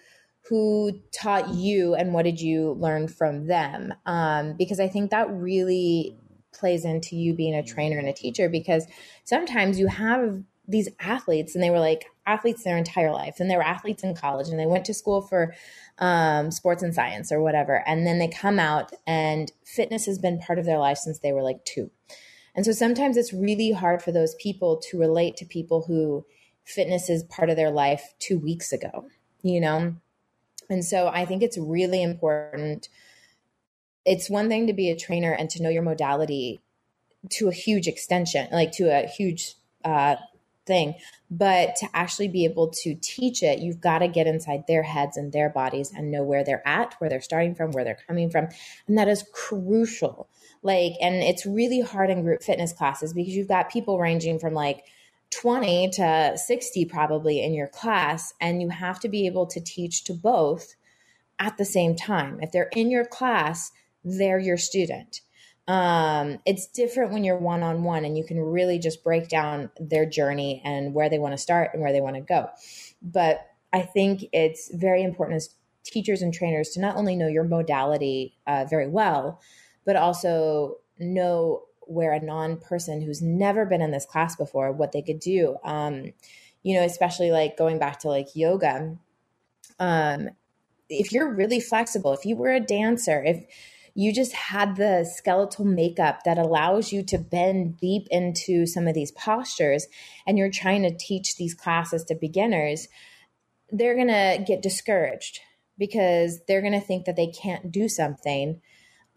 who 0.49 1.01
taught 1.13 1.49
you 1.51 1.95
and 1.95 2.13
what 2.13 2.25
did 2.25 2.41
you 2.41 2.73
learn 2.73 3.09
from 3.09 3.47
them? 3.47 3.95
Um, 4.07 4.55
because 4.59 4.81
i 4.81 4.89
think 4.89 5.11
that 5.11 5.31
really 5.31 6.17
plays 6.53 6.85
into 6.85 7.17
you 7.17 7.35
being 7.35 7.55
a 7.55 7.63
trainer 7.63 7.99
and 7.99 8.09
a 8.09 8.13
teacher 8.13 8.49
because 8.49 8.87
sometimes 9.25 9.79
you 9.79 9.87
have 9.87 10.43
these 10.69 10.89
athletes 11.01 11.55
and 11.55 11.65
they 11.65 11.71
were 11.71 11.81
like 11.81 12.07
athletes 12.27 12.63
their 12.63 12.79
entire 12.79 13.11
life 13.11 13.37
and 13.41 13.51
they 13.51 13.57
were 13.57 13.65
athletes 13.65 14.05
in 14.05 14.15
college 14.15 14.49
and 14.49 14.59
they 14.59 14.67
went 14.67 14.85
to 14.85 14.95
school 14.95 15.21
for 15.21 15.55
um, 15.99 16.51
sports 16.51 16.83
and 16.83 16.95
science 16.95 17.33
or 17.33 17.43
whatever. 17.43 17.83
And 17.87 18.07
then 18.07 18.19
they 18.19 18.29
come 18.29 18.59
out 18.59 18.93
and 19.07 19.51
fitness 19.65 20.07
has 20.07 20.19
been 20.19 20.39
part 20.39 20.59
of 20.59 20.65
their 20.65 20.79
life 20.79 20.99
since 20.99 21.19
they 21.19 21.33
were 21.33 21.43
like 21.43 21.65
two 21.65 21.91
and 22.55 22.65
so 22.65 22.73
sometimes 22.73 23.17
it's 23.17 23.33
really 23.33 23.73
hard 23.73 24.03
for 24.03 24.13
those 24.13 24.35
people 24.35 24.77
to 24.91 24.99
relate 24.99 25.37
to 25.37 25.45
people 25.45 25.85
who 25.87 26.25
fitness 26.65 27.09
is 27.09 27.23
part 27.25 27.51
of 27.51 27.57
their 27.57 27.71
life 27.71 28.15
two 28.19 28.39
weeks 28.39 28.73
ago, 28.73 29.07
you 29.43 29.61
know? 29.61 29.95
And 30.69 30.85
so 30.85 31.09
I 31.09 31.25
think 31.25 31.43
it's 31.43 31.59
really 31.59 32.03
important. 32.03 32.89
It's 34.05 34.31
one 34.31 34.49
thing 34.49 34.67
to 34.67 34.73
be 34.73 34.91
a 34.91 34.97
trainer 34.97 35.33
and 35.33 35.49
to 35.51 35.63
know 35.63 35.71
your 35.71 35.83
modality 35.83 36.61
to 37.31 37.49
a 37.49 37.53
huge 37.53 37.87
extension, 37.87 38.49
like 38.53 38.73
to 38.73 38.85
a 38.85 39.07
huge 39.07 39.55
uh, 39.85 40.17
thing. 40.67 40.95
But 41.31 41.77
to 41.77 41.89
actually 41.95 42.29
be 42.29 42.45
able 42.45 42.69
to 42.83 42.95
teach 43.01 43.43
it, 43.43 43.61
you've 43.61 43.81
got 43.81 44.01
to 44.01 44.09
get 44.09 44.27
inside 44.27 44.65
their 44.67 44.83
heads 44.83 45.17
and 45.17 45.33
their 45.33 45.49
bodies 45.49 45.93
and 45.95 46.11
know 46.11 46.23
where 46.23 46.45
they're 46.45 46.67
at, 46.67 46.95
where 46.99 47.09
they're 47.09 47.21
starting 47.21 47.55
from, 47.55 47.73
where 47.73 47.85
they're 47.85 47.99
coming 48.07 48.31
from. 48.31 48.49
And 48.87 48.99
that 48.99 49.09
is 49.09 49.25
crucial. 49.33 50.29
Like, 50.63 50.93
and 51.01 51.17
it's 51.17 51.45
really 51.45 51.81
hard 51.81 52.11
in 52.11 52.23
group 52.23 52.43
fitness 52.43 52.73
classes 52.73 53.13
because 53.13 53.35
you've 53.35 53.49
got 53.49 53.71
people 53.71 53.99
ranging 53.99 54.39
from 54.39 54.55
like 54.55 54.85
20 55.31 55.91
to 55.91 56.33
60 56.37 56.85
probably 56.85 57.43
in 57.43 57.55
your 57.55 57.69
class. 57.69 58.33
And 58.41 58.63
you 58.63 58.69
have 58.69 59.01
to 59.01 59.09
be 59.09 59.27
able 59.27 59.47
to 59.47 59.61
teach 59.61 60.05
to 60.05 60.15
both 60.15 60.75
at 61.39 61.57
the 61.57 61.65
same 61.65 61.97
time. 61.97 62.39
If 62.41 62.53
they're 62.53 62.71
in 62.75 62.91
your 62.91 63.05
class, 63.05 63.73
they're 64.05 64.39
your 64.39 64.57
student 64.59 65.21
um, 65.69 66.39
it's 66.45 66.67
different 66.67 67.13
when 67.13 67.25
you're 67.25 67.39
one 67.39 67.63
on 67.63 67.85
one 67.85 68.05
and 68.05 68.19
you 68.19 68.25
can 68.25 68.39
really 68.39 68.79
just 68.79 69.05
break 69.05 69.29
down 69.29 69.71
their 69.79 70.05
journey 70.05 70.61
and 70.65 70.93
where 70.93 71.09
they 71.09 71.19
want 71.19 71.33
to 71.33 71.39
start 71.39 71.71
and 71.73 71.83
where 71.83 71.93
they 71.93 72.01
want 72.01 72.17
to 72.17 72.23
go. 72.23 72.49
But 73.01 73.47
I 73.73 73.83
think 73.83 74.25
it's 74.33 74.75
very 74.75 75.03
important 75.03 75.37
as 75.37 75.55
teachers 75.85 76.21
and 76.21 76.35
trainers 76.35 76.71
to 76.71 76.81
not 76.81 76.97
only 76.97 77.17
know 77.17 77.29
your 77.29 77.45
modality 77.45 78.37
uh, 78.47 78.67
very 78.69 78.89
well, 78.89 79.41
but 79.85 79.97
also 79.97 80.77
know 80.99 81.63
where 81.87 82.13
a 82.13 82.21
non 82.21 82.57
person 82.57 83.03
who's 83.03 83.23
never 83.23 83.67
been 83.67 83.83
in 83.83 83.91
this 83.91 84.07
class 84.07 84.37
before 84.37 84.73
what 84.73 84.93
they 84.93 85.03
could 85.03 85.21
do. 85.21 85.57
Um, 85.65 86.13
you 86.63 86.77
know, 86.77 86.85
especially 86.85 87.31
like 87.31 87.57
going 87.57 87.79
back 87.79 88.01
to 88.01 88.09
like 88.09 88.29
yoga. 88.35 88.97
Um, 89.79 90.31
if 90.89 91.13
you're 91.13 91.33
really 91.33 91.61
flexible, 91.61 92.13
if 92.13 92.25
you 92.25 92.37
were 92.37 92.53
a 92.53 92.61
dancer, 92.61 93.23
if 93.25 93.45
you 93.95 94.13
just 94.13 94.33
had 94.33 94.77
the 94.77 95.05
skeletal 95.05 95.65
makeup 95.65 96.21
that 96.25 96.39
allows 96.39 96.93
you 96.93 97.03
to 97.03 97.19
bend 97.19 97.79
deep 97.79 98.07
into 98.11 98.67
some 98.67 98.87
of 98.87 98.95
these 98.95 99.13
postures 99.13 99.87
and 100.27 100.39
you're 100.39 100.51
trying 100.51 100.83
to 100.83 100.97
teach 100.97 101.37
these 101.37 101.55
classes 101.55 102.05
to 102.05 102.15
beginners, 102.15 102.89
they're 103.71 103.95
going 103.95 104.09
to 104.09 104.43
get 104.47 104.63
discouraged 104.63 105.41
because 105.79 106.41
they're 106.47 106.61
going 106.61 106.73
to 106.73 106.81
think 106.81 107.05
that 107.05 107.17
they 107.17 107.27
can't 107.27 107.73
do 107.73 107.89
something 107.89 108.61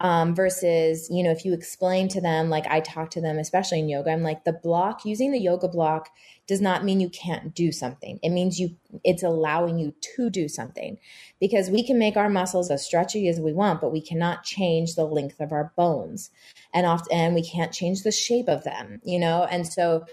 um, 0.00 0.34
versus 0.34 1.08
you 1.10 1.22
know 1.22 1.30
if 1.30 1.44
you 1.44 1.54
explain 1.54 2.08
to 2.08 2.20
them 2.20 2.50
like 2.50 2.66
i 2.66 2.80
talk 2.80 3.10
to 3.10 3.20
them 3.20 3.38
especially 3.38 3.78
in 3.78 3.88
yoga 3.88 4.10
i'm 4.10 4.22
like 4.22 4.44
the 4.44 4.52
block 4.52 5.04
using 5.04 5.32
the 5.32 5.38
yoga 5.38 5.68
block 5.68 6.10
does 6.46 6.60
not 6.60 6.84
mean 6.84 7.00
you 7.00 7.08
can't 7.08 7.54
do 7.54 7.72
something. 7.72 8.20
It 8.22 8.30
means 8.30 8.60
you 8.60 8.76
it's 9.04 9.22
allowing 9.22 9.78
you 9.78 9.94
to 10.16 10.30
do 10.30 10.48
something. 10.48 10.98
Because 11.40 11.68
we 11.68 11.84
can 11.84 11.98
make 11.98 12.16
our 12.16 12.28
muscles 12.28 12.70
as 12.70 12.84
stretchy 12.84 13.28
as 13.28 13.40
we 13.40 13.52
want 13.52 13.80
but 13.80 13.92
we 13.92 14.00
cannot 14.00 14.44
change 14.44 14.94
the 14.94 15.04
length 15.04 15.40
of 15.40 15.52
our 15.52 15.72
bones. 15.76 16.30
And 16.72 16.86
often 16.86 17.12
and 17.12 17.34
we 17.34 17.42
can't 17.42 17.72
change 17.72 18.02
the 18.02 18.12
shape 18.12 18.48
of 18.48 18.64
them 18.64 19.00
you 19.04 19.18
know? 19.18 19.44
And 19.44 19.66
so 19.66 20.06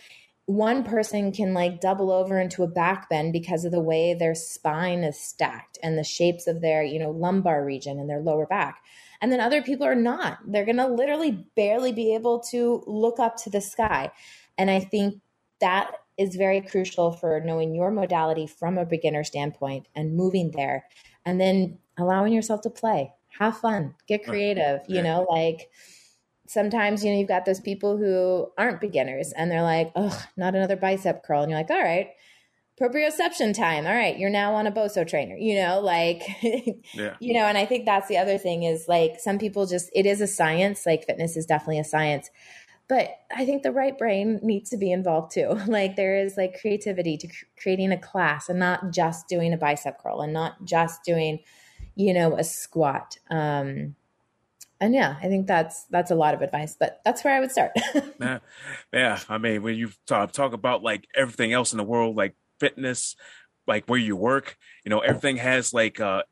one 0.46 0.84
person 0.84 1.32
can 1.32 1.54
like 1.54 1.80
double 1.80 2.12
over 2.12 2.38
into 2.38 2.64
a 2.64 2.68
back 2.68 3.10
bend 3.10 3.32
because 3.32 3.64
of 3.64 3.72
the 3.72 3.80
way 3.80 4.14
their 4.14 4.36
spine 4.36 5.04
is 5.04 5.18
stacked 5.18 5.78
and 5.82 5.98
the 5.98 6.04
shapes 6.04 6.48
of 6.48 6.60
their 6.60 6.84
you 6.84 7.00
know 7.00 7.12
lumbar 7.12 7.64
region 7.64 7.98
and 7.98 8.10
their 8.10 8.20
lower 8.20 8.46
back 8.46 8.82
and 9.24 9.32
then 9.32 9.40
other 9.40 9.62
people 9.62 9.88
are 9.88 9.96
not. 9.96 10.40
They're 10.46 10.66
going 10.66 10.78
to 10.78 10.88
literally 10.88 11.46
barely 11.56 11.94
be 11.94 12.14
able 12.14 12.42
to 12.52 12.84
look 12.86 13.20
up 13.20 13.38
to 13.38 13.50
the 13.50 13.62
sky. 13.62 14.12
And 14.58 14.70
I 14.70 14.82
think 14.82 15.22
that 15.62 15.94
is 16.18 16.36
very 16.36 16.60
crucial 16.60 17.14
for 17.14 17.40
knowing 17.40 17.74
your 17.74 17.90
modality 17.90 18.48
from 18.48 18.78
a 18.78 18.86
beginner 18.86 19.24
standpoint 19.24 19.88
and 19.96 20.18
moving 20.18 20.52
there 20.52 20.88
and 21.26 21.40
then 21.40 21.80
allowing 21.98 22.34
yourself 22.34 22.60
to 22.64 22.70
play. 22.70 23.14
Have 23.40 23.58
fun, 23.58 23.96
get 24.08 24.26
creative, 24.26 24.82
you 24.90 25.02
know, 25.02 25.26
like 25.30 25.70
sometimes 26.46 27.04
you 27.04 27.10
know 27.10 27.18
you've 27.18 27.30
got 27.30 27.46
those 27.46 27.62
people 27.62 27.96
who 27.98 28.52
aren't 28.58 28.82
beginners 28.82 29.32
and 29.32 29.50
they're 29.50 29.64
like, 29.64 29.92
"Oh, 29.96 30.22
not 30.36 30.54
another 30.54 30.76
bicep 30.76 31.24
curl." 31.24 31.42
And 31.42 31.50
you're 31.50 31.60
like, 31.60 31.72
"All 31.72 31.82
right, 31.82 32.10
proprioception 32.84 33.54
time. 33.54 33.86
All 33.88 33.94
right, 33.94 34.18
you're 34.18 34.30
now 34.30 34.56
on 34.56 34.68
a 34.68 34.72
Bosu 34.72 35.08
trainer, 35.08 35.36
you 35.38 35.56
know, 35.56 35.80
like, 35.80 36.22
yeah. 36.94 37.16
you 37.20 37.34
know, 37.34 37.46
and 37.46 37.58
I 37.58 37.66
think 37.66 37.86
that's 37.86 38.08
the 38.08 38.18
other 38.18 38.38
thing 38.38 38.64
is 38.64 38.88
like 38.88 39.20
some 39.20 39.40
people 39.40 39.66
just, 39.66 39.90
it 39.96 40.06
is 40.06 40.20
a 40.20 40.28
science, 40.28 40.86
like 40.86 41.06
fitness 41.06 41.38
is 41.38 41.46
definitely 41.46 41.80
a 41.80 41.86
science. 41.86 42.30
But 42.90 43.12
I 43.34 43.46
think 43.46 43.64
the 43.64 43.72
right 43.72 43.98
brain 43.98 44.40
needs 44.44 44.70
to 44.72 44.78
be 44.78 44.92
involved 44.92 45.34
too. 45.34 45.58
Like 45.68 45.96
there 45.96 46.20
is 46.20 46.36
like 46.36 46.60
creativity 46.60 47.18
to 47.18 47.28
cr- 47.28 47.46
creating 47.62 47.92
a 47.94 47.98
class 47.98 48.50
and 48.50 48.60
not 48.60 48.92
just 48.92 49.28
doing 49.28 49.54
a 49.54 49.58
bicep 49.58 50.02
curl 50.02 50.22
and 50.22 50.34
not 50.34 50.64
just 50.66 51.04
doing, 51.04 51.40
you 51.96 52.14
know, 52.14 52.38
a 52.38 52.44
squat. 52.44 53.18
Um, 53.30 53.96
and 54.82 54.94
yeah, 54.94 55.16
I 55.24 55.28
think 55.28 55.48
that's 55.48 55.86
that's 55.86 56.12
a 56.12 56.16
lot 56.16 56.34
of 56.34 56.42
advice, 56.42 56.76
but 56.78 57.00
that's 57.06 57.24
where 57.24 57.34
I 57.34 57.40
would 57.40 57.52
start. 57.52 57.72
yeah, 58.20 58.40
yeah. 58.92 59.20
I 59.30 59.38
mean, 59.38 59.64
when 59.64 59.76
you 59.76 59.92
talk 60.06 60.34
talk 60.34 60.52
about 60.52 60.84
like 60.84 61.08
everything 61.16 61.54
else 61.54 61.72
in 61.72 61.78
the 61.78 61.86
world, 61.86 62.18
like 62.18 62.36
fitness, 62.60 63.16
like 63.68 63.86
where 63.86 64.00
you 64.00 64.16
work. 64.16 64.58
You 64.84 64.90
know, 64.90 65.00
everything 65.00 65.38
has 65.38 65.74
like 65.74 66.00
uh 66.00 66.24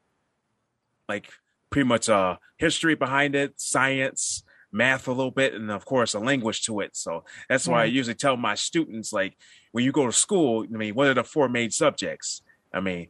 like 1.07 1.29
pretty 1.69 1.87
much 1.87 2.09
a 2.09 2.15
uh, 2.15 2.35
history 2.57 2.95
behind 2.95 3.35
it, 3.35 3.59
science, 3.59 4.43
math 4.71 5.07
a 5.07 5.11
little 5.11 5.31
bit, 5.31 5.53
and 5.53 5.71
of 5.71 5.85
course 5.85 6.13
a 6.13 6.19
language 6.19 6.63
to 6.65 6.79
it. 6.81 6.95
So 6.95 7.23
that's 7.49 7.67
why 7.67 7.81
I 7.81 7.85
usually 7.85 8.15
tell 8.15 8.37
my 8.37 8.55
students 8.55 9.11
like 9.11 9.37
when 9.71 9.83
you 9.83 9.91
go 9.91 10.05
to 10.05 10.11
school, 10.11 10.63
I 10.63 10.77
mean, 10.77 10.95
what 10.95 11.07
are 11.07 11.13
the 11.13 11.23
four 11.23 11.49
main 11.49 11.71
subjects? 11.71 12.41
I 12.73 12.79
mean, 12.79 13.07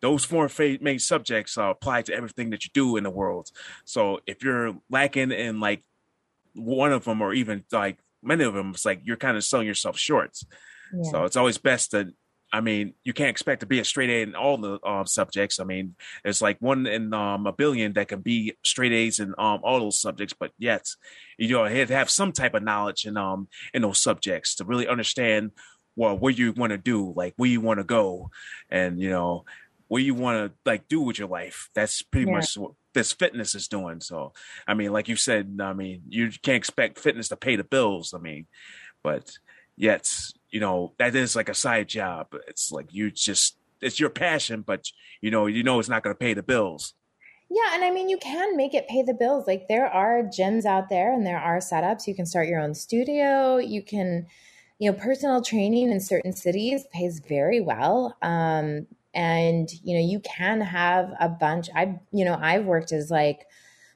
those 0.00 0.24
four 0.24 0.50
main 0.58 0.98
subjects 0.98 1.56
uh, 1.56 1.70
apply 1.70 2.02
to 2.02 2.14
everything 2.14 2.50
that 2.50 2.64
you 2.64 2.70
do 2.74 2.96
in 2.96 3.04
the 3.04 3.10
world. 3.10 3.50
So 3.84 4.20
if 4.26 4.42
you're 4.42 4.74
lacking 4.90 5.30
in 5.30 5.60
like 5.60 5.84
one 6.54 6.92
of 6.92 7.04
them 7.04 7.22
or 7.22 7.32
even 7.32 7.64
like 7.72 7.98
many 8.22 8.44
of 8.44 8.54
them, 8.54 8.70
it's 8.70 8.84
like 8.84 9.00
you're 9.04 9.16
kind 9.16 9.36
of 9.36 9.44
selling 9.44 9.66
yourself 9.66 9.98
short. 9.98 10.38
Yeah. 10.92 11.10
So 11.10 11.24
it's 11.24 11.36
always 11.36 11.58
best 11.58 11.92
to 11.92 12.12
I 12.52 12.60
mean, 12.60 12.94
you 13.02 13.12
can't 13.12 13.30
expect 13.30 13.60
to 13.60 13.66
be 13.66 13.78
a 13.78 13.84
straight 13.84 14.10
A 14.10 14.22
in 14.22 14.34
all 14.34 14.58
the 14.58 14.78
um, 14.86 15.06
subjects. 15.06 15.58
I 15.58 15.64
mean, 15.64 15.94
there's 16.22 16.42
like 16.42 16.58
one 16.60 16.86
in 16.86 17.14
um, 17.14 17.46
a 17.46 17.52
billion 17.52 17.94
that 17.94 18.08
can 18.08 18.20
be 18.20 18.54
straight 18.62 18.92
A's 18.92 19.20
in 19.20 19.30
um, 19.38 19.60
all 19.62 19.80
those 19.80 20.00
subjects, 20.00 20.34
but 20.38 20.52
yet 20.58 20.86
you 21.38 21.56
know, 21.56 21.64
have 21.64 21.88
to 21.88 21.94
have 21.94 22.10
some 22.10 22.32
type 22.32 22.54
of 22.54 22.62
knowledge 22.62 23.04
in 23.04 23.16
um 23.16 23.48
in 23.72 23.82
those 23.82 24.02
subjects 24.02 24.56
to 24.56 24.64
really 24.64 24.86
understand 24.86 25.50
well 25.96 26.16
what 26.16 26.38
you 26.38 26.52
want 26.52 26.70
to 26.70 26.78
do, 26.78 27.12
like 27.16 27.34
where 27.36 27.50
you 27.50 27.60
want 27.60 27.78
to 27.78 27.84
go, 27.84 28.30
and 28.70 29.00
you 29.00 29.10
know 29.10 29.44
what 29.88 30.02
you 30.02 30.14
want 30.14 30.52
to 30.52 30.70
like 30.70 30.88
do 30.88 31.00
with 31.00 31.18
your 31.18 31.28
life. 31.28 31.68
That's 31.74 32.02
pretty 32.02 32.26
yeah. 32.26 32.36
much 32.36 32.56
what 32.56 32.72
this 32.94 33.12
fitness 33.12 33.54
is 33.54 33.68
doing. 33.68 34.00
So, 34.00 34.32
I 34.66 34.74
mean, 34.74 34.92
like 34.92 35.08
you 35.08 35.16
said, 35.16 35.58
I 35.60 35.72
mean, 35.72 36.02
you 36.08 36.30
can't 36.42 36.56
expect 36.56 36.98
fitness 36.98 37.28
to 37.28 37.36
pay 37.36 37.56
the 37.56 37.64
bills. 37.64 38.14
I 38.14 38.18
mean, 38.18 38.46
but 39.02 39.30
yet 39.76 40.10
you 40.50 40.60
know 40.60 40.92
that 40.98 41.14
is 41.14 41.34
like 41.34 41.48
a 41.48 41.54
side 41.54 41.88
job. 41.88 42.28
It's 42.46 42.70
like 42.70 42.92
you 42.92 43.10
just 43.10 43.56
it's 43.80 43.98
your 43.98 44.10
passion 44.10 44.62
but 44.62 44.86
you 45.20 45.30
know 45.30 45.46
you 45.46 45.62
know 45.62 45.78
it's 45.78 45.88
not 45.88 46.02
going 46.02 46.14
to 46.14 46.18
pay 46.18 46.34
the 46.34 46.42
bills. 46.42 46.94
Yeah 47.50 47.74
and 47.74 47.84
i 47.84 47.90
mean 47.90 48.08
you 48.08 48.16
can 48.16 48.56
make 48.56 48.74
it 48.74 48.88
pay 48.88 49.02
the 49.02 49.14
bills. 49.14 49.46
Like 49.46 49.68
there 49.68 49.86
are 49.86 50.22
gyms 50.22 50.64
out 50.64 50.88
there 50.88 51.12
and 51.12 51.26
there 51.26 51.38
are 51.38 51.58
setups. 51.58 52.06
You 52.06 52.14
can 52.14 52.26
start 52.26 52.48
your 52.48 52.60
own 52.60 52.74
studio. 52.74 53.58
You 53.58 53.82
can 53.82 54.26
you 54.78 54.90
know 54.90 54.96
personal 54.98 55.42
training 55.42 55.90
in 55.90 56.00
certain 56.00 56.32
cities 56.32 56.86
pays 56.92 57.20
very 57.20 57.60
well. 57.60 58.16
Um 58.22 58.86
and 59.14 59.70
you 59.82 59.94
know 59.94 60.04
you 60.04 60.20
can 60.20 60.60
have 60.60 61.12
a 61.20 61.28
bunch. 61.28 61.68
I 61.74 62.00
you 62.12 62.24
know 62.24 62.38
i've 62.40 62.64
worked 62.64 62.92
as 62.92 63.10
like 63.10 63.46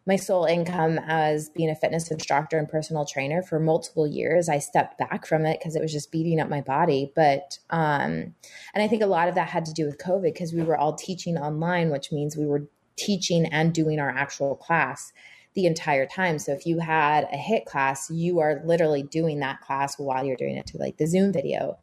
my 0.06 0.14
sole 0.14 0.44
income 0.44 1.00
as 1.06 1.48
being 1.48 1.68
a 1.68 1.74
fitness 1.74 2.10
instructor 2.10 2.58
and 2.58 2.68
personal 2.68 3.04
trainer 3.04 3.42
for 3.42 3.58
multiple 3.58 4.06
years. 4.06 4.48
I 4.48 4.58
stepped 4.58 4.98
back 4.98 5.26
from 5.26 5.44
it 5.44 5.58
because 5.58 5.74
it 5.74 5.82
was 5.82 5.92
just 5.92 6.12
beating 6.12 6.40
up 6.40 6.48
my 6.48 6.60
body. 6.60 7.12
But, 7.16 7.58
um, 7.70 8.34
and 8.74 8.82
I 8.82 8.86
think 8.86 9.02
a 9.02 9.06
lot 9.06 9.28
of 9.28 9.34
that 9.34 9.48
had 9.48 9.64
to 9.66 9.72
do 9.72 9.84
with 9.84 9.98
COVID 9.98 10.22
because 10.22 10.52
we 10.52 10.62
were 10.62 10.78
all 10.78 10.94
teaching 10.94 11.36
online, 11.36 11.90
which 11.90 12.12
means 12.12 12.36
we 12.36 12.46
were 12.46 12.68
teaching 12.96 13.46
and 13.46 13.74
doing 13.74 13.98
our 13.98 14.10
actual 14.10 14.54
class 14.54 15.12
the 15.54 15.66
entire 15.66 16.06
time. 16.06 16.38
So 16.38 16.52
if 16.52 16.66
you 16.66 16.78
had 16.78 17.24
a 17.24 17.36
HIIT 17.36 17.64
class, 17.64 18.08
you 18.08 18.38
are 18.38 18.62
literally 18.64 19.02
doing 19.02 19.40
that 19.40 19.60
class 19.60 19.98
while 19.98 20.24
you're 20.24 20.36
doing 20.36 20.56
it 20.56 20.66
to 20.68 20.78
like 20.78 20.98
the 20.98 21.06
Zoom 21.06 21.32
video. 21.32 21.78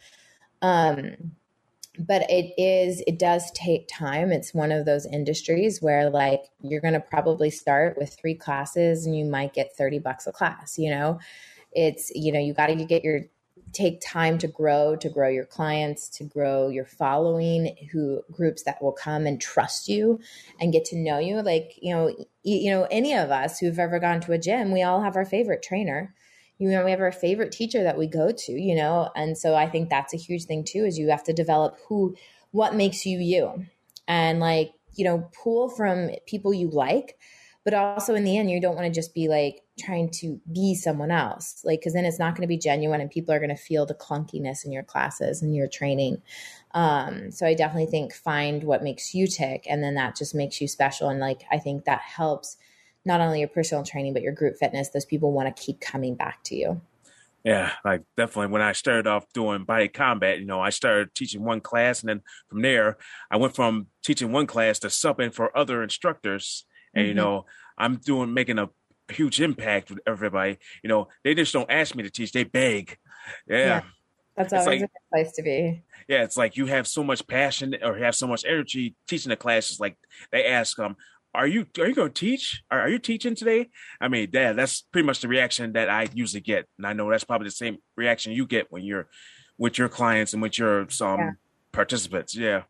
Um, 0.61 1.33
but 1.99 2.29
it 2.29 2.53
is 2.57 3.03
it 3.05 3.19
does 3.19 3.51
take 3.51 3.87
time. 3.87 4.31
It's 4.31 4.53
one 4.53 4.71
of 4.71 4.85
those 4.85 5.05
industries 5.05 5.81
where 5.81 6.09
like 6.09 6.43
you're 6.61 6.81
going 6.81 6.95
to 6.95 6.99
probably 6.99 7.49
start 7.49 7.97
with 7.97 8.15
three 8.19 8.35
classes 8.35 9.05
and 9.05 9.17
you 9.17 9.25
might 9.25 9.53
get 9.53 9.75
30 9.77 9.99
bucks 9.99 10.27
a 10.27 10.31
class 10.31 10.77
you 10.77 10.89
know? 10.89 11.19
It's 11.71 12.11
you 12.15 12.31
know 12.31 12.39
you 12.39 12.53
got 12.53 12.67
to 12.67 12.75
get 12.85 13.03
your 13.03 13.21
take 13.71 14.01
time 14.01 14.37
to 14.37 14.47
grow 14.47 14.95
to 14.95 15.09
grow 15.09 15.29
your 15.29 15.45
clients 15.45 16.07
to 16.07 16.23
grow 16.23 16.69
your 16.69 16.85
following 16.85 17.75
who 17.91 18.21
groups 18.31 18.63
that 18.63 18.81
will 18.81 18.91
come 18.91 19.25
and 19.25 19.41
trust 19.41 19.87
you 19.87 20.19
and 20.59 20.73
get 20.73 20.85
to 20.85 20.95
know 20.95 21.19
you. 21.19 21.41
Like 21.41 21.73
you 21.81 21.93
know 21.93 22.15
you 22.43 22.71
know 22.71 22.87
any 22.89 23.13
of 23.13 23.29
us 23.29 23.59
who've 23.59 23.79
ever 23.79 23.99
gone 23.99 24.21
to 24.21 24.31
a 24.31 24.37
gym 24.37 24.71
we 24.71 24.81
all 24.81 25.01
have 25.01 25.15
our 25.15 25.25
favorite 25.25 25.63
trainer 25.63 26.13
you 26.57 26.69
know 26.69 26.83
we 26.83 26.91
have 26.91 27.01
our 27.01 27.11
favorite 27.11 27.51
teacher 27.51 27.83
that 27.83 27.97
we 27.97 28.07
go 28.07 28.31
to 28.31 28.51
you 28.51 28.75
know? 28.75 29.09
And 29.15 29.37
so 29.37 29.55
i 29.55 29.67
think 29.67 29.89
that's 29.89 30.13
a 30.13 30.17
huge 30.17 30.45
thing 30.45 30.63
too 30.63 30.85
is 30.85 30.97
you 30.97 31.09
have 31.09 31.23
to 31.23 31.33
develop 31.33 31.77
who 31.87 32.15
what 32.51 32.75
makes 32.75 33.05
you 33.05 33.19
you. 33.19 33.65
And 34.07 34.39
like 34.39 34.71
you 34.95 35.05
know 35.05 35.29
pull 35.43 35.69
from 35.69 36.11
people 36.27 36.53
you 36.53 36.69
like 36.69 37.17
but 37.63 37.73
also 37.73 38.13
in 38.13 38.25
the 38.25 38.37
end 38.37 38.51
you 38.51 38.59
don't 38.61 38.75
want 38.75 38.85
to 38.87 38.93
just 38.93 39.13
be 39.13 39.27
like 39.27 39.61
trying 39.79 40.09
to 40.09 40.39
be 40.51 40.75
someone 40.75 41.09
else. 41.09 41.61
Like 41.63 41.79
because 41.79 41.93
then 41.93 42.05
it's 42.05 42.19
not 42.19 42.35
going 42.35 42.43
to 42.43 42.47
be 42.47 42.57
genuine 42.57 43.01
and 43.01 43.09
people 43.09 43.33
are 43.33 43.39
going 43.39 43.49
to 43.49 43.55
feel 43.55 43.85
the 43.85 43.95
clunkiness 43.95 44.65
in 44.65 44.71
your 44.71 44.83
classes 44.83 45.41
and 45.41 45.55
your 45.55 45.67
training. 45.67 46.21
Um, 46.75 47.31
so 47.31 47.45
i 47.45 47.53
definitely 47.53 47.89
think 47.89 48.13
find 48.13 48.63
what 48.63 48.83
makes 48.83 49.13
you 49.13 49.27
tick 49.27 49.65
and 49.69 49.83
then 49.83 49.95
that 49.95 50.15
just 50.15 50.35
makes 50.35 50.59
you 50.61 50.67
special. 50.67 51.09
And 51.09 51.19
like 51.19 51.43
i 51.51 51.57
think 51.57 51.85
that 51.85 52.01
helps 52.01 52.57
not 53.05 53.21
only 53.21 53.39
your 53.39 53.49
personal 53.49 53.83
training 53.83 54.13
but 54.13 54.21
your 54.21 54.33
group 54.33 54.55
fitness 54.57 54.89
those 54.89 55.05
people 55.05 55.31
want 55.31 55.53
to 55.53 55.63
keep 55.63 55.79
coming 55.79 56.15
back 56.15 56.43
to 56.43 56.55
you 56.55 56.81
yeah, 57.43 57.73
like 57.83 58.03
definitely 58.15 58.53
when 58.53 58.61
I 58.61 58.71
started 58.71 59.05
off 59.05 59.25
doing 59.33 59.65
body 59.65 59.89
combat, 59.89 60.39
you 60.39 60.45
know, 60.45 60.61
I 60.61 60.69
started 60.69 61.13
teaching 61.13 61.43
one 61.43 61.59
class 61.59 61.99
and 61.99 62.09
then 62.09 62.21
from 62.47 62.61
there 62.61 62.97
I 63.29 63.35
went 63.35 63.53
from 63.53 63.87
teaching 64.01 64.31
one 64.31 64.47
class 64.47 64.79
to 64.79 64.87
subbing 64.87 65.33
for 65.33 65.55
other 65.57 65.83
instructors. 65.83 66.65
And, 66.93 67.03
mm-hmm. 67.03 67.09
you 67.09 67.13
know, 67.15 67.45
I'm 67.77 67.97
doing 67.97 68.33
making 68.33 68.59
a 68.59 68.69
huge 69.09 69.41
impact 69.41 69.89
with 69.89 69.99
everybody. 70.07 70.57
You 70.83 70.87
know, 70.87 71.09
they 71.25 71.35
just 71.35 71.51
don't 71.51 71.69
ask 71.69 71.95
me 71.95 72.03
to 72.03 72.09
teach, 72.09 72.31
they 72.31 72.45
beg. 72.45 72.97
Yeah. 73.45 73.57
yeah 73.57 73.81
that's 74.35 74.53
always 74.53 74.67
like, 74.67 74.77
a 74.77 74.81
good 74.81 75.09
place 75.11 75.31
to 75.33 75.43
be. 75.43 75.83
Yeah, 76.07 76.23
it's 76.23 76.37
like 76.37 76.57
you 76.57 76.65
have 76.65 76.87
so 76.87 77.03
much 77.03 77.27
passion 77.27 77.75
or 77.83 77.97
have 77.97 78.15
so 78.15 78.27
much 78.27 78.45
energy 78.45 78.95
teaching 79.07 79.29
the 79.29 79.35
classes. 79.35 79.79
Like 79.79 79.97
they 80.31 80.45
ask 80.45 80.79
um, 80.79 80.95
are 81.33 81.47
you 81.47 81.65
are 81.79 81.87
you 81.87 81.95
going 81.95 82.11
to 82.11 82.13
teach? 82.13 82.63
Are, 82.69 82.81
are 82.81 82.89
you 82.89 82.99
teaching 82.99 83.35
today? 83.35 83.69
I 83.99 84.07
mean, 84.07 84.29
yeah, 84.31 84.53
that's 84.53 84.81
pretty 84.81 85.05
much 85.05 85.21
the 85.21 85.27
reaction 85.27 85.73
that 85.73 85.89
I 85.89 86.07
usually 86.13 86.41
get, 86.41 86.67
and 86.77 86.85
I 86.85 86.93
know 86.93 87.09
that's 87.09 87.23
probably 87.23 87.47
the 87.47 87.51
same 87.51 87.77
reaction 87.95 88.33
you 88.33 88.45
get 88.45 88.71
when 88.71 88.83
you're 88.83 89.07
with 89.57 89.77
your 89.77 89.89
clients 89.89 90.33
and 90.33 90.41
with 90.41 90.57
your 90.57 90.89
some 90.89 91.19
yeah. 91.19 91.31
participants. 91.71 92.35
Yeah. 92.35 92.63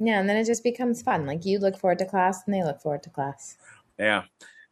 Yeah, 0.00 0.18
and 0.18 0.28
then 0.28 0.36
it 0.36 0.44
just 0.44 0.64
becomes 0.64 1.02
fun. 1.02 1.24
Like 1.24 1.44
you 1.44 1.58
look 1.58 1.78
forward 1.78 1.98
to 2.00 2.06
class, 2.06 2.42
and 2.46 2.54
they 2.54 2.64
look 2.64 2.80
forward 2.80 3.02
to 3.04 3.10
class. 3.10 3.56
Yeah. 3.98 4.24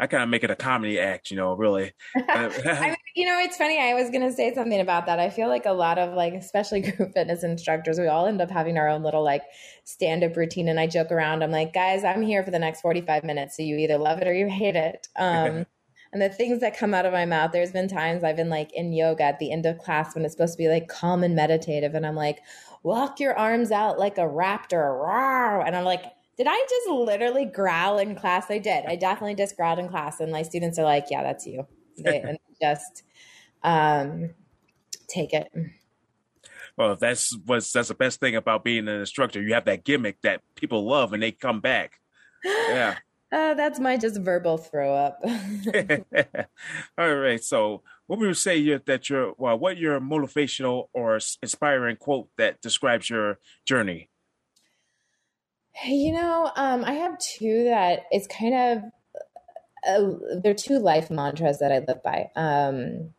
I 0.03 0.09
kind 0.09 0.25
of 0.25 0.29
make 0.29 0.43
it 0.43 0.51
a 0.51 0.57
comedy 0.57 0.99
act, 0.99 1.31
you 1.31 1.37
know, 1.37 1.55
really. 1.55 1.93
I 2.29 2.49
mean, 2.49 2.97
you 3.15 3.25
know, 3.25 3.39
it's 3.39 3.57
funny. 3.57 3.79
I 3.79 3.95
was 3.95 4.11
going 4.11 4.23
to 4.23 4.33
say 4.33 4.53
something 4.53 4.81
about 4.81 5.07
that. 5.07 5.21
I 5.21 5.31
feel 5.31 5.47
like 5.47 5.65
a 5.65 5.71
lot 5.71 5.97
of 5.97 6.15
like, 6.15 6.35
especially 6.35 6.81
group 6.91 7.15
fitness 7.15 7.45
instructors, 7.45 8.01
we 8.01 8.09
all 8.09 8.27
end 8.27 8.43
up 8.43 8.51
having 8.51 8.79
our 8.79 8.89
own 8.89 9.05
little 9.05 9.23
like 9.23 9.45
stand 9.85 10.25
up 10.25 10.37
routine. 10.37 10.69
And 10.69 10.81
I 10.81 10.89
joke 10.89 11.13
around. 11.13 11.45
I'm 11.45 11.53
like, 11.53 11.73
guys, 11.73 12.03
I'm 12.03 12.21
here 12.21 12.43
for 12.43 12.51
the 12.51 12.59
next 12.59 12.81
45 12.81 13.23
minutes. 13.23 13.57
So 13.57 13.63
you 13.63 13.77
either 13.77 13.97
love 13.97 14.19
it 14.19 14.27
or 14.27 14.35
you 14.35 14.49
hate 14.49 14.75
it. 14.75 15.07
Um, 15.15 15.67
and 16.13 16.21
the 16.21 16.29
things 16.29 16.59
that 16.63 16.77
come 16.77 16.95
out 16.95 17.07
of 17.07 17.13
my 17.13 17.25
mouth, 17.25 17.53
there's 17.53 17.71
been 17.71 17.87
times 17.87 18.25
I've 18.25 18.35
been 18.35 18.51
like 18.51 18.73
in 18.73 18.93
yoga 18.93 19.23
at 19.23 19.39
the 19.39 19.53
end 19.53 19.67
of 19.67 19.79
class 19.79 20.17
when 20.17 20.25
it's 20.25 20.35
supposed 20.35 20.55
to 20.55 20.59
be 20.59 20.69
like 20.69 20.89
calm 20.89 21.23
and 21.23 21.37
meditative. 21.37 21.95
And 21.95 22.05
I'm 22.05 22.17
like, 22.17 22.41
walk 22.83 23.21
your 23.21 23.39
arms 23.39 23.71
out 23.71 24.01
like 24.01 24.19
a 24.19 24.23
raptor. 24.23 25.65
And 25.65 25.77
I'm 25.77 25.85
like, 25.85 26.03
did 26.37 26.47
I 26.49 26.67
just 26.69 26.89
literally 26.89 27.45
growl 27.45 27.99
in 27.99 28.15
class? 28.15 28.51
I 28.51 28.59
did. 28.59 28.85
I 28.87 28.97
definitely 28.97 29.35
just 29.35 29.57
growled 29.57 29.79
in 29.79 29.89
class, 29.89 30.21
and 30.21 30.33
my 30.33 30.43
students 30.43 30.79
are 30.79 30.85
like, 30.85 31.07
"Yeah, 31.11 31.23
that's 31.23 31.47
you," 31.47 31.67
they, 31.99 32.21
and 32.21 32.39
just 32.61 33.03
um, 33.63 34.31
take 35.09 35.33
it. 35.33 35.49
Well, 36.77 36.97
that's 36.97 37.37
what's 37.45 37.73
that's 37.73 37.89
the 37.89 37.95
best 37.95 38.21
thing 38.21 38.37
about 38.37 38.65
being 38.65 38.89
an 38.89 39.01
instructor. 39.01 39.43
You 39.43 39.55
have 39.55 39.67
that 39.67 39.85
gimmick 39.85 40.21
that 40.23 40.41
people 40.55 40.87
love, 40.87 41.13
and 41.13 41.23
they 41.23 41.33
come 41.33 41.61
back. 41.61 42.01
Yeah. 42.45 42.97
Uh, 43.33 43.55
that's 43.55 43.81
my 43.81 43.97
just 43.97 44.21
verbal 44.21 44.59
throw 44.59 44.95
up. 44.95 45.19
All 46.99 47.15
right. 47.15 47.43
So, 47.43 47.83
what 48.07 48.19
would 48.19 48.27
you 48.27 48.35
say 48.35 48.77
that 48.77 49.09
your 49.09 49.33
well, 49.39 49.59
what 49.59 49.79
your 49.79 49.99
motivational 50.01 50.89
or 50.93 51.19
inspiring 51.43 51.97
quote 51.97 52.29
that 52.37 52.61
describes 52.61 53.09
your 53.09 53.39
journey? 53.65 54.11
You 55.85 56.13
know, 56.13 56.51
um, 56.55 56.85
I 56.85 56.93
have 56.95 57.19
two 57.19 57.65
that 57.65 58.05
it's 58.11 58.27
kind 58.27 58.55
of 58.55 58.83
uh, 59.87 60.39
they're 60.43 60.55
two 60.55 60.79
life 60.79 61.11
mantras 61.11 61.59
that 61.59 61.73
I 61.73 61.79
live 61.79 62.03
by. 62.03 62.31
Um, 62.37 63.15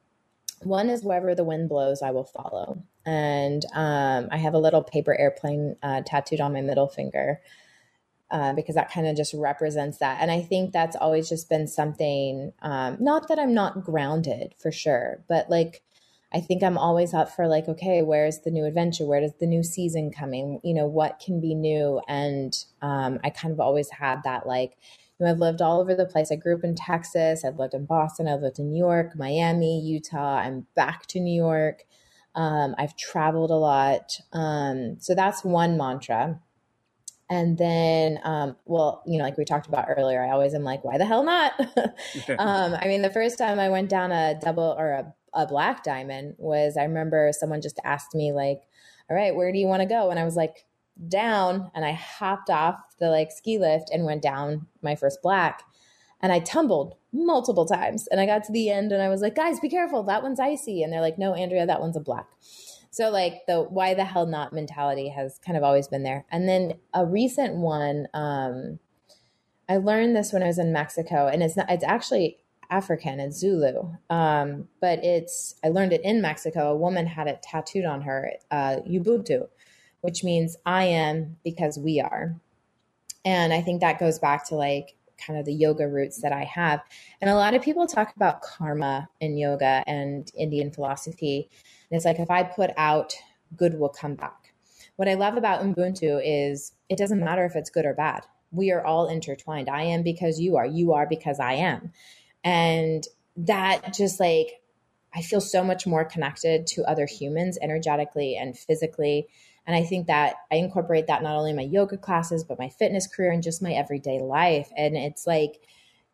one 0.61 0.89
is 0.89 1.03
wherever 1.03 1.35
the 1.35 1.43
wind 1.43 1.67
blows, 1.67 2.01
I 2.01 2.11
will 2.11 2.23
follow, 2.23 2.81
and 3.05 3.65
um, 3.73 4.29
I 4.31 4.37
have 4.37 4.53
a 4.53 4.59
little 4.59 4.83
paper 4.83 5.17
airplane 5.17 5.75
uh, 5.83 6.03
tattooed 6.05 6.39
on 6.41 6.53
my 6.53 6.61
middle 6.61 6.87
finger. 6.87 7.41
Uh, 8.31 8.51
because 8.51 8.73
that 8.73 8.89
kind 8.89 9.05
of 9.05 9.15
just 9.15 9.35
represents 9.35 9.99
that. 9.99 10.17
And 10.19 10.31
I 10.31 10.41
think 10.41 10.71
that's 10.71 10.95
always 10.95 11.29
just 11.29 11.49
been 11.49 11.67
something, 11.67 12.51
um, 12.63 12.97
not 12.99 13.27
that 13.27 13.37
I'm 13.37 13.53
not 13.53 13.83
grounded 13.83 14.55
for 14.57 14.71
sure, 14.71 15.23
but 15.29 15.51
like 15.51 15.83
I 16.33 16.41
think 16.41 16.63
I'm 16.63 16.77
always 16.77 17.13
up 17.13 17.29
for 17.29 17.47
like, 17.47 17.67
okay, 17.67 18.01
where's 18.01 18.39
the 18.39 18.49
new 18.49 18.65
adventure? 18.65 19.05
Where 19.05 19.21
does 19.21 19.33
the 19.39 19.45
new 19.45 19.63
season 19.63 20.11
coming? 20.11 20.59
You 20.63 20.73
know, 20.73 20.87
what 20.87 21.21
can 21.23 21.39
be 21.39 21.53
new? 21.53 22.01
And 22.07 22.57
um, 22.81 23.19
I 23.23 23.29
kind 23.29 23.53
of 23.53 23.59
always 23.59 23.89
had 23.91 24.23
that 24.23 24.47
like, 24.47 24.75
you 25.19 25.25
know, 25.25 25.31
I've 25.31 25.39
lived 25.39 25.61
all 25.61 25.79
over 25.79 25.93
the 25.93 26.05
place. 26.05 26.31
I 26.31 26.35
grew 26.35 26.55
up 26.55 26.63
in 26.63 26.75
Texas. 26.75 27.45
I've 27.45 27.59
lived 27.59 27.75
in 27.75 27.85
Boston. 27.85 28.27
I've 28.27 28.41
lived 28.41 28.57
in 28.57 28.71
New 28.71 28.79
York, 28.79 29.15
Miami, 29.15 29.79
Utah. 29.79 30.37
I'm 30.37 30.65
back 30.75 31.05
to 31.07 31.19
New 31.19 31.35
York. 31.35 31.83
Um, 32.33 32.73
I've 32.79 32.97
traveled 32.97 33.51
a 33.51 33.55
lot. 33.55 34.19
Um, 34.31 34.97
so 34.99 35.13
that's 35.13 35.43
one 35.43 35.77
mantra. 35.77 36.39
And 37.29 37.57
then, 37.59 38.19
um, 38.23 38.55
well, 38.65 39.03
you 39.05 39.17
know, 39.17 39.23
like 39.23 39.37
we 39.37 39.45
talked 39.45 39.67
about 39.67 39.85
earlier, 39.87 40.23
I 40.23 40.31
always 40.31 40.53
am 40.53 40.63
like, 40.63 40.83
why 40.83 40.97
the 40.97 41.05
hell 41.05 41.23
not? 41.23 41.53
um, 42.39 42.75
I 42.75 42.87
mean, 42.87 43.03
the 43.03 43.11
first 43.11 43.37
time 43.37 43.59
I 43.59 43.69
went 43.69 43.89
down 43.89 44.11
a 44.11 44.39
double 44.39 44.75
or 44.77 44.91
a 44.91 45.13
a 45.33 45.47
black 45.47 45.83
diamond 45.83 46.35
was 46.37 46.77
I 46.77 46.83
remember 46.83 47.31
someone 47.33 47.61
just 47.61 47.79
asked 47.83 48.15
me 48.15 48.31
like, 48.31 48.61
"All 49.09 49.15
right, 49.15 49.35
where 49.35 49.51
do 49.51 49.59
you 49.59 49.67
want 49.67 49.81
to 49.81 49.87
go?" 49.87 50.09
And 50.09 50.19
I 50.19 50.25
was 50.25 50.35
like, 50.35 50.65
"Down." 51.07 51.71
And 51.75 51.85
I 51.85 51.93
hopped 51.93 52.49
off 52.49 52.75
the 52.99 53.09
like 53.09 53.31
ski 53.31 53.57
lift 53.57 53.89
and 53.91 54.05
went 54.05 54.21
down 54.21 54.67
my 54.81 54.95
first 54.95 55.21
black. 55.21 55.63
And 56.21 56.31
I 56.31 56.39
tumbled 56.39 56.95
multiple 57.11 57.65
times. 57.65 58.07
And 58.07 58.19
I 58.21 58.25
got 58.25 58.43
to 58.45 58.51
the 58.53 58.69
end 58.69 58.91
and 58.91 59.01
I 59.01 59.09
was 59.09 59.21
like, 59.21 59.35
"Guys, 59.35 59.59
be 59.59 59.69
careful. 59.69 60.03
That 60.03 60.23
one's 60.23 60.39
icy." 60.39 60.83
And 60.83 60.91
they're 60.93 61.01
like, 61.01 61.17
"No, 61.17 61.33
Andrea, 61.33 61.65
that 61.65 61.81
one's 61.81 61.97
a 61.97 62.01
black." 62.01 62.27
So 62.93 63.09
like 63.09 63.47
the 63.47 63.63
why 63.63 63.95
the 63.95 64.05
hell 64.05 64.27
not 64.27 64.53
mentality 64.53 65.09
has 65.09 65.39
kind 65.43 65.57
of 65.57 65.63
always 65.63 65.87
been 65.87 66.03
there. 66.03 66.25
And 66.31 66.47
then 66.47 66.75
a 66.93 67.03
recent 67.03 67.55
one 67.55 68.07
um 68.13 68.77
I 69.67 69.77
learned 69.77 70.15
this 70.15 70.31
when 70.31 70.43
I 70.43 70.47
was 70.47 70.59
in 70.59 70.71
Mexico 70.71 71.27
and 71.27 71.41
it's 71.41 71.57
not 71.57 71.71
it's 71.71 71.83
actually 71.83 72.37
African, 72.73 73.19
it's 73.19 73.37
Zulu. 73.37 73.91
Um, 74.09 74.67
but 74.81 75.03
it's, 75.03 75.55
I 75.63 75.69
learned 75.69 75.93
it 75.93 76.01
in 76.03 76.21
Mexico. 76.21 76.71
A 76.71 76.75
woman 76.75 77.05
had 77.05 77.27
it 77.27 77.43
tattooed 77.43 77.85
on 77.85 78.01
her, 78.01 78.31
uh, 78.49 78.77
Ubuntu, 78.89 79.47
which 80.01 80.23
means 80.23 80.57
I 80.65 80.85
am 80.85 81.37
because 81.43 81.77
we 81.77 82.01
are. 82.01 82.35
And 83.23 83.53
I 83.53 83.61
think 83.61 83.81
that 83.81 83.99
goes 83.99 84.17
back 84.17 84.47
to 84.47 84.55
like 84.55 84.95
kind 85.25 85.39
of 85.39 85.45
the 85.45 85.53
yoga 85.53 85.87
roots 85.87 86.21
that 86.21 86.31
I 86.31 86.43
have. 86.43 86.81
And 87.21 87.29
a 87.29 87.35
lot 87.35 87.53
of 87.53 87.61
people 87.61 87.85
talk 87.85 88.15
about 88.15 88.41
karma 88.41 89.07
in 89.21 89.37
yoga 89.37 89.83
and 89.85 90.29
Indian 90.35 90.71
philosophy. 90.71 91.49
And 91.89 91.95
it's 91.95 92.05
like 92.05 92.19
if 92.19 92.31
I 92.31 92.43
put 92.43 92.71
out, 92.75 93.15
good 93.55 93.79
will 93.79 93.89
come 93.89 94.15
back. 94.15 94.53
What 94.95 95.07
I 95.07 95.13
love 95.13 95.37
about 95.37 95.63
Ubuntu 95.63 96.21
is 96.23 96.73
it 96.89 96.97
doesn't 96.97 97.23
matter 97.23 97.45
if 97.45 97.55
it's 97.55 97.69
good 97.69 97.85
or 97.85 97.93
bad. 97.93 98.23
We 98.51 98.71
are 98.71 98.85
all 98.85 99.07
intertwined. 99.07 99.69
I 99.69 99.83
am 99.83 100.03
because 100.03 100.39
you 100.39 100.57
are. 100.57 100.65
You 100.65 100.93
are 100.93 101.07
because 101.07 101.39
I 101.39 101.53
am. 101.53 101.91
And 102.43 103.05
that 103.37 103.93
just 103.93 104.19
like, 104.19 104.61
I 105.15 105.21
feel 105.21 105.41
so 105.41 105.63
much 105.63 105.85
more 105.85 106.05
connected 106.05 106.67
to 106.67 106.83
other 106.83 107.05
humans 107.05 107.57
energetically 107.61 108.35
and 108.35 108.57
physically. 108.57 109.27
And 109.65 109.75
I 109.75 109.83
think 109.83 110.07
that 110.07 110.35
I 110.51 110.55
incorporate 110.55 111.07
that 111.07 111.23
not 111.23 111.35
only 111.35 111.51
in 111.51 111.55
my 111.55 111.63
yoga 111.63 111.97
classes, 111.97 112.43
but 112.43 112.59
my 112.59 112.69
fitness 112.69 113.07
career 113.07 113.31
and 113.31 113.43
just 113.43 113.61
my 113.61 113.71
everyday 113.71 114.19
life. 114.19 114.69
And 114.75 114.97
it's 114.97 115.25
like, 115.25 115.61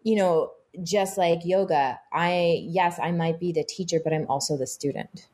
you 0.03 0.15
know, 0.15 0.51
just 0.83 1.17
like 1.17 1.45
yoga, 1.45 1.99
I, 2.13 2.59
yes, 2.63 2.99
I 3.01 3.11
might 3.11 3.39
be 3.39 3.51
the 3.51 3.63
teacher, 3.63 3.99
but 4.03 4.13
I'm 4.13 4.27
also 4.27 4.55
the 4.55 4.67
student. 4.67 5.27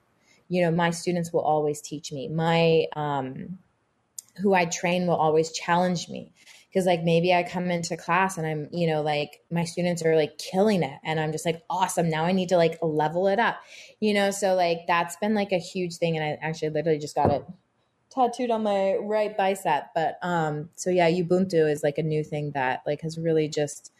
You 0.47 0.61
know, 0.61 0.71
my 0.71 0.91
students 0.91 1.33
will 1.33 1.41
always 1.41 1.81
teach 1.81 2.11
me. 2.11 2.29
My, 2.29 2.85
um, 2.95 3.57
who 4.37 4.53
I 4.53 4.65
train 4.65 5.07
will 5.07 5.15
always 5.15 5.51
challenge 5.51 6.09
me 6.09 6.31
because 6.75 6.85
like 6.85 7.03
maybe 7.03 7.33
I 7.33 7.43
come 7.43 7.71
into 7.71 7.95
class 7.95 8.37
and 8.37 8.45
I'm, 8.45 8.67
you 8.73 8.85
know, 8.85 9.01
like 9.01 9.41
my 9.49 9.63
students 9.63 10.03
are 10.03 10.17
like 10.17 10.37
killing 10.37 10.83
it 10.83 10.99
and 11.05 11.21
I'm 11.21 11.31
just 11.31 11.45
like 11.45 11.63
awesome. 11.69 12.09
Now 12.09 12.25
I 12.25 12.33
need 12.33 12.49
to 12.49 12.57
like 12.57 12.77
level 12.81 13.29
it 13.29 13.39
up. 13.39 13.61
You 14.01 14.13
know, 14.13 14.29
so 14.29 14.55
like 14.55 14.79
that's 14.85 15.15
been 15.15 15.33
like 15.33 15.53
a 15.53 15.57
huge 15.57 15.95
thing 15.95 16.17
and 16.17 16.25
I 16.25 16.37
actually 16.45 16.71
literally 16.71 16.99
just 16.99 17.15
got 17.15 17.31
it 17.31 17.45
tattooed 18.11 18.51
on 18.51 18.63
my 18.63 18.95
right 18.95 19.37
bicep. 19.37 19.85
But 19.95 20.19
um 20.21 20.69
so 20.75 20.89
yeah, 20.89 21.09
Ubuntu 21.09 21.71
is 21.71 21.81
like 21.81 21.97
a 21.97 22.03
new 22.03 22.25
thing 22.25 22.51
that 22.55 22.83
like 22.85 22.99
has 23.03 23.17
really 23.17 23.47
just 23.47 23.93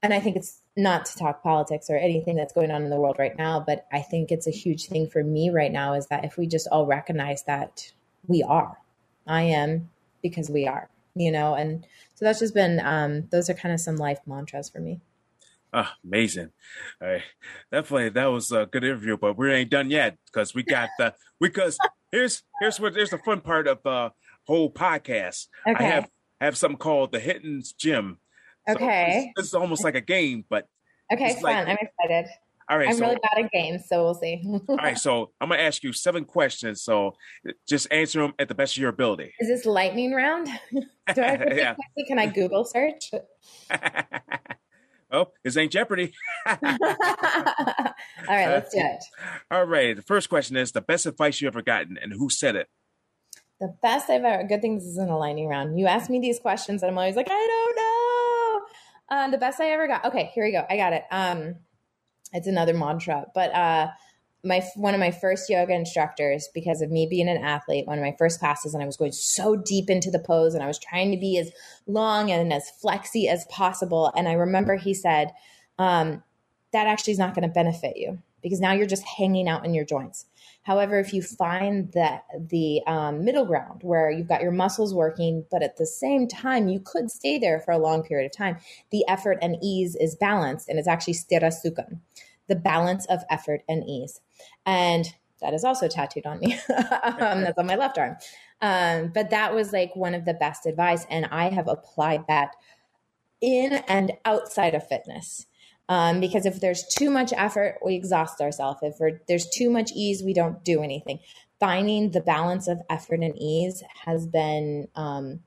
and 0.00 0.14
I 0.14 0.20
think 0.20 0.36
it's 0.36 0.60
not 0.76 1.04
to 1.06 1.18
talk 1.18 1.42
politics 1.42 1.90
or 1.90 1.96
anything 1.96 2.36
that's 2.36 2.52
going 2.52 2.70
on 2.70 2.84
in 2.84 2.90
the 2.90 3.00
world 3.00 3.16
right 3.18 3.36
now, 3.36 3.58
but 3.58 3.88
I 3.92 4.02
think 4.02 4.30
it's 4.30 4.46
a 4.46 4.52
huge 4.52 4.86
thing 4.86 5.08
for 5.08 5.24
me 5.24 5.50
right 5.50 5.72
now 5.72 5.94
is 5.94 6.06
that 6.06 6.24
if 6.24 6.38
we 6.38 6.46
just 6.46 6.68
all 6.70 6.86
recognize 6.86 7.42
that 7.48 7.90
we 8.28 8.44
are. 8.44 8.78
I 9.26 9.42
am 9.42 9.90
because 10.22 10.48
we 10.48 10.68
are 10.68 10.88
you 11.18 11.30
know, 11.32 11.54
and 11.54 11.86
so 12.14 12.24
that's 12.24 12.38
just 12.38 12.54
been 12.54 12.80
um, 12.80 13.28
those 13.30 13.50
are 13.50 13.54
kind 13.54 13.74
of 13.74 13.80
some 13.80 13.96
life 13.96 14.18
mantras 14.26 14.68
for 14.68 14.80
me. 14.80 15.00
Oh, 15.72 15.90
amazing. 16.04 16.50
Right. 17.00 17.22
Definitely 17.70 18.10
that 18.10 18.26
was 18.26 18.52
a 18.52 18.66
good 18.66 18.84
interview, 18.84 19.16
but 19.16 19.36
we 19.36 19.52
ain't 19.52 19.70
done 19.70 19.90
yet 19.90 20.16
because 20.26 20.54
we 20.54 20.62
got 20.62 20.88
the 20.98 21.14
because 21.40 21.76
here's 22.10 22.42
here's 22.60 22.80
what 22.80 22.94
here's 22.94 23.10
the 23.10 23.18
fun 23.18 23.40
part 23.40 23.68
of 23.68 23.82
the 23.82 24.12
whole 24.46 24.72
podcast. 24.72 25.48
Okay. 25.68 25.84
I 25.84 25.88
have 25.88 26.10
have 26.40 26.56
something 26.56 26.78
called 26.78 27.12
the 27.12 27.20
Hitten's 27.20 27.72
Gym. 27.72 28.18
Okay. 28.68 29.32
So 29.36 29.42
this 29.42 29.46
is 29.48 29.54
almost 29.54 29.84
like 29.84 29.94
a 29.94 30.00
game, 30.00 30.44
but 30.48 30.66
okay, 31.12 31.34
fun. 31.34 31.42
like- 31.42 31.68
I'm 31.68 31.76
excited. 31.80 32.30
All 32.70 32.76
right. 32.76 32.88
I'm 32.88 32.96
so, 32.96 33.06
really 33.06 33.18
bad 33.22 33.44
at 33.44 33.50
games, 33.50 33.84
so 33.88 34.04
we'll 34.04 34.14
see. 34.14 34.42
all 34.68 34.76
right. 34.76 34.98
So 34.98 35.30
I'm 35.40 35.48
gonna 35.48 35.62
ask 35.62 35.82
you 35.82 35.92
seven 35.92 36.24
questions. 36.24 36.82
So 36.82 37.14
just 37.66 37.90
answer 37.90 38.20
them 38.20 38.34
at 38.38 38.48
the 38.48 38.54
best 38.54 38.74
of 38.76 38.80
your 38.80 38.90
ability. 38.90 39.32
Is 39.40 39.48
this 39.48 39.64
lightning 39.64 40.12
round? 40.12 40.48
Do 40.72 41.22
I 41.22 41.46
Yeah. 41.54 41.74
Can 42.06 42.18
I 42.18 42.26
Google 42.26 42.64
search? 42.64 43.10
oh, 45.10 45.28
this 45.42 45.56
ain't 45.56 45.72
Jeopardy. 45.72 46.12
All 46.46 46.56
right, 48.28 48.48
let's 48.48 48.74
do 48.74 48.80
it. 48.80 49.04
All 49.50 49.64
right. 49.64 49.96
The 49.96 50.02
first 50.02 50.28
question 50.28 50.56
is 50.56 50.72
the 50.72 50.82
best 50.82 51.06
advice 51.06 51.40
you 51.40 51.48
ever 51.48 51.62
gotten, 51.62 51.96
and 51.96 52.12
who 52.12 52.28
said 52.28 52.54
it? 52.54 52.68
The 53.60 53.74
best 53.82 54.10
I've 54.10 54.22
ever. 54.22 54.44
Good 54.44 54.60
thing 54.60 54.76
this 54.76 54.84
isn't 54.84 55.08
a 55.08 55.18
lightning 55.18 55.48
round. 55.48 55.78
You 55.78 55.86
ask 55.86 56.10
me 56.10 56.20
these 56.20 56.38
questions, 56.38 56.82
and 56.82 56.90
I'm 56.90 56.98
always 56.98 57.16
like, 57.16 57.28
I 57.30 57.30
don't 57.30 57.76
know. 57.76 59.16
Um, 59.16 59.30
the 59.30 59.38
best 59.38 59.58
I 59.58 59.70
ever 59.70 59.88
got. 59.88 60.04
Okay, 60.04 60.30
here 60.34 60.44
we 60.44 60.52
go. 60.52 60.64
I 60.68 60.76
got 60.76 60.92
it. 60.92 61.04
Um, 61.10 61.56
it's 62.32 62.46
another 62.46 62.74
mantra, 62.74 63.26
but 63.34 63.54
uh, 63.54 63.88
my 64.44 64.62
one 64.76 64.94
of 64.94 65.00
my 65.00 65.10
first 65.10 65.50
yoga 65.50 65.72
instructors, 65.72 66.48
because 66.54 66.80
of 66.80 66.90
me 66.90 67.06
being 67.06 67.28
an 67.28 67.42
athlete, 67.44 67.86
one 67.86 67.98
of 67.98 68.04
my 68.04 68.14
first 68.18 68.38
classes, 68.38 68.74
and 68.74 68.82
I 68.82 68.86
was 68.86 68.96
going 68.96 69.12
so 69.12 69.56
deep 69.56 69.90
into 69.90 70.10
the 70.10 70.18
pose, 70.18 70.54
and 70.54 70.62
I 70.62 70.66
was 70.66 70.78
trying 70.78 71.10
to 71.10 71.18
be 71.18 71.38
as 71.38 71.50
long 71.86 72.30
and 72.30 72.52
as 72.52 72.70
flexy 72.70 73.28
as 73.28 73.44
possible. 73.46 74.12
And 74.16 74.28
I 74.28 74.34
remember 74.34 74.76
he 74.76 74.94
said, 74.94 75.32
um, 75.78 76.22
"That 76.72 76.86
actually 76.86 77.14
is 77.14 77.18
not 77.18 77.34
going 77.34 77.48
to 77.48 77.52
benefit 77.54 77.96
you." 77.96 78.18
Because 78.42 78.60
now 78.60 78.72
you're 78.72 78.86
just 78.86 79.04
hanging 79.04 79.48
out 79.48 79.64
in 79.64 79.74
your 79.74 79.84
joints. 79.84 80.26
However, 80.62 80.98
if 80.98 81.14
you 81.14 81.22
find 81.22 81.90
that 81.92 82.24
the 82.38 82.82
um, 82.86 83.24
middle 83.24 83.46
ground 83.46 83.80
where 83.82 84.10
you've 84.10 84.28
got 84.28 84.42
your 84.42 84.52
muscles 84.52 84.94
working, 84.94 85.46
but 85.50 85.62
at 85.62 85.78
the 85.78 85.86
same 85.86 86.28
time 86.28 86.68
you 86.68 86.78
could 86.78 87.10
stay 87.10 87.38
there 87.38 87.58
for 87.58 87.72
a 87.72 87.78
long 87.78 88.02
period 88.02 88.26
of 88.26 88.36
time, 88.36 88.58
the 88.90 89.02
effort 89.08 89.38
and 89.40 89.56
ease 89.62 89.96
is 89.96 90.14
balanced, 90.14 90.68
and 90.68 90.78
it's 90.78 90.86
actually 90.86 91.14
sthira 91.14 91.52
sukha, 91.52 91.98
the 92.48 92.54
balance 92.54 93.06
of 93.06 93.24
effort 93.30 93.62
and 93.68 93.82
ease. 93.88 94.20
And 94.66 95.06
that 95.40 95.54
is 95.54 95.64
also 95.64 95.88
tattooed 95.88 96.26
on 96.26 96.40
me. 96.40 96.54
um, 97.02 97.42
that's 97.42 97.58
on 97.58 97.66
my 97.66 97.76
left 97.76 97.96
arm. 97.96 98.16
Um, 98.60 99.10
but 99.14 99.30
that 99.30 99.54
was 99.54 99.72
like 99.72 99.94
one 99.96 100.14
of 100.14 100.24
the 100.24 100.34
best 100.34 100.66
advice, 100.66 101.06
and 101.08 101.26
I 101.26 101.48
have 101.48 101.68
applied 101.68 102.26
that 102.28 102.54
in 103.40 103.72
and 103.88 104.12
outside 104.24 104.74
of 104.74 104.86
fitness. 104.86 105.46
Um, 105.88 106.20
because 106.20 106.44
if 106.44 106.60
there's 106.60 106.84
too 106.86 107.10
much 107.10 107.32
effort, 107.34 107.78
we 107.84 107.94
exhaust 107.94 108.40
ourselves. 108.40 108.80
If 108.82 108.96
we're, 109.00 109.20
there's 109.26 109.48
too 109.48 109.70
much 109.70 109.90
ease, 109.94 110.22
we 110.22 110.34
don't 110.34 110.62
do 110.64 110.82
anything. 110.82 111.20
Finding 111.58 112.10
the 112.10 112.20
balance 112.20 112.68
of 112.68 112.80
effort 112.90 113.20
and 113.20 113.36
ease 113.36 113.82
has 114.04 114.26
been 114.26 114.88
um, 114.94 115.40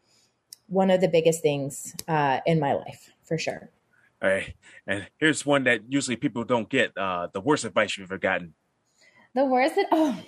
one 0.67 0.89
of 0.89 0.99
the 0.99 1.07
biggest 1.07 1.41
things 1.41 1.93
uh, 2.07 2.39
in 2.45 2.59
my 2.59 2.73
life, 2.73 3.11
for 3.23 3.37
sure. 3.37 3.69
All 4.21 4.29
right. 4.29 4.53
And 4.87 5.07
here's 5.19 5.45
one 5.45 5.63
that 5.65 5.81
usually 5.89 6.15
people 6.15 6.43
don't 6.43 6.69
get. 6.69 6.97
Uh, 6.97 7.27
the 7.31 7.41
worst 7.41 7.63
advice 7.63 7.97
you've 7.97 8.11
ever 8.11 8.17
gotten. 8.17 8.53
The 9.33 9.45
worst 9.45 9.75
that 9.75 9.87
oh, 9.91 10.19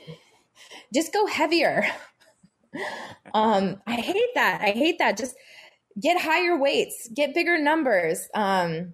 just 0.94 1.14
go 1.14 1.26
heavier. 1.26 1.86
um, 3.34 3.82
I 3.86 3.96
hate 3.96 4.34
that. 4.36 4.62
I 4.62 4.72
hate 4.72 5.00
that. 5.00 5.18
Just 5.18 5.36
get 6.00 6.22
higher 6.22 6.58
weights, 6.58 7.10
get 7.14 7.34
bigger 7.34 7.58
numbers. 7.58 8.28
Um, 8.34 8.94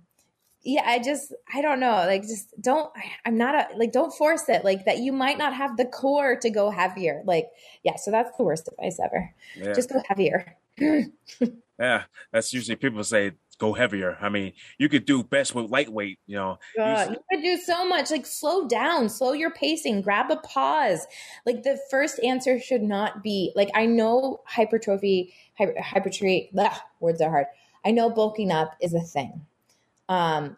yeah, 0.64 0.84
I 0.86 1.00
just 1.00 1.34
I 1.54 1.62
don't 1.62 1.80
know. 1.80 1.96
Like 2.06 2.24
just 2.24 2.54
don't 2.62 2.92
I'm 3.26 3.38
not 3.38 3.56
a 3.56 3.78
like 3.78 3.92
don't 3.92 4.14
force 4.14 4.50
it. 4.50 4.66
Like 4.66 4.86
that 4.86 5.00
you 5.00 5.12
might 5.12 5.38
not 5.38 5.54
have 5.54 5.78
the 5.78 5.86
core 5.86 6.36
to 6.38 6.50
go 6.50 6.70
heavier. 6.70 7.22
Like, 7.26 7.48
yeah, 7.84 7.96
so 7.96 8.12
that's 8.12 8.36
the 8.38 8.44
worst 8.44 8.68
advice 8.68 9.00
ever. 9.00 9.34
Yeah. 9.56 9.74
Just 9.74 9.90
go 9.90 10.02
heavier. 10.08 10.58
yeah. 11.80 12.04
That's 12.32 12.54
usually 12.54 12.76
people 12.76 13.04
say 13.04 13.32
go 13.60 13.74
heavier. 13.74 14.18
I 14.20 14.30
mean, 14.30 14.54
you 14.78 14.90
could 14.90 15.06
do 15.06 15.24
best 15.24 15.54
with 15.54 15.70
lightweight, 15.70 16.20
you 16.26 16.38
know. 16.38 16.60
God, 16.76 17.12
you 17.12 17.18
could 17.30 17.44
do 17.44 17.58
so 17.58 17.88
much. 17.88 18.10
Like 18.10 18.26
slow 18.26 18.68
down, 18.68 19.10
slow 19.10 19.34
your 19.34 19.52
pacing, 19.52 20.02
grab 20.02 20.32
a 20.32 20.38
pause. 20.38 21.06
Like 21.46 21.64
the 21.64 21.80
first 21.92 22.20
answer 22.24 22.60
should 22.60 22.82
not 22.82 23.22
be 23.22 23.52
like 23.56 23.70
I 23.76 23.86
know 23.86 24.42
hypertrophy, 24.46 25.34
hyper, 25.58 25.80
hypertrophy. 25.80 26.50
Ugh, 26.58 26.80
words 27.00 27.22
are 27.22 27.30
hard. 27.30 27.46
I 27.86 27.92
know 27.92 28.10
bulking 28.10 28.52
up 28.52 28.76
is 28.82 28.94
a 28.94 29.00
thing, 29.00 29.46
um, 30.10 30.58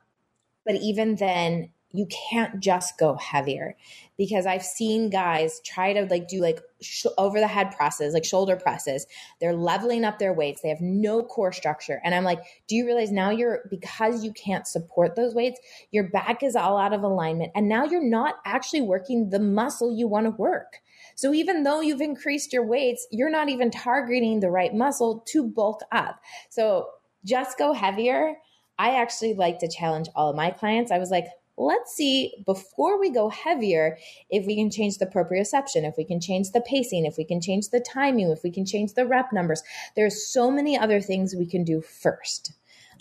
but 0.66 0.76
even 0.76 1.16
then, 1.16 1.70
you 1.94 2.08
can't 2.30 2.62
just 2.62 2.98
go 2.98 3.16
heavier 3.16 3.76
because 4.18 4.46
I've 4.46 4.64
seen 4.64 5.10
guys 5.10 5.60
try 5.66 5.92
to 5.94 6.06
like 6.06 6.28
do 6.28 6.40
like 6.40 6.62
sh- 6.82 7.08
over 7.18 7.40
the 7.40 7.48
head 7.48 7.72
presses, 7.76 8.14
like 8.14 8.24
shoulder 8.24 8.56
presses. 8.56 9.06
They're 9.40 9.56
leveling 9.56 10.06
up 10.06 10.18
their 10.18 10.34
weights. 10.34 10.62
They 10.62 10.70
have 10.70 10.80
no 10.80 11.22
core 11.22 11.52
structure. 11.52 12.02
And 12.04 12.16
I'm 12.16 12.24
like, 12.24 12.40
do 12.68 12.76
you 12.76 12.86
realize 12.86 13.12
now 13.12 13.30
you're, 13.30 13.64
because 13.70 14.24
you 14.24 14.32
can't 14.32 14.66
support 14.66 15.16
those 15.16 15.36
weights, 15.36 15.60
your 15.92 16.06
back 16.10 16.44
is 16.44 16.56
all 16.56 16.78
out 16.78 16.94
of 16.94 17.04
alignment. 17.04 17.52
And 17.56 17.68
now 17.68 17.84
you're 17.84 18.10
not 18.10 18.36
actually 18.46 18.82
working 18.82 19.30
the 19.30 19.40
muscle 19.40 19.94
you 19.94 20.08
want 20.08 20.28
to 20.28 20.32
work. 20.32 20.80
So 21.16 21.34
even 21.34 21.64
though 21.64 21.82
you've 21.82 22.02
increased 22.02 22.54
your 22.54 22.66
weights, 22.66 23.06
you're 23.12 23.30
not 23.30 23.50
even 23.50 23.70
targeting 23.70 24.40
the 24.40 24.50
right 24.50 24.74
muscle 24.74 25.26
to 25.28 25.44
bulk 25.44 25.82
up. 25.92 26.22
So 26.50 26.88
just 27.26 27.58
go 27.58 27.74
heavier. 27.74 28.36
I 28.82 28.96
actually 29.00 29.36
like 29.36 29.60
to 29.60 29.68
challenge 29.68 30.08
all 30.16 30.32
of 30.32 30.36
my 30.36 30.50
clients. 30.50 30.92
I 30.92 30.98
was 30.98 31.12
like, 31.12 31.28
let's 31.56 31.94
see 31.94 32.34
before 32.48 33.00
we 33.00 33.12
go 33.12 33.30
heavier 33.30 33.96
if 34.32 34.48
we 34.48 34.56
can 34.56 34.72
change 34.72 34.98
the 34.98 35.06
proprioception 35.06 35.88
if 35.88 35.94
we 35.98 36.04
can 36.04 36.20
change 36.20 36.52
the 36.52 36.62
pacing 36.62 37.06
if 37.06 37.18
we 37.18 37.26
can 37.26 37.40
change 37.40 37.70
the 37.70 37.80
timing 37.82 38.32
if 38.32 38.40
we 38.44 38.50
can 38.50 38.66
change 38.66 38.94
the 38.94 39.06
rep 39.06 39.32
numbers 39.34 39.62
there's 39.98 40.26
so 40.26 40.50
many 40.50 40.78
other 40.78 41.02
things 41.02 41.36
we 41.38 41.46
can 41.46 41.64
do 41.64 41.82
first 41.82 42.54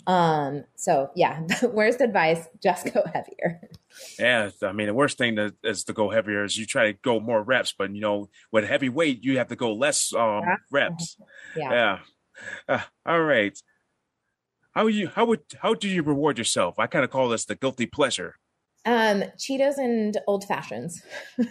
um 0.05 0.63
so 0.75 1.09
yeah 1.15 1.41
the 1.61 1.69
worst 1.73 2.01
advice 2.01 2.45
just 2.61 2.93
go 2.93 3.01
heavier 3.15 3.61
Yeah, 4.19 4.49
I 4.61 4.73
mean 4.73 4.87
the 4.87 4.93
worst 4.93 5.17
thing 5.17 5.37
is 5.63 5.83
to 5.85 5.93
go 5.93 6.09
heavier 6.09 6.43
is 6.43 6.57
you 6.57 6.65
try 6.65 6.91
to 6.91 6.93
go 6.93 7.19
more 7.19 7.41
reps, 7.41 7.73
but 7.75 7.95
you 7.95 8.01
know 8.01 8.29
with 8.51 8.65
heavy 8.67 8.89
weight 8.89 9.23
you 9.23 9.37
have 9.37 9.47
to 9.47 9.55
go 9.55 9.73
less 9.73 10.13
um, 10.13 10.41
Yeah. 10.43 10.55
reps. 10.71 11.17
yeah 11.55 11.71
Yeah. 11.71 11.99
Uh, 12.67 12.81
all 13.05 13.21
right. 13.21 13.57
How 14.71 14.87
you 14.87 15.09
how 15.09 15.25
would 15.25 15.41
how 15.61 15.73
do 15.73 15.87
you 15.87 16.01
reward 16.03 16.37
yourself? 16.37 16.79
I 16.79 16.87
kind 16.87 17.03
of 17.03 17.11
call 17.11 17.29
this 17.29 17.45
the 17.45 17.55
guilty 17.55 17.85
pleasure. 17.85 18.35
um 18.85 19.23
cheetos 19.37 19.77
and 19.77 20.17
old 20.27 20.43
fashions 20.45 21.03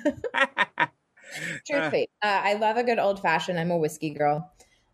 truthfully 1.67 2.09
uh, 2.23 2.41
i 2.43 2.55
love 2.55 2.77
a 2.77 2.83
good 2.83 2.99
old 2.99 3.21
fashioned 3.23 3.59
i'm 3.61 3.71
a 3.71 3.77
whiskey 3.79 4.11
girl 4.11 4.51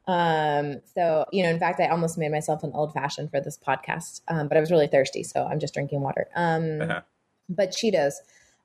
um 0.06 0.80
so 0.94 1.24
you 1.32 1.42
know 1.42 1.48
in 1.48 1.58
fact 1.58 1.80
i 1.80 1.86
almost 1.88 2.18
made 2.18 2.30
myself 2.30 2.62
an 2.62 2.70
old 2.74 2.92
fashioned 2.92 3.30
for 3.30 3.40
this 3.40 3.58
podcast 3.58 4.20
um 4.28 4.48
but 4.48 4.56
i 4.56 4.60
was 4.60 4.70
really 4.70 4.86
thirsty 4.86 5.22
so 5.22 5.44
i'm 5.46 5.58
just 5.58 5.72
drinking 5.72 6.02
water 6.02 6.26
um 6.36 6.82
Uh-huh. 6.82 7.00
but 7.48 7.70
cheetos 7.70 8.14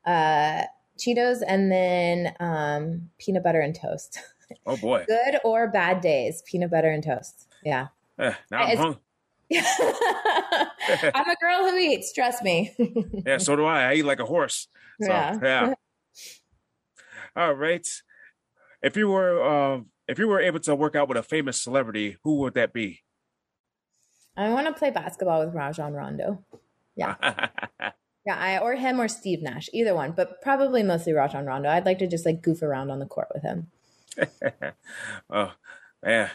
uh 0.05 0.63
cheetos 0.97 1.41
and 1.47 1.71
then 1.71 2.35
um 2.41 3.09
peanut 3.19 3.43
butter 3.43 3.61
and 3.61 3.75
toast 3.75 4.19
oh 4.65 4.75
boy. 4.77 5.05
good 5.07 5.37
or 5.45 5.67
bad 5.69 6.01
days 6.01 6.41
peanut 6.45 6.69
butter 6.71 6.89
and 6.89 7.03
toast 7.03 7.47
yeah 7.63 7.87
Uh, 8.19 8.33
now 8.51 8.63
I'm 8.65 8.77
hung. 8.77 8.97
i'm 11.13 11.29
a 11.29 11.35
girl 11.41 11.69
who 11.69 11.77
eats 11.77 12.13
trust 12.13 12.43
me 12.43 12.73
Yeah, 13.25 13.37
so 13.37 13.55
do 13.55 13.65
I. 13.65 13.91
I 13.91 13.93
eat 13.95 14.05
like 14.05 14.19
a 14.19 14.25
horse. 14.25 14.67
So, 15.01 15.07
Yeah. 15.09 15.37
yeah. 15.41 15.73
All 17.35 17.53
right. 17.53 17.87
If 18.81 18.97
you 18.97 19.07
were 19.09 19.41
uh, 19.41 19.81
if 20.07 20.19
you 20.19 20.27
were 20.27 20.39
able 20.41 20.59
to 20.61 20.75
work 20.75 20.95
out 20.95 21.07
with 21.07 21.17
a 21.17 21.23
famous 21.23 21.61
celebrity, 21.61 22.17
who 22.23 22.35
would 22.39 22.53
that 22.55 22.73
be? 22.73 23.01
i 24.37 24.49
want 24.49 24.65
to 24.67 24.73
play 24.73 24.89
basketball 24.89 25.45
with 25.45 25.53
rajon 25.53 25.93
rondo 25.93 26.43
Yeah. 26.95 27.15
Yeah, 28.25 28.37
I 28.37 28.59
or 28.59 28.75
him 28.75 29.01
or 29.01 29.07
Steve 29.07 29.41
Nash, 29.41 29.67
either 29.73 29.95
one, 29.95 30.11
but 30.11 30.41
probably 30.43 30.83
mostly 30.83 31.11
Rajon 31.11 31.43
Rondo. 31.45 31.69
I'd 31.69 31.85
like 31.87 31.97
to 31.99 32.07
just 32.07 32.23
like 32.23 32.43
goof 32.43 32.61
around 32.61 32.91
on 32.91 32.99
the 32.99 33.07
court 33.07 33.29
with 33.33 33.41
him. 33.41 33.67
oh, 35.31 35.51
yeah. 36.05 36.29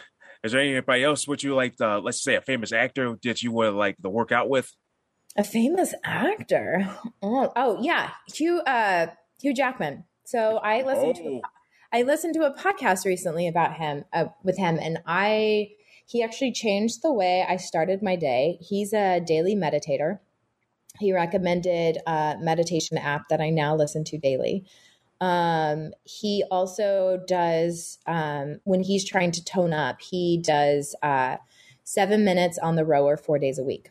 Is 0.46 0.52
there 0.52 0.60
anybody 0.60 1.02
else 1.02 1.26
would 1.26 1.42
you 1.42 1.56
like 1.56 1.74
to, 1.78 1.98
let's 1.98 2.22
say 2.22 2.36
a 2.36 2.40
famous 2.40 2.70
actor 2.70 3.18
that 3.24 3.42
you 3.42 3.50
would 3.50 3.74
like 3.74 3.96
to 3.98 4.08
work 4.08 4.30
out 4.30 4.48
with? 4.48 4.72
A 5.36 5.42
famous 5.42 5.92
actor. 6.04 6.88
Oh, 7.20 7.52
oh 7.56 7.82
yeah, 7.82 8.10
Hugh 8.32 8.60
uh, 8.60 9.08
Hugh 9.42 9.52
Jackman. 9.52 10.04
So 10.24 10.58
I 10.58 10.82
listened 10.82 11.16
to 11.16 11.22
Oh, 11.24 11.40
I 11.92 12.02
listened 12.02 12.34
to 12.34 12.44
a 12.44 12.56
podcast 12.56 13.04
recently 13.04 13.48
about 13.48 13.74
him 13.74 14.04
uh, 14.12 14.26
with 14.44 14.56
him, 14.56 14.78
and 14.80 14.98
I 15.04 15.70
he 16.06 16.22
actually 16.22 16.52
changed 16.52 17.02
the 17.02 17.12
way 17.12 17.44
I 17.46 17.56
started 17.56 18.00
my 18.00 18.14
day. 18.14 18.58
He's 18.60 18.92
a 18.92 19.18
daily 19.18 19.56
meditator. 19.56 20.20
He 21.00 21.12
recommended 21.12 21.98
a 22.06 22.36
meditation 22.38 22.98
app 22.98 23.22
that 23.30 23.40
I 23.40 23.50
now 23.50 23.74
listen 23.74 24.04
to 24.04 24.16
daily. 24.18 24.64
Um, 25.20 25.92
he 26.04 26.44
also 26.50 27.22
does 27.26 27.98
um, 28.06 28.60
when 28.64 28.82
he's 28.82 29.04
trying 29.04 29.32
to 29.32 29.44
tone 29.44 29.72
up. 29.72 30.00
He 30.00 30.38
does 30.38 30.94
uh, 31.02 31.36
seven 31.84 32.24
minutes 32.24 32.58
on 32.58 32.76
the 32.76 32.84
rower 32.84 33.16
four 33.16 33.38
days 33.38 33.58
a 33.58 33.64
week. 33.64 33.90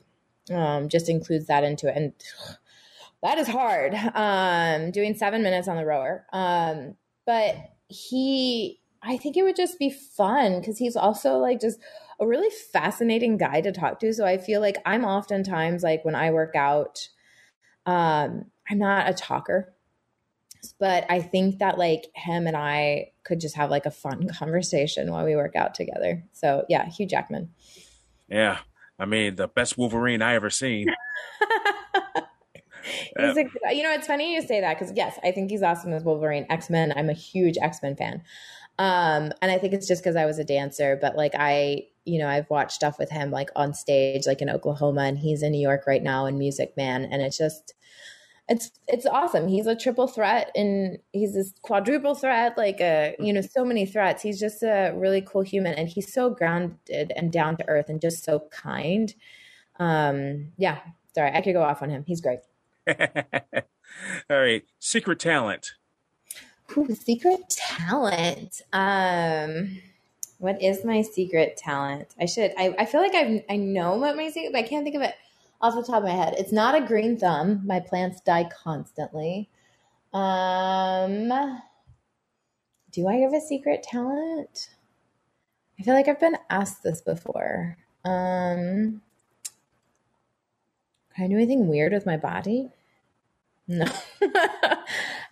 Um, 0.53 0.89
just 0.89 1.09
includes 1.09 1.47
that 1.47 1.63
into 1.63 1.87
it, 1.87 1.95
and 1.95 2.13
that 3.23 3.37
is 3.37 3.47
hard. 3.47 3.95
Um, 4.13 4.91
doing 4.91 5.15
seven 5.15 5.41
minutes 5.41 5.67
on 5.67 5.77
the 5.77 5.85
rower. 5.85 6.25
Um, 6.31 6.95
but 7.25 7.55
he 7.87 8.79
I 9.07 9.17
think 9.17 9.37
it 9.37 9.43
would 9.43 9.55
just 9.55 9.77
be 9.77 9.91
fun 9.91 10.59
because 10.59 10.79
he's 10.79 10.95
also 10.95 11.37
like 11.37 11.61
just 11.61 11.79
a 12.19 12.27
really 12.27 12.49
fascinating 12.73 13.37
guy 13.37 13.61
to 13.61 13.71
talk 13.71 13.99
to. 13.99 14.13
So 14.13 14.25
I 14.25 14.37
feel 14.37 14.61
like 14.61 14.77
I'm 14.85 15.05
oftentimes 15.05 15.83
like 15.83 16.03
when 16.03 16.15
I 16.15 16.31
work 16.31 16.55
out, 16.55 17.07
um, 17.85 18.45
I'm 18.69 18.79
not 18.79 19.07
a 19.07 19.13
talker, 19.13 19.74
but 20.73 21.05
I 21.09 21.21
think 21.21 21.59
that 21.59 21.77
like 21.77 22.05
him 22.15 22.47
and 22.47 22.57
I 22.57 23.11
could 23.23 23.39
just 23.39 23.55
have 23.55 23.69
like 23.69 23.85
a 23.85 23.91
fun 23.91 24.29
conversation 24.39 25.11
while 25.11 25.25
we 25.25 25.35
work 25.35 25.55
out 25.55 25.73
together. 25.75 26.23
So 26.31 26.65
yeah, 26.69 26.85
Hugh 26.89 27.05
Jackman. 27.07 27.51
Yeah. 28.27 28.59
I 28.97 29.05
mean, 29.05 29.35
the 29.35 29.47
best 29.47 29.77
Wolverine 29.77 30.21
I 30.21 30.35
ever 30.35 30.49
seen. 30.49 30.87
he's 33.19 33.37
a, 33.37 33.73
you 33.73 33.83
know, 33.83 33.91
it's 33.91 34.07
funny 34.07 34.33
you 34.33 34.41
say 34.41 34.61
that 34.61 34.77
because 34.79 34.95
yes, 34.95 35.19
I 35.23 35.31
think 35.31 35.51
he's 35.51 35.63
awesome 35.63 35.93
as 35.93 36.03
Wolverine. 36.03 36.45
X 36.49 36.69
Men. 36.69 36.93
I'm 36.95 37.09
a 37.09 37.13
huge 37.13 37.57
X 37.61 37.79
Men 37.81 37.95
fan, 37.95 38.21
um, 38.77 39.31
and 39.41 39.51
I 39.51 39.57
think 39.57 39.73
it's 39.73 39.87
just 39.87 40.03
because 40.03 40.15
I 40.15 40.25
was 40.25 40.39
a 40.39 40.43
dancer. 40.43 40.97
But 40.99 41.15
like 41.15 41.33
I, 41.37 41.83
you 42.05 42.19
know, 42.19 42.27
I've 42.27 42.49
watched 42.49 42.73
stuff 42.73 42.97
with 42.99 43.09
him 43.09 43.31
like 43.31 43.49
on 43.55 43.73
stage, 43.73 44.27
like 44.27 44.41
in 44.41 44.49
Oklahoma, 44.49 45.01
and 45.01 45.17
he's 45.17 45.43
in 45.43 45.51
New 45.51 45.61
York 45.61 45.87
right 45.87 46.03
now 46.03 46.25
in 46.25 46.37
Music 46.37 46.75
Man, 46.77 47.05
and 47.05 47.21
it's 47.21 47.37
just 47.37 47.73
it's 48.47 48.71
it's 48.87 49.05
awesome. 49.05 49.47
He's 49.47 49.65
a 49.65 49.75
triple 49.75 50.07
threat 50.07 50.51
and 50.55 50.99
he's 51.11 51.33
this 51.33 51.53
quadruple 51.63 52.13
threat, 52.13 52.57
like 52.57 52.79
a 52.79 53.15
you 53.19 53.33
know, 53.33 53.41
so 53.41 53.65
many 53.65 53.85
threats. 53.85 54.21
He's 54.21 54.39
just 54.39 54.61
a 54.61 54.91
really 54.95 55.21
cool 55.21 55.41
human 55.41 55.73
and 55.73 55.89
he's 55.89 56.13
so 56.13 56.29
grounded 56.29 57.11
and 57.15 57.31
down 57.31 57.57
to 57.57 57.67
earth 57.67 57.89
and 57.89 57.99
just 57.99 58.23
so 58.23 58.47
kind. 58.51 59.13
Um, 59.79 60.49
yeah, 60.57 60.79
sorry, 61.15 61.31
I 61.33 61.41
could 61.41 61.53
go 61.53 61.63
off 61.63 61.81
on 61.81 61.89
him. 61.89 62.03
He's 62.05 62.21
great. 62.21 62.39
All 62.87 62.95
right, 64.29 64.63
secret 64.79 65.19
talent. 65.19 65.73
Ooh, 66.77 66.93
secret 66.93 67.49
talent. 67.49 68.61
Um, 68.71 69.79
what 70.37 70.61
is 70.61 70.85
my 70.85 71.01
secret 71.01 71.57
talent? 71.57 72.13
I 72.19 72.25
should. 72.25 72.53
I, 72.57 72.75
I 72.77 72.85
feel 72.85 73.01
like 73.01 73.15
I've 73.15 73.43
I 73.49 73.55
know 73.55 73.97
what 73.97 74.15
my 74.15 74.29
secret, 74.29 74.51
but 74.53 74.59
I 74.59 74.67
can't 74.67 74.83
think 74.83 74.95
of 74.95 75.01
it 75.01 75.15
off 75.61 75.75
the 75.75 75.83
top 75.83 75.97
of 75.97 76.03
my 76.03 76.11
head. 76.11 76.35
It's 76.37 76.51
not 76.51 76.75
a 76.75 76.85
green 76.85 77.17
thumb. 77.17 77.61
My 77.65 77.79
plants 77.79 78.21
die 78.21 78.49
constantly. 78.63 79.49
Um, 80.13 81.29
do 82.91 83.07
I 83.07 83.15
have 83.15 83.33
a 83.33 83.41
secret 83.41 83.83
talent? 83.83 84.69
I 85.79 85.83
feel 85.83 85.93
like 85.93 86.07
I've 86.07 86.19
been 86.19 86.37
asked 86.49 86.83
this 86.83 87.01
before. 87.01 87.77
Um, 88.05 89.01
can 91.15 91.25
I 91.25 91.27
do 91.27 91.35
anything 91.35 91.67
weird 91.67 91.91
with 91.91 92.05
my 92.05 92.17
body? 92.17 92.69
No. 93.67 93.85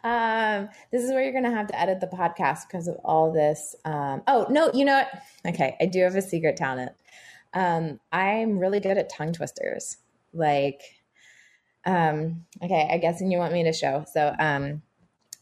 um, 0.03 0.69
this 0.91 1.03
is 1.03 1.11
where 1.11 1.23
you're 1.23 1.31
going 1.31 1.43
to 1.43 1.51
have 1.51 1.67
to 1.67 1.79
edit 1.79 2.01
the 2.01 2.07
podcast 2.07 2.67
because 2.67 2.87
of 2.87 2.95
all 3.05 3.31
this. 3.31 3.75
Um, 3.85 4.23
oh, 4.27 4.47
no, 4.49 4.71
you 4.73 4.85
know 4.85 4.95
what? 4.95 5.53
Okay, 5.53 5.77
I 5.79 5.85
do 5.85 6.01
have 6.01 6.15
a 6.15 6.21
secret 6.21 6.57
talent. 6.57 6.91
Um, 7.53 7.99
I'm 8.11 8.57
really 8.57 8.79
good 8.79 8.97
at 8.97 9.09
tongue 9.09 9.31
twisters 9.31 9.97
like 10.33 10.81
um 11.85 12.45
okay 12.63 12.89
i 12.91 12.97
guess 12.97 13.21
and 13.21 13.31
you 13.31 13.37
want 13.37 13.53
me 13.53 13.63
to 13.63 13.73
show 13.73 14.05
so 14.11 14.35
um 14.39 14.81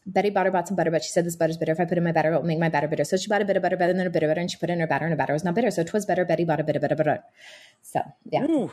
Betty 0.04 0.30
bought 0.30 0.46
her 0.46 0.52
bought 0.52 0.66
some 0.66 0.76
butter, 0.76 0.90
but 0.90 1.04
she 1.04 1.10
said 1.10 1.24
this 1.24 1.36
butter's 1.36 1.56
bitter. 1.56 1.72
If 1.72 1.80
I 1.80 1.84
put 1.84 1.96
in 1.96 2.04
my 2.04 2.12
batter, 2.12 2.32
it 2.32 2.36
will 2.36 2.42
make 2.42 2.58
my 2.58 2.68
batter 2.68 2.88
bitter. 2.88 3.04
So 3.04 3.16
she 3.16 3.28
bought 3.28 3.42
a 3.42 3.44
bit 3.44 3.56
of 3.56 3.62
butter 3.62 3.76
better 3.76 3.92
than 3.92 4.06
a 4.06 4.10
bit 4.10 4.22
of 4.22 4.28
butter, 4.30 4.40
and 4.40 4.50
she 4.50 4.56
put 4.56 4.68
in 4.68 4.80
her 4.80 4.86
batter, 4.86 5.04
and 5.04 5.12
her 5.12 5.16
batter 5.16 5.32
was 5.32 5.44
not 5.44 5.54
bitter. 5.54 5.70
So 5.70 5.82
it 5.82 5.92
was 5.92 6.06
better. 6.06 6.24
Betty 6.24 6.44
bought 6.44 6.60
a 6.60 6.64
bit 6.64 6.76
of 6.76 6.82
butter, 6.82 6.96
butter. 6.96 7.22
So 7.82 8.00
yeah. 8.24 8.44
Ooh, 8.44 8.72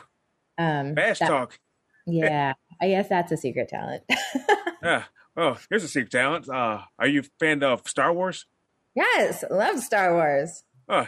um, 0.58 0.94
fast 0.94 1.20
that, 1.20 1.28
talk. 1.28 1.58
Yeah, 2.06 2.54
I 2.80 2.88
guess 2.88 3.08
that's 3.08 3.30
a 3.30 3.36
secret 3.36 3.68
talent. 3.68 4.02
yeah. 4.82 5.04
Oh, 5.36 5.56
here's 5.68 5.84
a 5.84 5.88
secret 5.88 6.10
talent. 6.10 6.48
Uh, 6.48 6.80
are 6.98 7.06
you 7.06 7.20
a 7.20 7.24
fan 7.38 7.62
of 7.62 7.86
Star 7.86 8.12
Wars? 8.12 8.46
Yes, 8.94 9.44
love 9.50 9.78
Star 9.78 10.14
Wars. 10.14 10.64
Uh, 10.88 11.06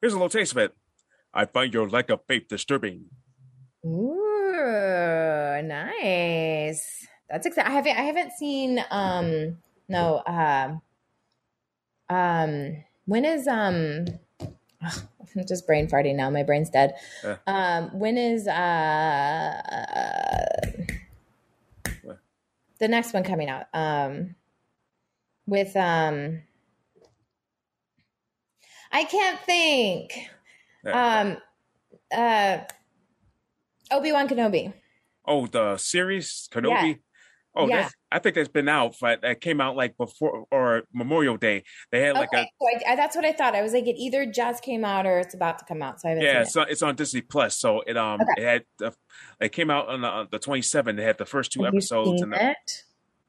here's 0.00 0.12
a 0.12 0.16
little 0.16 0.28
taste 0.28 0.52
of 0.52 0.58
it. 0.58 0.74
I 1.34 1.44
find 1.44 1.74
your 1.74 1.88
lack 1.88 2.10
of 2.10 2.20
faith 2.28 2.46
disturbing. 2.48 3.06
Ooh, 3.84 4.19
nice. 5.62 7.06
That's 7.28 7.46
exciting. 7.46 7.70
I 7.70 7.74
haven't 7.74 7.96
I 7.98 8.02
haven't 8.02 8.32
seen 8.32 8.84
um 8.90 9.58
no 9.88 10.16
uh, 10.26 10.76
um 12.08 12.84
when 13.06 13.24
is 13.24 13.46
um 13.46 14.06
ugh, 14.84 15.02
I'm 15.36 15.46
just 15.46 15.66
brain 15.66 15.88
farting 15.88 16.16
now. 16.16 16.30
My 16.30 16.42
brain's 16.42 16.70
dead. 16.70 16.94
Uh, 17.24 17.36
um 17.46 17.98
when 17.98 18.18
is 18.18 18.48
uh, 18.48 18.50
uh 19.70 20.46
the 22.78 22.88
next 22.88 23.12
one 23.12 23.22
coming 23.22 23.48
out? 23.48 23.66
Um 23.72 24.34
with 25.46 25.76
um 25.76 26.42
I 28.92 29.04
can't 29.04 29.38
think. 29.40 30.30
Um 30.84 31.36
uh 32.12 32.58
Obi 33.90 34.12
Wan 34.12 34.28
Kenobi. 34.28 34.72
Oh, 35.26 35.46
the 35.46 35.76
series 35.76 36.48
Kenobi. 36.52 36.88
Yeah. 36.88 36.94
Oh, 37.54 37.66
yeah. 37.66 37.88
I 38.12 38.20
think 38.20 38.36
that's 38.36 38.48
been 38.48 38.68
out, 38.68 38.94
but 39.00 39.22
that 39.22 39.40
came 39.40 39.60
out 39.60 39.74
like 39.74 39.96
before 39.96 40.46
or 40.52 40.82
Memorial 40.92 41.36
Day. 41.36 41.64
They 41.90 42.00
had 42.00 42.14
like 42.14 42.28
okay, 42.32 42.42
a. 42.42 42.46
So 42.60 42.88
I, 42.88 42.96
that's 42.96 43.16
what 43.16 43.24
I 43.24 43.32
thought. 43.32 43.56
I 43.56 43.62
was 43.62 43.72
like, 43.72 43.86
it 43.86 43.96
either 43.98 44.24
just 44.24 44.62
came 44.62 44.84
out 44.84 45.04
or 45.04 45.18
it's 45.18 45.34
about 45.34 45.58
to 45.58 45.64
come 45.64 45.82
out. 45.82 46.00
So 46.00 46.10
I 46.10 46.14
yeah, 46.14 46.44
so 46.44 46.62
it's 46.62 46.82
on 46.82 46.94
Disney 46.94 47.22
Plus. 47.22 47.58
So 47.58 47.82
it 47.86 47.96
um 47.96 48.20
okay. 48.20 48.42
it 48.42 48.44
had 48.44 48.64
the, 48.78 48.94
it 49.40 49.48
came 49.50 49.68
out 49.70 49.88
on 49.88 50.02
the, 50.02 50.28
the 50.30 50.38
27th. 50.38 50.96
They 50.96 51.02
had 51.02 51.18
the 51.18 51.26
first 51.26 51.50
two 51.52 51.64
Have 51.64 51.74
episodes. 51.74 52.22
and 52.22 52.32
the. 52.32 52.54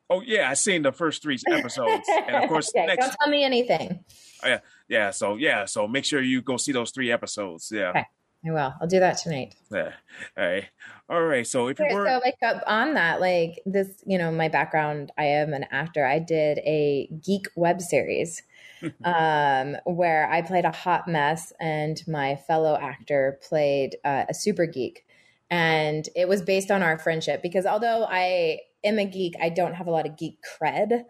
Oh 0.10 0.22
yeah, 0.22 0.50
I 0.50 0.54
seen 0.54 0.84
the 0.84 0.92
first 0.92 1.24
three 1.24 1.40
episodes, 1.50 2.08
and 2.28 2.36
of 2.36 2.50
course, 2.50 2.70
okay, 2.76 2.86
next, 2.86 3.06
don't 3.06 3.16
tell 3.22 3.30
me 3.32 3.44
anything. 3.44 4.04
Oh, 4.44 4.48
yeah, 4.48 4.60
yeah. 4.88 5.12
So 5.12 5.36
yeah, 5.36 5.66
so 5.66 5.88
make 5.88 6.06
sure 6.06 6.22
you 6.22 6.42
go 6.42 6.58
see 6.58 6.74
those 6.74 6.92
three 6.92 7.12
episodes. 7.12 7.72
Yeah. 7.74 8.04
I 8.46 8.52
will. 8.52 8.74
I'll 8.82 8.88
do 8.88 9.00
that 9.00 9.18
tonight. 9.20 9.56
Yeah. 9.72 9.92
All 10.38 10.44
right. 10.44 10.66
All 11.10 11.24
right. 11.24 11.46
So 11.46 11.68
if 11.68 11.80
you 11.80 11.86
were 11.92 12.06
so 12.06 12.22
like 12.24 12.38
up 12.42 12.64
on 12.66 12.96
that, 12.96 13.22
like 13.22 13.62
this, 13.66 13.88
you 14.06 14.18
know, 14.18 14.32
my 14.32 14.48
background, 14.48 15.12
I 15.18 15.26
am 15.26 15.54
an 15.54 15.66
actor. 15.72 16.06
I 16.06 16.20
did 16.20 16.58
a 16.60 17.08
geek 17.24 17.48
web 17.56 17.82
series 17.82 18.42
um, 19.04 19.76
where 19.86 20.30
I 20.32 20.42
played 20.42 20.66
a 20.66 20.72
hot 20.72 21.08
mess, 21.08 21.54
and 21.60 22.02
my 22.08 22.36
fellow 22.36 22.78
actor 22.82 23.40
played 23.48 23.98
uh, 24.04 24.26
a 24.30 24.34
super 24.34 24.66
geek, 24.66 25.06
and 25.52 26.08
it 26.16 26.28
was 26.28 26.42
based 26.42 26.72
on 26.72 26.82
our 26.82 26.98
friendship. 26.98 27.44
Because 27.44 27.68
although 27.68 28.08
I 28.10 28.60
am 28.84 28.98
a 28.98 29.06
geek, 29.06 29.36
I 29.40 29.50
don't 29.50 29.76
have 29.76 29.88
a 29.88 29.92
lot 29.92 30.08
of 30.08 30.18
geek 30.18 30.40
cred. 30.42 31.04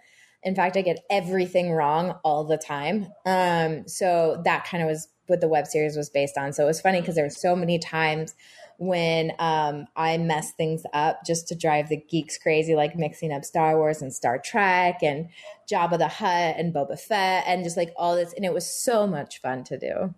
In 0.43 0.55
fact, 0.55 0.75
I 0.75 0.81
get 0.81 1.05
everything 1.09 1.71
wrong 1.71 2.15
all 2.23 2.43
the 2.43 2.57
time. 2.57 3.07
Um, 3.25 3.87
so 3.87 4.41
that 4.43 4.65
kind 4.65 4.83
of 4.83 4.89
was 4.89 5.07
what 5.31 5.41
the 5.41 5.47
web 5.47 5.65
series 5.65 5.97
was 5.97 6.09
based 6.09 6.37
on. 6.37 6.53
So 6.53 6.63
it 6.63 6.67
was 6.67 6.79
funny 6.81 6.99
because 6.99 7.15
there 7.15 7.25
were 7.25 7.31
so 7.31 7.55
many 7.55 7.79
times 7.79 8.35
when 8.77 9.31
um, 9.39 9.85
I 9.95 10.17
messed 10.17 10.57
things 10.57 10.83
up 10.93 11.19
just 11.25 11.47
to 11.47 11.55
drive 11.55 11.89
the 11.89 11.97
geeks 11.97 12.37
crazy, 12.37 12.75
like 12.75 12.95
mixing 12.95 13.31
up 13.31 13.45
Star 13.45 13.77
Wars 13.77 14.01
and 14.01 14.13
Star 14.13 14.39
Trek 14.43 15.03
and 15.03 15.29
Jabba 15.71 15.97
the 15.97 16.07
Hutt 16.07 16.55
and 16.57 16.73
Boba 16.73 16.99
Fett 16.99 17.43
and 17.47 17.63
just 17.63 17.77
like 17.77 17.93
all 17.95 18.15
this. 18.15 18.33
And 18.33 18.43
it 18.43 18.53
was 18.53 18.67
so 18.67 19.07
much 19.07 19.39
fun 19.39 19.63
to 19.65 19.77
do. 19.77 20.15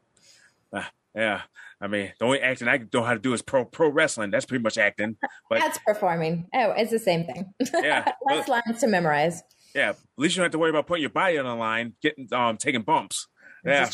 Uh, 0.72 0.84
yeah. 1.16 1.41
I 1.82 1.88
mean, 1.88 2.14
the 2.18 2.26
only 2.26 2.39
acting 2.39 2.70
I 2.70 2.80
know 2.93 3.03
how 3.03 3.14
to 3.14 3.20
do 3.20 3.34
is 3.34 3.41
pro 3.41 3.66
pro 3.66 3.89
wrestling. 3.89 4.32
That's 4.32 4.45
pretty 4.45 4.64
much 4.64 4.78
acting. 4.78 5.18
But 5.49 5.59
that's 5.59 5.80
performing. 5.80 6.47
Oh, 6.53 6.72
it's 6.72 6.91
the 6.91 6.99
same 6.99 7.26
thing. 7.26 7.53
Yeah, 7.74 8.09
less 8.26 8.47
lines 8.47 8.80
to 8.80 8.88
memorize. 8.88 9.43
Yeah, 9.76 9.89
at 9.89 9.97
least 10.16 10.36
you 10.36 10.39
don't 10.39 10.45
have 10.45 10.51
to 10.53 10.59
worry 10.59 10.70
about 10.70 10.88
putting 10.88 11.01
your 11.01 11.09
body 11.09 11.38
on 11.38 11.43
the 11.43 11.55
line, 11.55 11.95
getting 12.01 12.30
um 12.32 12.55
taking 12.55 12.84
bumps. 12.84 13.28
Yeah, 13.66 13.89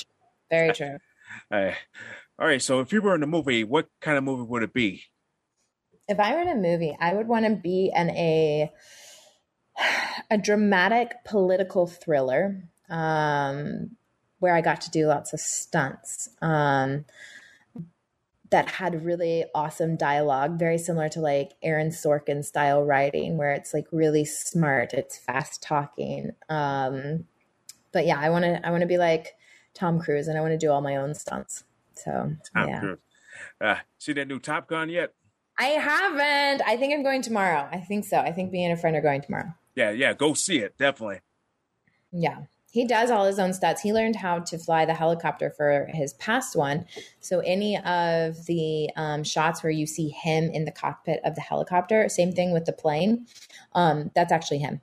very 0.51 0.72
true. 0.72 0.97
Uh, 1.51 1.71
all 2.38 2.47
right. 2.47 2.61
So 2.61 2.80
if 2.80 2.93
you 2.93 3.01
were 3.01 3.15
in 3.15 3.23
a 3.23 3.27
movie, 3.27 3.63
what 3.63 3.88
kind 4.01 4.17
of 4.17 4.23
movie 4.23 4.43
would 4.43 4.63
it 4.63 4.73
be? 4.73 5.03
If 6.07 6.19
I 6.19 6.34
were 6.34 6.41
in 6.41 6.49
a 6.49 6.55
movie, 6.55 6.97
I 6.99 7.13
would 7.13 7.27
want 7.27 7.45
to 7.45 7.55
be 7.55 7.91
in 7.95 8.09
a 8.11 8.71
a 10.32 10.38
dramatic 10.38 11.23
political 11.25 11.88
thriller 11.88 12.63
um, 12.89 13.91
where 14.39 14.55
I 14.55 14.61
got 14.61 14.82
to 14.82 14.91
do 14.91 15.07
lots 15.07 15.34
of 15.34 15.39
stunts. 15.39 16.30
Um, 16.41 17.05
that 18.51 18.67
had 18.67 19.05
really 19.05 19.45
awesome 19.53 19.95
dialogue, 19.95 20.57
very 20.57 20.77
similar 20.77 21.07
to 21.09 21.21
like 21.21 21.51
Aaron 21.61 21.89
Sorkin 21.89 22.43
style 22.43 22.84
writing, 22.84 23.38
where 23.38 23.51
it's 23.51 23.73
like 23.73 23.86
really 23.91 24.25
smart, 24.25 24.93
it's 24.93 25.17
fast 25.17 25.61
talking. 25.61 26.32
Um, 26.49 27.25
but 27.91 28.05
yeah, 28.05 28.19
I 28.19 28.30
want 28.30 28.45
to 28.45 28.65
I 28.65 28.71
want 28.71 28.82
to 28.82 28.88
be 28.88 28.97
like 28.97 29.36
Tom 29.80 29.99
Cruise, 29.99 30.27
and 30.27 30.38
I 30.38 30.41
want 30.41 30.51
to 30.51 30.57
do 30.57 30.71
all 30.71 30.82
my 30.82 30.97
own 30.97 31.13
stunts. 31.13 31.63
So 31.95 32.36
Tom 32.53 32.67
yeah. 32.67 32.80
Cruise. 32.80 32.99
Uh, 33.61 33.75
see 33.97 34.13
that 34.13 34.27
new 34.27 34.39
Top 34.39 34.67
Gun 34.67 34.89
yet? 34.89 35.13
I 35.57 35.65
haven't. 35.65 36.65
I 36.67 36.77
think 36.77 36.93
I'm 36.93 37.03
going 37.03 37.21
tomorrow. 37.21 37.67
I 37.71 37.77
think 37.80 38.05
so. 38.05 38.17
I 38.17 38.32
think 38.32 38.51
me 38.51 38.63
and 38.63 38.77
a 38.77 38.82
friend 38.82 38.95
are 38.95 39.01
going 39.01 39.21
tomorrow. 39.21 39.53
Yeah, 39.75 39.91
yeah, 39.91 40.13
go 40.13 40.34
see 40.34 40.59
it 40.59 40.77
definitely. 40.77 41.19
Yeah, 42.11 42.43
he 42.71 42.86
does 42.86 43.11
all 43.11 43.25
his 43.25 43.39
own 43.39 43.53
stunts. 43.53 43.82
He 43.82 43.93
learned 43.93 44.17
how 44.17 44.39
to 44.39 44.57
fly 44.57 44.86
the 44.86 44.93
helicopter 44.93 45.51
for 45.55 45.88
his 45.93 46.13
past 46.13 46.55
one. 46.55 46.86
So 47.19 47.39
any 47.39 47.77
of 47.77 48.45
the 48.45 48.89
um, 48.95 49.23
shots 49.23 49.63
where 49.63 49.71
you 49.71 49.86
see 49.86 50.09
him 50.09 50.49
in 50.51 50.65
the 50.65 50.71
cockpit 50.71 51.21
of 51.23 51.36
the 51.36 51.41
helicopter, 51.41 52.09
same 52.09 52.32
thing 52.32 52.51
with 52.51 52.65
the 52.65 52.73
plane. 52.73 53.27
Um, 53.73 54.11
that's 54.15 54.32
actually 54.32 54.59
him 54.59 54.82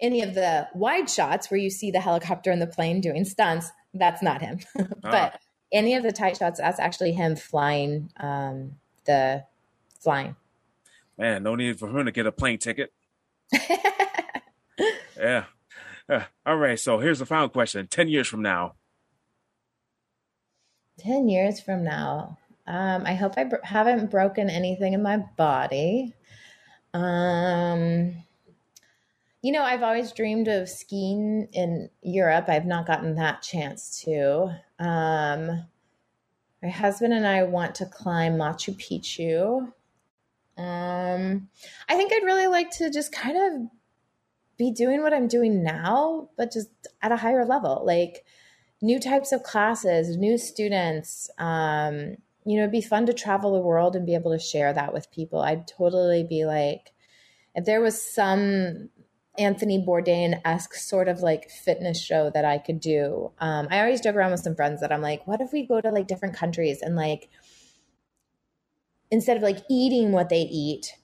any 0.00 0.22
of 0.22 0.34
the 0.34 0.68
wide 0.74 1.08
shots 1.08 1.50
where 1.50 1.58
you 1.58 1.70
see 1.70 1.90
the 1.90 2.00
helicopter 2.00 2.50
and 2.50 2.60
the 2.60 2.66
plane 2.66 3.00
doing 3.00 3.24
stunts, 3.24 3.70
that's 3.94 4.22
not 4.22 4.42
him. 4.42 4.60
but 4.74 5.34
ah. 5.34 5.38
any 5.72 5.94
of 5.94 6.02
the 6.02 6.12
tight 6.12 6.36
shots, 6.36 6.58
that's 6.58 6.80
actually 6.80 7.12
him 7.12 7.36
flying 7.36 8.10
um, 8.18 8.72
the 9.06 9.44
flying. 10.00 10.36
Man, 11.16 11.42
no 11.42 11.54
need 11.54 11.78
for 11.78 11.88
him 11.88 12.06
to 12.06 12.12
get 12.12 12.26
a 12.26 12.32
plane 12.32 12.58
ticket. 12.58 12.92
yeah. 15.16 15.44
Uh, 16.08 16.24
all 16.44 16.56
right. 16.56 16.78
So 16.78 16.98
here's 16.98 17.20
the 17.20 17.26
final 17.26 17.48
question 17.48 17.86
10 17.86 18.08
years 18.08 18.26
from 18.26 18.42
now. 18.42 18.74
10 20.98 21.28
years 21.28 21.60
from 21.60 21.84
now. 21.84 22.38
Um, 22.66 23.04
I 23.06 23.14
hope 23.14 23.34
I 23.36 23.44
br- 23.44 23.56
haven't 23.62 24.10
broken 24.10 24.48
anything 24.48 24.94
in 24.94 25.02
my 25.02 25.18
body. 25.36 26.14
Um, 26.92 28.14
you 29.44 29.52
know, 29.52 29.62
I've 29.62 29.82
always 29.82 30.10
dreamed 30.12 30.48
of 30.48 30.70
skiing 30.70 31.48
in 31.52 31.90
Europe. 32.00 32.46
I've 32.48 32.64
not 32.64 32.86
gotten 32.86 33.16
that 33.16 33.42
chance 33.42 34.02
to. 34.04 34.58
Um, 34.78 35.66
my 36.62 36.70
husband 36.70 37.12
and 37.12 37.26
I 37.26 37.42
want 37.42 37.74
to 37.74 37.84
climb 37.84 38.38
Machu 38.38 38.74
Picchu. 38.74 39.70
Um, 40.56 41.50
I 41.86 41.94
think 41.94 42.10
I'd 42.10 42.24
really 42.24 42.46
like 42.46 42.70
to 42.78 42.90
just 42.90 43.12
kind 43.12 43.36
of 43.36 43.68
be 44.56 44.70
doing 44.70 45.02
what 45.02 45.12
I'm 45.12 45.28
doing 45.28 45.62
now, 45.62 46.30
but 46.38 46.50
just 46.50 46.70
at 47.02 47.12
a 47.12 47.16
higher 47.16 47.44
level, 47.44 47.82
like 47.84 48.24
new 48.80 48.98
types 48.98 49.30
of 49.30 49.42
classes, 49.42 50.16
new 50.16 50.38
students. 50.38 51.28
Um, 51.36 52.16
you 52.46 52.56
know, 52.56 52.62
it'd 52.62 52.72
be 52.72 52.80
fun 52.80 53.04
to 53.04 53.12
travel 53.12 53.52
the 53.52 53.60
world 53.60 53.94
and 53.94 54.06
be 54.06 54.14
able 54.14 54.32
to 54.32 54.38
share 54.38 54.72
that 54.72 54.94
with 54.94 55.12
people. 55.12 55.42
I'd 55.42 55.68
totally 55.68 56.24
be 56.24 56.46
like, 56.46 56.92
if 57.54 57.66
there 57.66 57.82
was 57.82 58.00
some 58.00 58.88
Anthony 59.38 59.84
Bourdain 59.84 60.40
esque 60.44 60.74
sort 60.74 61.08
of 61.08 61.20
like 61.20 61.50
fitness 61.50 62.00
show 62.00 62.30
that 62.30 62.44
I 62.44 62.58
could 62.58 62.80
do. 62.80 63.32
Um, 63.38 63.68
I 63.70 63.80
always 63.80 64.00
joke 64.00 64.16
around 64.16 64.30
with 64.30 64.40
some 64.40 64.54
friends 64.54 64.80
that 64.80 64.92
I'm 64.92 65.02
like, 65.02 65.26
what 65.26 65.40
if 65.40 65.52
we 65.52 65.66
go 65.66 65.80
to 65.80 65.90
like 65.90 66.06
different 66.06 66.36
countries 66.36 66.80
and 66.82 66.96
like 66.96 67.28
instead 69.10 69.36
of 69.36 69.42
like 69.42 69.58
eating 69.68 70.12
what 70.12 70.28
they 70.28 70.42
eat, 70.42 70.94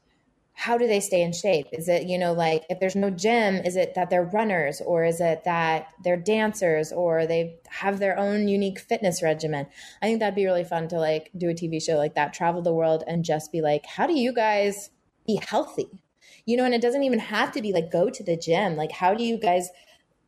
how 0.52 0.76
do 0.76 0.86
they 0.86 1.00
stay 1.00 1.22
in 1.22 1.32
shape? 1.32 1.68
Is 1.72 1.88
it, 1.88 2.02
you 2.02 2.18
know, 2.18 2.34
like 2.34 2.64
if 2.68 2.80
there's 2.80 2.96
no 2.96 3.08
gym, 3.08 3.56
is 3.56 3.76
it 3.76 3.94
that 3.94 4.10
they're 4.10 4.24
runners 4.24 4.82
or 4.84 5.04
is 5.04 5.20
it 5.20 5.44
that 5.44 5.88
they're 6.04 6.18
dancers 6.18 6.92
or 6.92 7.26
they 7.26 7.60
have 7.68 7.98
their 7.98 8.18
own 8.18 8.46
unique 8.46 8.78
fitness 8.78 9.22
regimen? 9.22 9.66
I 10.02 10.06
think 10.06 10.20
that'd 10.20 10.34
be 10.34 10.44
really 10.44 10.64
fun 10.64 10.86
to 10.88 10.98
like 10.98 11.30
do 11.36 11.48
a 11.48 11.54
TV 11.54 11.82
show 11.82 11.96
like 11.96 12.14
that, 12.14 12.34
travel 12.34 12.62
the 12.62 12.74
world 12.74 13.04
and 13.06 13.24
just 13.24 13.50
be 13.50 13.62
like, 13.62 13.86
how 13.86 14.06
do 14.06 14.18
you 14.18 14.34
guys 14.34 14.90
be 15.26 15.36
healthy? 15.36 16.02
You 16.46 16.56
know, 16.56 16.64
and 16.64 16.74
it 16.74 16.80
doesn't 16.80 17.02
even 17.02 17.18
have 17.18 17.52
to 17.52 17.62
be 17.62 17.72
like 17.72 17.90
go 17.90 18.10
to 18.10 18.24
the 18.24 18.36
gym. 18.36 18.76
Like, 18.76 18.92
how 18.92 19.14
do 19.14 19.24
you 19.24 19.38
guys 19.38 19.68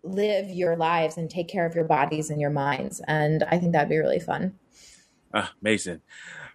live 0.03 0.51
your 0.51 0.77
lives 0.77 1.17
and 1.17 1.31
take 1.31 1.49
care 1.49 1.67
of 1.67 1.75
your 1.75 1.85
bodies 1.85 2.31
and 2.31 2.41
your 2.41 2.51
minds? 2.51 3.01
And 3.07 3.45
I 3.45 3.59
think 3.59 3.73
that'd 3.73 3.89
be 3.89 3.99
really 3.99 4.21
fun. 4.21 4.59
Ah, 5.35 5.53
amazing. 5.61 6.01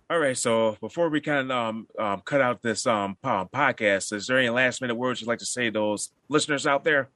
All 0.09 0.19
right. 0.19 0.37
So 0.37 0.77
before 0.79 1.09
we 1.09 1.19
kind 1.19 1.51
of 1.51 1.57
um, 1.57 1.87
um, 1.99 2.21
cut 2.21 2.41
out 2.41 2.61
this 2.61 2.87
um, 2.87 3.17
podcast, 3.23 4.13
is 4.13 4.27
there 4.27 4.37
any 4.37 4.49
last 4.49 4.81
minute 4.81 4.95
words 4.95 5.19
you'd 5.19 5.27
like 5.27 5.39
to 5.39 5.45
say 5.45 5.65
to 5.65 5.71
those 5.71 6.11
listeners 6.29 6.65
out 6.65 6.83
there? 6.83 7.09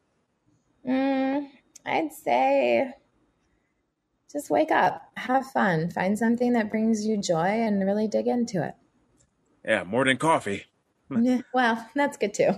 Mm, 0.85 1.47
I'd 1.85 2.11
say 2.11 2.93
just 4.31 4.49
wake 4.49 4.71
up, 4.71 5.01
have 5.17 5.45
fun, 5.47 5.89
find 5.89 6.17
something 6.17 6.53
that 6.53 6.71
brings 6.71 7.05
you 7.05 7.17
joy, 7.17 7.47
and 7.47 7.85
really 7.85 8.07
dig 8.07 8.27
into 8.27 8.65
it. 8.65 8.75
Yeah, 9.63 9.83
more 9.83 10.05
than 10.05 10.17
coffee. 10.17 10.65
Yeah, 11.19 11.41
well, 11.53 11.87
that's 11.95 12.17
good 12.17 12.33
too. 12.33 12.51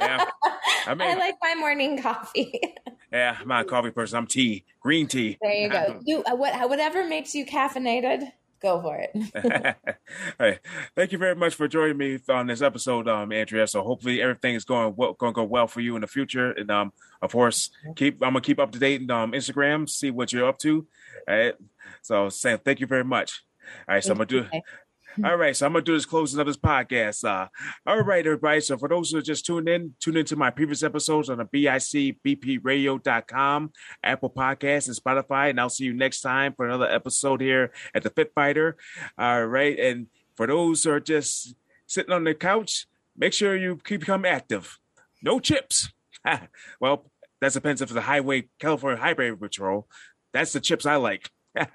yeah. 0.00 0.24
I, 0.86 0.94
mean, 0.94 1.08
I 1.08 1.14
like 1.14 1.36
my 1.42 1.54
morning 1.54 2.00
coffee. 2.00 2.60
yeah, 3.12 3.36
I'm 3.40 3.48
not 3.48 3.62
a 3.62 3.64
coffee 3.64 3.90
person. 3.90 4.18
I'm 4.18 4.26
tea, 4.26 4.64
green 4.80 5.06
tea. 5.06 5.38
There 5.40 5.52
you 5.52 5.68
go. 5.68 6.00
You 6.04 6.22
uh, 6.24 6.36
what, 6.36 6.68
whatever 6.68 7.06
makes 7.06 7.34
you 7.34 7.46
caffeinated, 7.46 8.30
go 8.60 8.82
for 8.82 8.96
it. 8.96 9.10
hey, 10.38 10.58
thank 10.94 11.12
you 11.12 11.18
very 11.18 11.34
much 11.34 11.54
for 11.54 11.68
joining 11.68 11.96
me 11.96 12.18
on 12.28 12.46
this 12.46 12.60
episode, 12.60 13.08
um, 13.08 13.32
Andrea. 13.32 13.66
So 13.66 13.82
hopefully 13.82 14.20
everything 14.20 14.54
is 14.54 14.64
going 14.64 14.94
well, 14.96 15.14
going 15.14 15.32
to 15.32 15.36
go 15.36 15.44
well 15.44 15.66
for 15.66 15.80
you 15.80 15.94
in 15.94 16.02
the 16.02 16.06
future. 16.06 16.50
And 16.52 16.70
um, 16.70 16.92
of 17.22 17.32
course, 17.32 17.70
keep 17.96 18.22
I'm 18.22 18.34
gonna 18.34 18.42
keep 18.42 18.58
up 18.58 18.72
to 18.72 18.78
date 18.78 19.10
on 19.10 19.22
um, 19.22 19.32
Instagram, 19.32 19.88
see 19.88 20.10
what 20.10 20.32
you're 20.32 20.48
up 20.48 20.58
to. 20.58 20.86
All 21.26 21.36
right. 21.36 21.54
So, 22.02 22.28
Sam, 22.28 22.58
thank 22.58 22.80
you 22.80 22.86
very 22.86 23.04
much. 23.04 23.42
All 23.88 23.94
right, 23.94 24.04
so 24.04 24.12
I'm 24.12 24.18
gonna 24.18 24.26
do. 24.26 24.46
All 25.22 25.36
right, 25.36 25.56
so 25.56 25.64
I'm 25.64 25.72
gonna 25.72 25.84
do 25.84 25.94
this 25.94 26.06
closing 26.06 26.40
of 26.40 26.46
this 26.46 26.56
podcast. 26.56 27.22
Uh, 27.24 27.46
all 27.86 28.00
right, 28.00 28.26
everybody. 28.26 28.60
So 28.60 28.76
for 28.76 28.88
those 28.88 29.12
who 29.12 29.18
are 29.18 29.22
just 29.22 29.46
tuned 29.46 29.68
in, 29.68 29.94
tune 30.00 30.16
into 30.16 30.34
my 30.34 30.50
previous 30.50 30.82
episodes 30.82 31.30
on 31.30 31.38
the 31.38 31.44
BICBPRadio.com, 31.44 33.72
Apple 34.02 34.30
Podcasts, 34.30 34.88
and 34.88 34.96
Spotify. 34.96 35.50
And 35.50 35.60
I'll 35.60 35.68
see 35.68 35.84
you 35.84 35.92
next 35.92 36.20
time 36.20 36.52
for 36.54 36.66
another 36.66 36.90
episode 36.90 37.40
here 37.40 37.70
at 37.94 38.02
the 38.02 38.10
Fit 38.10 38.32
Fighter. 38.34 38.76
All 39.16 39.46
right, 39.46 39.78
and 39.78 40.08
for 40.36 40.48
those 40.48 40.82
who 40.82 40.90
are 40.90 40.98
just 40.98 41.54
sitting 41.86 42.12
on 42.12 42.24
the 42.24 42.34
couch, 42.34 42.88
make 43.16 43.34
sure 43.34 43.56
you 43.56 43.78
keep 43.84 44.00
become 44.00 44.24
active. 44.24 44.80
No 45.22 45.38
chips. 45.38 45.92
well, 46.80 47.08
that 47.40 47.52
depends 47.52 47.80
if 47.80 47.90
it's 47.90 47.94
the 47.94 48.00
Highway 48.00 48.48
California 48.58 49.00
Highway 49.00 49.30
Patrol. 49.30 49.86
That's 50.32 50.52
the 50.52 50.60
chips 50.60 50.86
I 50.86 50.96
like. 50.96 51.30
All, 51.56 51.66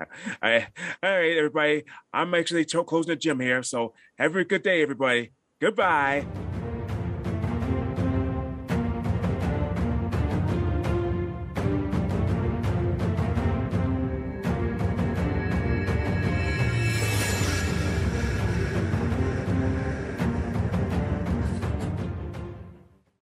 right. 0.41 0.67
all 1.03 1.09
right, 1.11 1.37
everybody. 1.37 1.83
I'm 2.13 2.33
actually 2.33 2.65
closing 2.65 3.09
the 3.09 3.15
gym 3.15 3.39
here. 3.39 3.63
So 3.63 3.93
have 4.17 4.35
a 4.35 4.43
good 4.43 4.63
day, 4.63 4.81
everybody. 4.81 5.31
Goodbye. 5.59 6.25